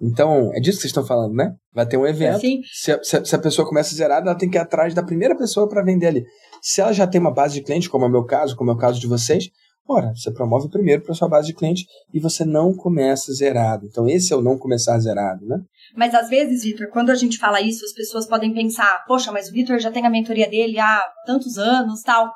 [0.00, 1.54] Então, é disso que vocês estão falando, né?
[1.72, 2.40] Vai ter um evento.
[2.72, 5.68] Se, a, se, a, pessoa começa zerada, ela tem que ir atrás da primeira pessoa
[5.68, 6.24] para vender ali.
[6.62, 8.74] Se ela já tem uma base de cliente, como é o meu caso, como é
[8.74, 9.50] o caso de vocês,
[9.88, 13.86] ora, você promove primeiro para sua base de cliente e você não começa zerado.
[13.86, 15.58] Então, esse é o não começar zerado, né?
[15.96, 19.48] Mas às vezes, Vitor, quando a gente fala isso, as pessoas podem pensar: poxa, mas
[19.48, 22.30] o Vitor já tem a mentoria dele há tantos anos tal.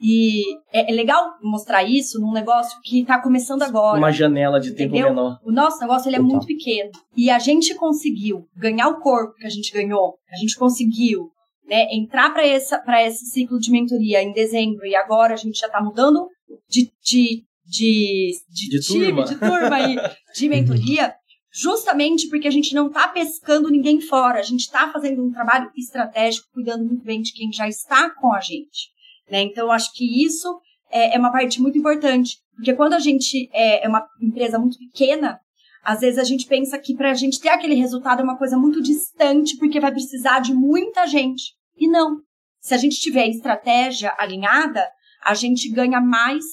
[0.00, 0.42] E
[0.72, 3.96] é, é legal mostrar isso num negócio que está começando agora.
[3.96, 5.08] Uma janela de tempo entendeu?
[5.08, 5.38] menor.
[5.42, 6.90] O nosso negócio ele é muito pequeno.
[7.16, 10.16] E a gente conseguiu ganhar o corpo que a gente ganhou.
[10.30, 11.30] A gente conseguiu
[11.66, 15.82] né, entrar para esse ciclo de mentoria em dezembro e agora a gente já está
[15.82, 16.28] mudando
[16.68, 19.24] de, de, de, de, De time, turma.
[19.24, 19.96] de turma aí,
[20.34, 21.14] de mentoria,
[21.52, 25.70] justamente porque a gente não está pescando ninguém fora, a gente está fazendo um trabalho
[25.76, 28.92] estratégico, cuidando muito bem de quem já está com a gente.
[29.30, 29.42] Né?
[29.42, 30.60] Então, acho que isso
[30.90, 34.78] é, é uma parte muito importante, porque quando a gente é, é uma empresa muito
[34.78, 35.40] pequena,
[35.84, 38.56] às vezes a gente pensa que para a gente ter aquele resultado é uma coisa
[38.56, 41.52] muito distante, porque vai precisar de muita gente.
[41.76, 42.20] E não.
[42.58, 44.88] Se a gente tiver estratégia alinhada,
[45.24, 46.44] a gente ganha mais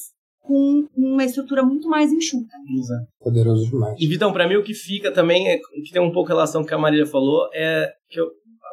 [0.41, 2.55] com uma estrutura muito mais enxuta.
[2.75, 3.07] Exato.
[3.19, 3.95] Poderoso demais.
[3.99, 6.65] E Vitão, pra mim o que fica também, é, que tem um pouco relação com
[6.65, 8.27] o que a Marília falou, é que eu,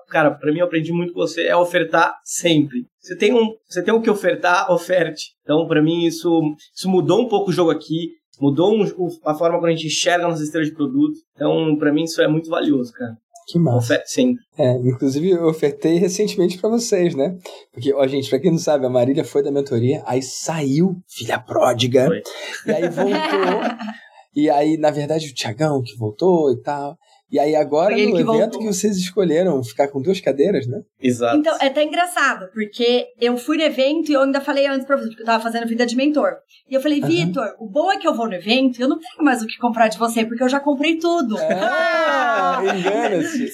[0.08, 2.86] cara, pra mim eu aprendi muito com você, é ofertar sempre.
[3.00, 5.34] Você tem um, você tem o que ofertar, oferte.
[5.42, 6.40] Então, pra mim isso,
[6.74, 8.84] isso mudou um pouco o jogo aqui, mudou um,
[9.24, 11.18] a forma como a gente enxerga nossas estrelas de produto.
[11.34, 13.14] Então, pra mim isso é muito valioso, cara.
[13.48, 13.78] Que massa.
[13.78, 14.44] Oferte sempre.
[14.58, 17.34] É, inclusive eu ofertei recentemente pra vocês, né?
[17.72, 21.38] Porque, ó, gente, pra quem não sabe, a Marília foi da mentoria, aí saiu, filha
[21.38, 22.22] pródiga, Foi.
[22.66, 23.60] e aí voltou.
[24.36, 26.98] e aí, na verdade, o Tiagão que voltou e tal.
[27.30, 28.60] E aí agora, no que evento voltou.
[28.60, 30.80] que vocês escolheram ficar com duas cadeiras, né?
[31.00, 31.36] Exato.
[31.36, 34.96] Então, é até engraçado, porque eu fui no evento e eu ainda falei antes pra
[34.96, 36.38] você, porque eu tava fazendo vida de mentor.
[36.70, 36.98] E eu falei.
[37.00, 39.46] Vitor, o bom é que eu vou no evento e eu não tenho mais o
[39.46, 41.36] que comprar de você, porque eu já comprei tudo.
[41.38, 43.50] Ah, engana-se.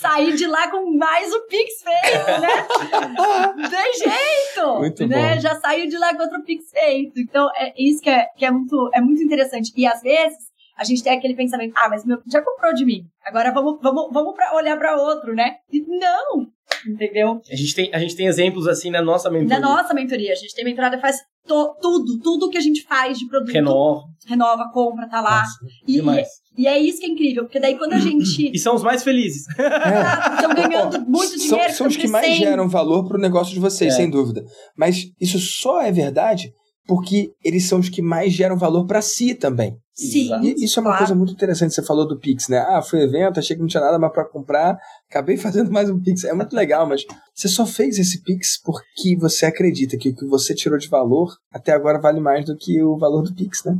[0.00, 3.68] Saí de lá com mais o Pix feito, né?
[3.70, 4.78] Tem jeito!
[4.78, 5.34] Muito né?
[5.34, 5.40] bom.
[5.40, 7.20] Já saiu de lá com outro Pix feito.
[7.20, 9.72] Então, é isso que é, que é, muito, é muito interessante.
[9.76, 13.02] E às vezes, a gente tem aquele pensamento, ah, mas meu já comprou de mim.
[13.24, 15.52] Agora vamos, vamos, vamos pra olhar para outro, né?
[15.72, 16.46] E não!
[16.86, 17.40] Entendeu?
[17.50, 19.58] A gente, tem, a gente tem exemplos assim na nossa mentoria.
[19.58, 22.82] Na nossa mentoria, a gente tem mentorada que faz to- tudo, tudo que a gente
[22.84, 23.52] faz de produto.
[23.52, 24.00] Renova.
[24.26, 25.40] renova, compra, tá lá.
[25.40, 25.54] Nossa,
[25.86, 26.26] E, demais.
[26.58, 29.02] e é isso que é incrível, porque daí quando a gente E são os mais
[29.02, 29.44] felizes.
[29.56, 33.60] estão ganhando muito São, dinheiro, são os tão que mais geram valor pro negócio de
[33.60, 33.96] vocês, É.
[33.96, 34.42] sem dúvida.
[34.76, 36.50] Mas isso só é verdade
[36.86, 39.78] porque eles são os que mais geram valor pra si também.
[39.94, 40.30] Sim.
[40.42, 40.98] E isso é uma claro.
[41.04, 41.72] coisa muito interessante.
[41.72, 42.58] Você falou do Pix, né?
[42.58, 44.76] Ah, foi evento, achei que não tinha nada mais pra comprar,
[45.08, 46.24] acabei fazendo mais um Pix.
[46.24, 47.04] É muito legal, mas
[47.34, 51.32] você só fez esse Pix porque você acredita que o que você tirou de valor
[51.52, 53.76] até agora vale mais do que o valor do Pix, né?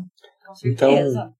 [0.46, 0.90] Com Então,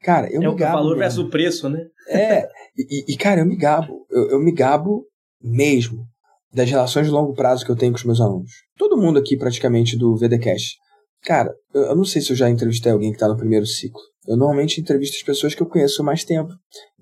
[0.02, 0.72] cara, eu é me o gabo.
[0.78, 0.98] valor mesmo.
[0.98, 1.80] versus o preço, né?
[2.08, 4.04] É, e, e, cara, eu me gabo.
[4.10, 5.04] Eu, eu me gabo
[5.40, 6.04] mesmo
[6.52, 8.50] das relações de longo prazo que eu tenho com os meus alunos.
[8.76, 10.76] Todo mundo aqui, praticamente, do VDCast.
[11.24, 14.00] Cara, eu, não sei se eu já entrevistei alguém que tá no primeiro ciclo.
[14.26, 16.52] Eu normalmente entrevisto as pessoas que eu conheço mais tempo.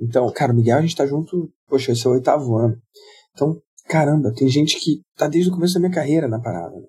[0.00, 2.76] Então, cara, o Miguel, a gente tá junto, poxa, esse é o oitavo ano.
[3.32, 6.74] Então, caramba, tem gente que tá desde o começo da minha carreira na parada.
[6.74, 6.86] né?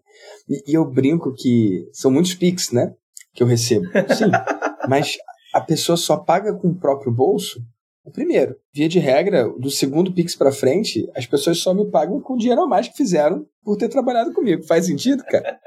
[0.48, 2.94] E, e eu brinco que são muitos pics, né?
[3.34, 3.86] Que eu recebo.
[4.16, 4.32] Sim,
[4.88, 5.18] mas
[5.54, 7.60] a pessoa só paga com o próprio bolso
[8.06, 8.56] o primeiro.
[8.74, 12.38] Via de regra, do segundo Pix pra frente, as pessoas só me pagam com o
[12.38, 14.64] dinheiro a mais que fizeram por ter trabalhado comigo.
[14.64, 15.58] Faz sentido, cara?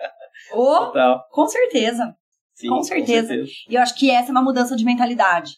[0.52, 1.20] Ou, Total.
[1.30, 2.14] com certeza.
[2.54, 3.34] Sim, Com certeza.
[3.68, 5.52] E eu acho que essa é uma mudança de mentalidade,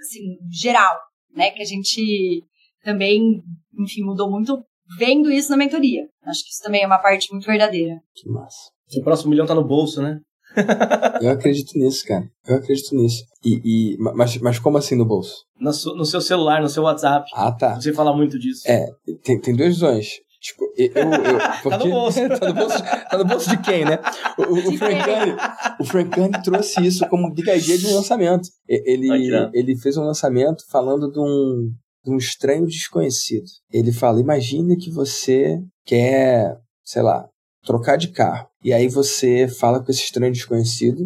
[0.00, 0.94] assim, geral,
[1.34, 1.50] né?
[1.50, 2.42] Que a gente
[2.82, 3.42] também,
[3.78, 4.58] enfim, mudou muito
[4.98, 6.02] vendo isso na mentoria.
[6.24, 7.96] Acho que isso também é uma parte muito verdadeira.
[8.14, 8.70] Que massa.
[8.98, 10.18] O próximo milhão tá no bolso, né?
[11.20, 12.24] Eu acredito nisso, cara.
[12.46, 13.22] Eu acredito nisso.
[13.44, 13.60] E,
[13.92, 15.34] e- mas, mas como assim no bolso?
[15.60, 17.28] No, su- no seu celular, no seu WhatsApp.
[17.34, 17.74] Ah, tá.
[17.74, 18.62] Você fala muito disso.
[18.66, 18.86] É,
[19.22, 20.08] tem, tem duas visões.
[20.48, 20.90] Tipo, eu.
[20.94, 22.18] eu, eu porque- no bolso.
[22.40, 23.98] tá, no bolso tá no bolso de quem, né?
[24.38, 25.36] O, o, Francani,
[25.78, 28.48] o Francani trouxe isso como big idea de um lançamento.
[28.66, 31.70] Ele, Ai, ele fez um lançamento falando de um,
[32.04, 33.44] de um estranho desconhecido.
[33.70, 37.28] Ele fala: imagine que você quer, sei lá,
[37.62, 38.48] trocar de carro.
[38.64, 41.04] E aí você fala com esse estranho desconhecido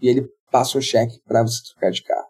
[0.00, 2.25] e ele passa um cheque para você trocar de carro.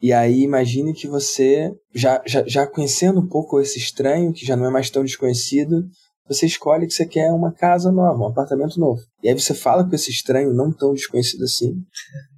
[0.00, 4.56] E aí imagine que você, já, já, já conhecendo um pouco esse estranho, que já
[4.56, 5.84] não é mais tão desconhecido,
[6.28, 9.00] você escolhe que você quer uma casa nova, um apartamento novo.
[9.22, 11.74] E aí você fala com esse estranho não tão desconhecido assim,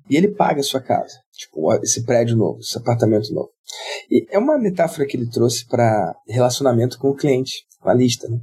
[0.09, 1.15] e ele paga a sua casa.
[1.33, 3.51] Tipo, esse prédio novo, esse apartamento novo.
[4.11, 8.39] E é uma metáfora que ele trouxe para relacionamento com o cliente, a lista, né?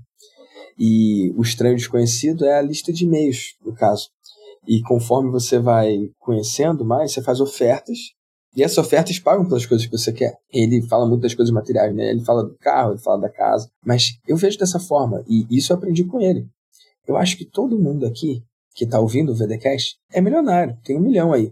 [0.80, 4.10] E o estranho desconhecido é a lista de e-mails, no caso.
[4.68, 7.98] E conforme você vai conhecendo mais, você faz ofertas
[8.58, 10.36] e essas ofertas pagam pelas coisas que você quer.
[10.52, 12.10] Ele fala muito das coisas materiais, né?
[12.10, 13.70] Ele fala do carro, ele fala da casa.
[13.86, 16.48] Mas eu vejo dessa forma, e isso eu aprendi com ele.
[17.08, 18.42] Eu acho que todo mundo aqui
[18.74, 21.52] que está ouvindo o VDCast é milionário, tem um milhão aí.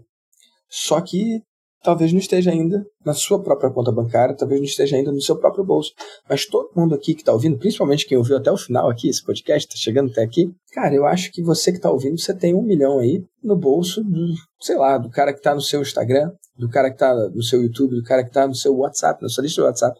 [0.68, 1.40] Só que
[1.80, 5.36] talvez não esteja ainda na sua própria conta bancária, talvez não esteja ainda no seu
[5.38, 5.92] próprio bolso.
[6.28, 9.24] Mas todo mundo aqui que está ouvindo, principalmente quem ouviu até o final aqui, esse
[9.24, 12.52] podcast, está chegando até aqui, cara, eu acho que você que está ouvindo, você tem
[12.52, 16.32] um milhão aí no bolso, do, sei lá, do cara que está no seu Instagram,
[16.58, 19.28] do cara que está no seu YouTube, do cara que está no seu WhatsApp, na
[19.28, 19.98] sua lista do WhatsApp.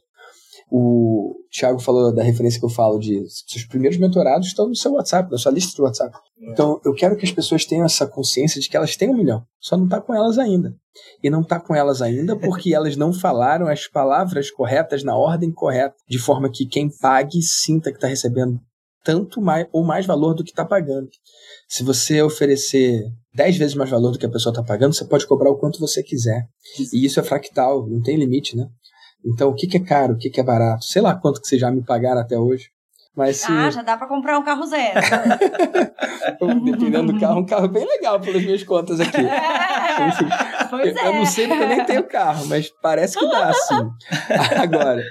[0.69, 4.93] O Thiago falou da referência que eu falo de seus primeiros mentorados estão no seu
[4.95, 6.17] WhatsApp, na sua lista do WhatsApp.
[6.17, 6.53] É.
[6.53, 9.45] Então, eu quero que as pessoas tenham essa consciência de que elas têm um milhão,
[9.61, 10.75] só não está com elas ainda.
[11.23, 15.53] E não está com elas ainda porque elas não falaram as palavras corretas na ordem
[15.53, 18.59] correta, de forma que quem pague sinta que está recebendo
[19.05, 21.09] tanto mais ou mais valor do que está pagando.
[21.69, 23.05] Se você oferecer
[23.37, 25.79] 10 vezes mais valor do que a pessoa está pagando, você pode cobrar o quanto
[25.79, 26.49] você quiser.
[26.93, 28.67] E isso é fractal, não tem limite, né?
[29.25, 30.85] Então, o que, que é caro, o que, que é barato?
[30.85, 32.71] Sei lá quanto que vocês já me pagaram até hoje.
[33.15, 33.51] Mas se...
[33.51, 35.01] Ah, já dá para comprar um carro zero.
[36.65, 39.21] Dependendo do carro, um carro bem legal pelas minhas contas aqui.
[39.21, 40.29] É, Enfim,
[40.73, 41.09] eu, é.
[41.09, 43.91] eu não sei porque eu nem tenho carro, mas parece que dá, sim.
[44.61, 45.03] Agora,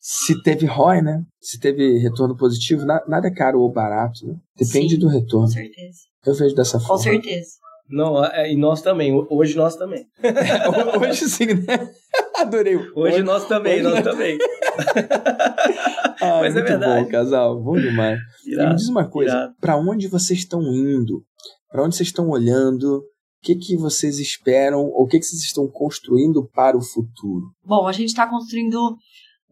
[0.00, 1.22] se teve ROI, né?
[1.40, 4.34] Se teve retorno positivo, nada é caro ou barato, né?
[4.56, 5.46] Depende sim, do retorno.
[5.46, 5.98] Com certeza.
[6.26, 6.96] Eu vejo dessa forma.
[6.96, 7.62] Com certeza.
[7.88, 9.12] Não, é, e nós também.
[9.28, 10.06] Hoje nós também.
[11.00, 11.92] hoje sim, né?
[12.36, 12.76] Adorei.
[12.76, 14.38] Hoje, hoje nós também, hoje nós, nós também.
[16.20, 17.04] ah, Mas é verdade.
[17.04, 17.62] bom, casal.
[17.62, 18.18] Bom demais.
[18.46, 19.52] Irado, me diz uma coisa.
[19.60, 21.22] Para onde vocês estão indo?
[21.70, 22.98] Para onde vocês estão olhando?
[22.98, 24.80] O que, que vocês esperam?
[24.80, 27.46] Ou o que, que vocês estão construindo para o futuro?
[27.64, 28.96] Bom, a gente está construindo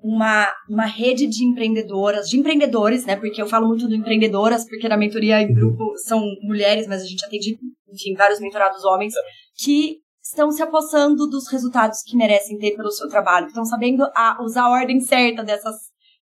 [0.02, 3.16] uma, uma rede de empreendedoras, de empreendedores, né?
[3.16, 5.54] Porque eu falo muito do empreendedoras, porque na mentoria em uhum.
[5.54, 7.58] grupo são mulheres, mas a gente atende,
[7.92, 9.14] enfim, vários mentorados homens,
[9.56, 14.38] que estão se apossando dos resultados que merecem ter pelo seu trabalho, estão sabendo a,
[14.42, 15.76] usar a ordem certa dessas,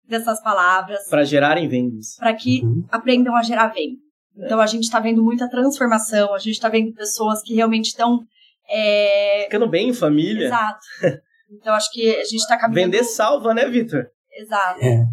[0.07, 1.07] dessas palavras.
[1.09, 2.15] Para gerarem vendas.
[2.17, 2.83] Para que uhum.
[2.89, 3.97] aprendam a gerar venda.
[4.37, 8.19] Então a gente está vendo muita transformação, a gente está vendo pessoas que realmente estão.
[8.69, 9.43] É...
[9.45, 10.45] Ficando bem em família.
[10.45, 10.79] Exato.
[11.49, 12.91] Então acho que a gente está caminhando.
[12.91, 14.05] Vender salva, né, Vitor?
[14.37, 14.79] Exato.
[14.81, 15.05] É.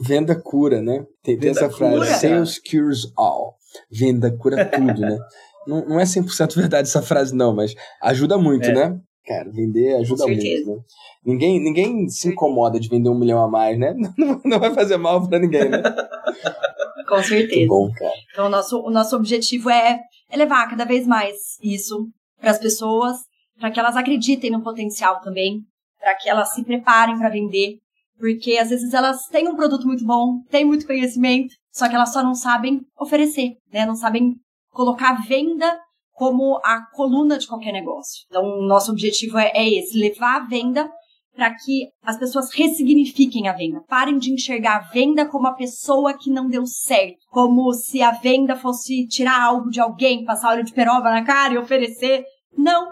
[0.00, 1.04] Venda cura, né?
[1.22, 3.56] Tem, tem essa frase: cura, Sales cures all.
[3.90, 5.18] Venda cura tudo, né?
[5.64, 7.72] Não, não é 100% verdade essa frase, não, mas
[8.02, 8.74] ajuda muito, é.
[8.74, 9.00] né?
[9.24, 10.82] Cara, vender ajuda muito, né?
[11.24, 13.94] Ninguém, ninguém se incomoda de vender um milhão a mais, né?
[14.18, 15.80] Não, não vai fazer mal para ninguém, né?
[17.08, 17.68] Com certeza.
[17.68, 18.12] Bom, cara.
[18.32, 20.00] Então, o nosso, o nosso objetivo é
[20.34, 22.08] levar cada vez mais isso
[22.40, 23.18] para as pessoas,
[23.60, 25.60] para que elas acreditem no potencial também,
[26.02, 27.76] para que elas se preparem para vender,
[28.18, 32.12] porque às vezes elas têm um produto muito bom, têm muito conhecimento, só que elas
[32.12, 33.86] só não sabem oferecer, né?
[33.86, 34.34] Não sabem
[34.70, 35.78] colocar a venda
[36.12, 38.24] como a coluna de qualquer negócio.
[38.26, 40.90] Então, o nosso objetivo é, é esse, levar a venda
[41.34, 43.82] para que as pessoas ressignifiquem a venda.
[43.88, 47.24] Parem de enxergar a venda como a pessoa que não deu certo.
[47.30, 51.54] Como se a venda fosse tirar algo de alguém, passar óleo de peroba na cara
[51.54, 52.24] e oferecer.
[52.56, 52.90] Não.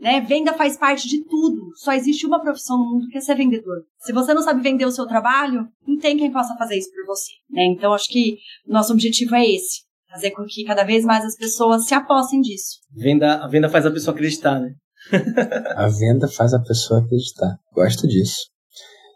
[0.00, 0.20] Né?
[0.20, 1.72] Venda faz parte de tudo.
[1.76, 3.82] Só existe uma profissão no mundo que é ser vendedor.
[3.98, 7.06] Se você não sabe vender o seu trabalho, não tem quem possa fazer isso por
[7.06, 7.32] você.
[7.50, 7.64] Né?
[7.64, 9.82] Então, acho que nosso objetivo é esse.
[10.10, 12.78] Fazer com que cada vez mais as pessoas se apossem disso.
[12.94, 14.70] Venda, a venda faz a pessoa acreditar, né?
[15.76, 17.56] a venda faz a pessoa acreditar.
[17.74, 18.46] Gosto disso.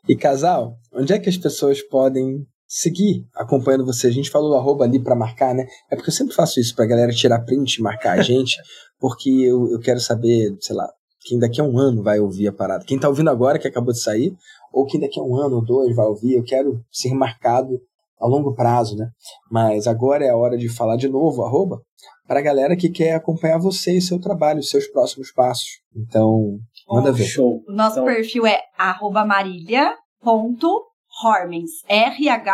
[0.09, 4.09] E casal, onde é que as pessoas podem seguir acompanhando você?
[4.09, 5.66] A gente falou arroba ali para marcar, né?
[5.90, 8.56] É porque eu sempre faço isso pra galera tirar print e marcar a gente,
[9.02, 10.88] porque eu, eu quero saber, sei lá,
[11.26, 12.84] quem daqui a um ano vai ouvir a parada.
[12.84, 14.32] Quem tá ouvindo agora, que acabou de sair,
[14.72, 17.80] ou quem daqui a um ano ou dois vai ouvir, eu quero ser marcado
[18.20, 19.10] a longo prazo, né?
[19.50, 21.82] Mas agora é a hora de falar de novo, arroba,
[22.28, 25.80] para a galera que quer acompanhar você e seu trabalho, seus próximos passos.
[25.96, 27.24] Então, manda oh, ver.
[27.24, 27.60] Show.
[27.68, 28.04] O nosso então...
[28.04, 32.52] perfil é arroba marília.hormens, R-H-O-R-M-E-N-S.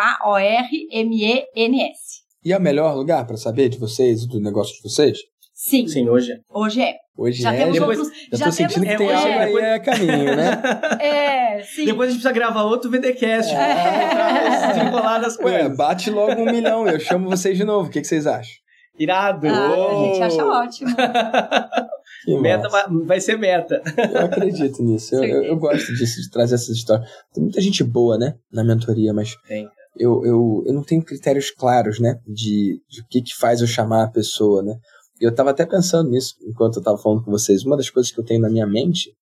[2.42, 5.18] E é o melhor lugar para saber de vocês e do negócio de vocês?
[5.58, 5.88] Sim.
[5.88, 6.40] Sim, hoje é.
[6.48, 6.94] Hoje é.
[7.16, 7.58] Hoje já é.
[7.58, 9.64] Temos depois, outros, já, já tô sentindo que tem algo é, depois...
[9.64, 10.62] aí é caminho, né?
[11.02, 11.84] é, sim.
[11.84, 13.52] Depois a gente precisa gravar outro VDcast.
[13.52, 14.88] É.
[14.88, 15.62] Pra das coisas.
[15.62, 16.86] Ué, bate logo um milhão.
[16.86, 17.88] Eu chamo vocês de novo.
[17.88, 18.54] O que, que vocês acham?
[18.96, 19.48] Irado.
[19.48, 19.90] Ah, oh.
[19.90, 20.94] A gente acha ótimo.
[22.40, 23.82] meta vai, vai, ser meta.
[24.14, 25.16] Eu acredito nisso.
[25.16, 27.10] Eu, eu, eu, gosto disso, de trazer essas histórias.
[27.34, 28.36] Tem muita gente boa, né?
[28.52, 29.34] Na mentoria, mas...
[29.48, 29.68] Tem.
[29.96, 32.20] Eu, eu, eu não tenho critérios claros, né?
[32.24, 34.76] De, de o que, que faz eu chamar a pessoa, né?
[35.20, 37.64] Eu estava até pensando nisso enquanto eu estava falando com vocês.
[37.64, 39.12] Uma das coisas que eu tenho na minha mente,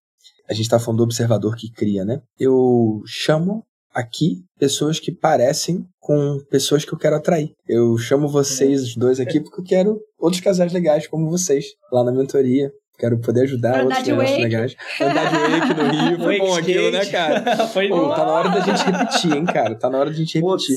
[0.49, 2.21] a gente está falando do observador que cria, né?
[2.39, 3.65] Eu chamo
[3.95, 7.53] aqui pessoas que parecem com pessoas que eu quero atrair.
[7.67, 12.05] Eu chamo vocês os dois aqui porque eu quero outros casais legais como vocês lá
[12.05, 12.71] na mentoria.
[12.99, 14.75] Quero poder ajudar outros casais legais.
[15.01, 16.19] Andar de wake no Rio.
[16.25, 17.67] Foi bom aquilo, né, cara?
[17.69, 19.75] Foi Pô, Tá na hora da gente repetir, hein, cara?
[19.75, 20.77] Tá na hora da gente repetir.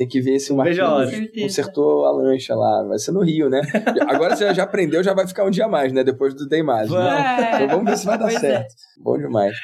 [0.00, 2.82] Tem que ver se o Marquinhos consertou a lancha lá.
[2.84, 3.60] Vai ser no Rio, né?
[4.08, 6.02] Agora você já aprendeu, já vai ficar um dia mais, né?
[6.02, 6.90] Depois do Day Mais.
[6.90, 7.56] Né?
[7.56, 8.40] Então vamos ver se vai dar pois é.
[8.40, 8.72] certo.
[8.72, 9.02] É.
[9.02, 9.54] Bom demais.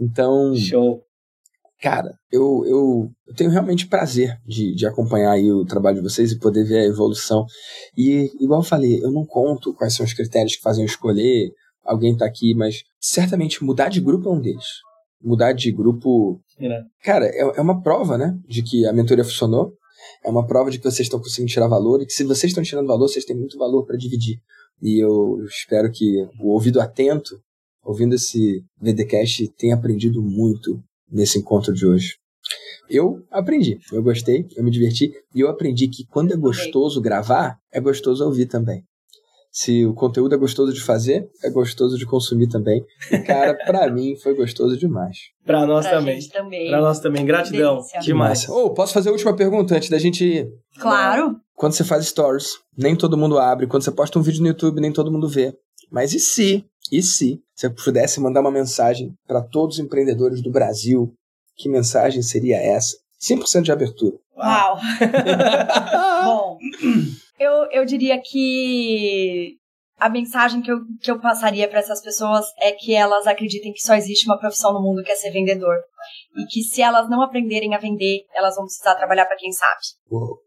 [0.00, 0.52] Então.
[0.56, 1.00] Show.
[1.80, 6.32] Cara, eu, eu, eu tenho realmente prazer de, de acompanhar aí o trabalho de vocês
[6.32, 7.46] e poder ver a evolução.
[7.96, 11.52] E, igual eu falei, eu não conto quais são os critérios que fazem eu escolher
[11.84, 14.66] alguém tá aqui, mas certamente mudar de grupo é um deles.
[15.22, 16.40] Mudar de grupo.
[16.58, 16.80] É.
[17.04, 18.36] Cara, é, é uma prova, né?
[18.48, 19.72] De que a mentoria funcionou
[20.24, 22.62] é uma prova de que vocês estão conseguindo tirar valor e que se vocês estão
[22.62, 24.38] tirando valor, vocês têm muito valor para dividir.
[24.82, 27.38] E eu espero que o ouvido atento,
[27.82, 32.16] ouvindo esse VDcast, tenha aprendido muito nesse encontro de hoje.
[32.88, 37.58] Eu aprendi, eu gostei, eu me diverti e eu aprendi que quando é gostoso gravar,
[37.72, 38.84] é gostoso ouvir também
[39.54, 42.84] se o conteúdo é gostoso de fazer, é gostoso de consumir também.
[43.08, 45.16] E, cara, pra mim foi gostoso demais.
[45.46, 46.28] Pra nós pra também.
[46.28, 46.70] também.
[46.70, 47.24] Pra nós também.
[47.24, 47.76] Gratidão.
[47.76, 48.00] Delícia.
[48.00, 48.48] Demais.
[48.48, 50.48] Ô, oh, posso fazer a última pergunta antes da gente ir?
[50.80, 51.36] Claro.
[51.54, 53.68] Quando você faz stories, nem todo mundo abre.
[53.68, 55.56] Quando você posta um vídeo no YouTube, nem todo mundo vê.
[55.88, 60.50] Mas e se, e se você pudesse mandar uma mensagem para todos os empreendedores do
[60.50, 61.14] Brasil,
[61.56, 62.96] que mensagem seria essa?
[63.22, 64.16] 100% de abertura.
[64.36, 64.78] Uau!
[66.24, 66.58] Bom,
[67.38, 69.56] eu, eu diria que
[69.98, 73.80] a mensagem que eu, que eu passaria para essas pessoas é que elas acreditem que
[73.80, 75.76] só existe uma profissão no mundo que é ser vendedor.
[76.36, 79.80] E que se elas não aprenderem a vender, elas vão precisar trabalhar para quem sabe.
[80.10, 80.38] Uou.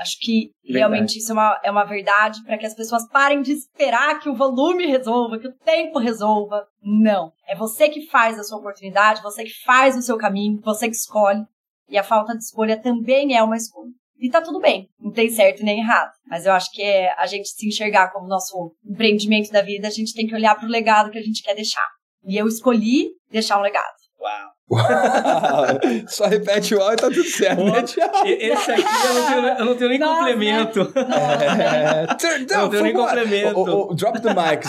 [0.00, 0.78] Acho que verdade.
[0.78, 4.30] realmente isso é uma, é uma verdade para que as pessoas parem de esperar que
[4.30, 6.66] o volume resolva, que o tempo resolva.
[6.82, 7.30] Não.
[7.46, 10.96] É você que faz a sua oportunidade, você que faz o seu caminho, você que
[10.96, 11.44] escolhe.
[11.86, 13.90] E a falta de escolha também é uma escolha.
[14.20, 16.10] E tá tudo bem, não tem certo nem errado.
[16.28, 19.90] Mas eu acho que é a gente se enxergar como nosso empreendimento da vida, a
[19.90, 21.86] gente tem que olhar pro legado que a gente quer deixar.
[22.26, 23.94] E eu escolhi deixar um legado.
[24.20, 24.50] Uau!
[26.06, 27.82] Só repete o áudio e tá tudo certo, né,
[28.26, 30.84] Esse aqui eu não tenho, eu não tenho nem Nossa, complemento.
[30.84, 32.04] Né?
[32.04, 33.58] É, turn down, não tenho nem complemento.
[33.58, 34.66] O, o, drop the mic.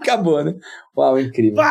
[0.00, 0.52] Acabou, né?
[0.96, 1.64] Uau, incrível.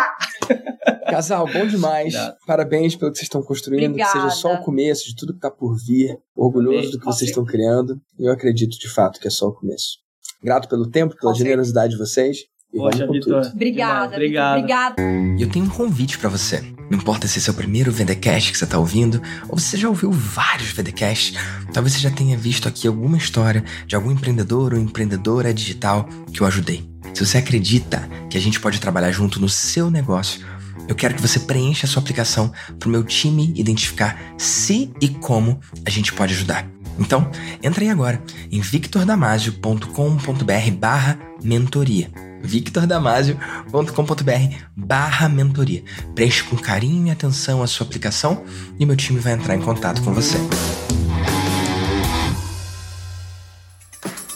[1.09, 2.13] Casal, bom demais.
[2.13, 2.37] Obrigado.
[2.45, 3.91] Parabéns pelo que vocês estão construindo.
[3.91, 4.11] Obrigada.
[4.11, 6.17] Que seja só o começo de tudo que está por vir.
[6.35, 7.99] Orgulhoso do que vocês estão criando.
[8.19, 9.99] Eu acredito, de fato, que é só o começo.
[10.43, 12.39] Grato pelo tempo, pela generosidade de vocês.
[12.73, 13.41] E Poxa, Vitor.
[13.53, 14.57] Obrigada, Obrigado.
[14.57, 15.01] Obrigada.
[15.01, 16.61] E eu tenho um convite para você.
[16.91, 19.87] Não importa se esse é o primeiro VDcast que você está ouvindo, ou você já
[19.87, 21.33] ouviu vários VDcasts,
[21.73, 26.41] talvez você já tenha visto aqui alguma história de algum empreendedor ou empreendedora digital que
[26.41, 26.94] eu ajudei.
[27.13, 30.45] Se você acredita que a gente pode trabalhar junto no seu negócio,
[30.87, 35.09] eu quero que você preencha a sua aplicação para o meu time identificar se e
[35.09, 36.65] como a gente pode ajudar.
[36.97, 37.29] Então,
[37.61, 42.09] entra aí agora em victordamasio.com.br barra mentoria.
[42.41, 45.83] victordamasio.com.br barra mentoria.
[46.13, 48.45] Preencha com carinho e atenção a sua aplicação
[48.79, 50.37] e meu time vai entrar em contato com você.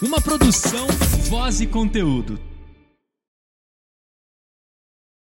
[0.02, 0.88] Uma produção,
[1.30, 2.50] voz e conteúdo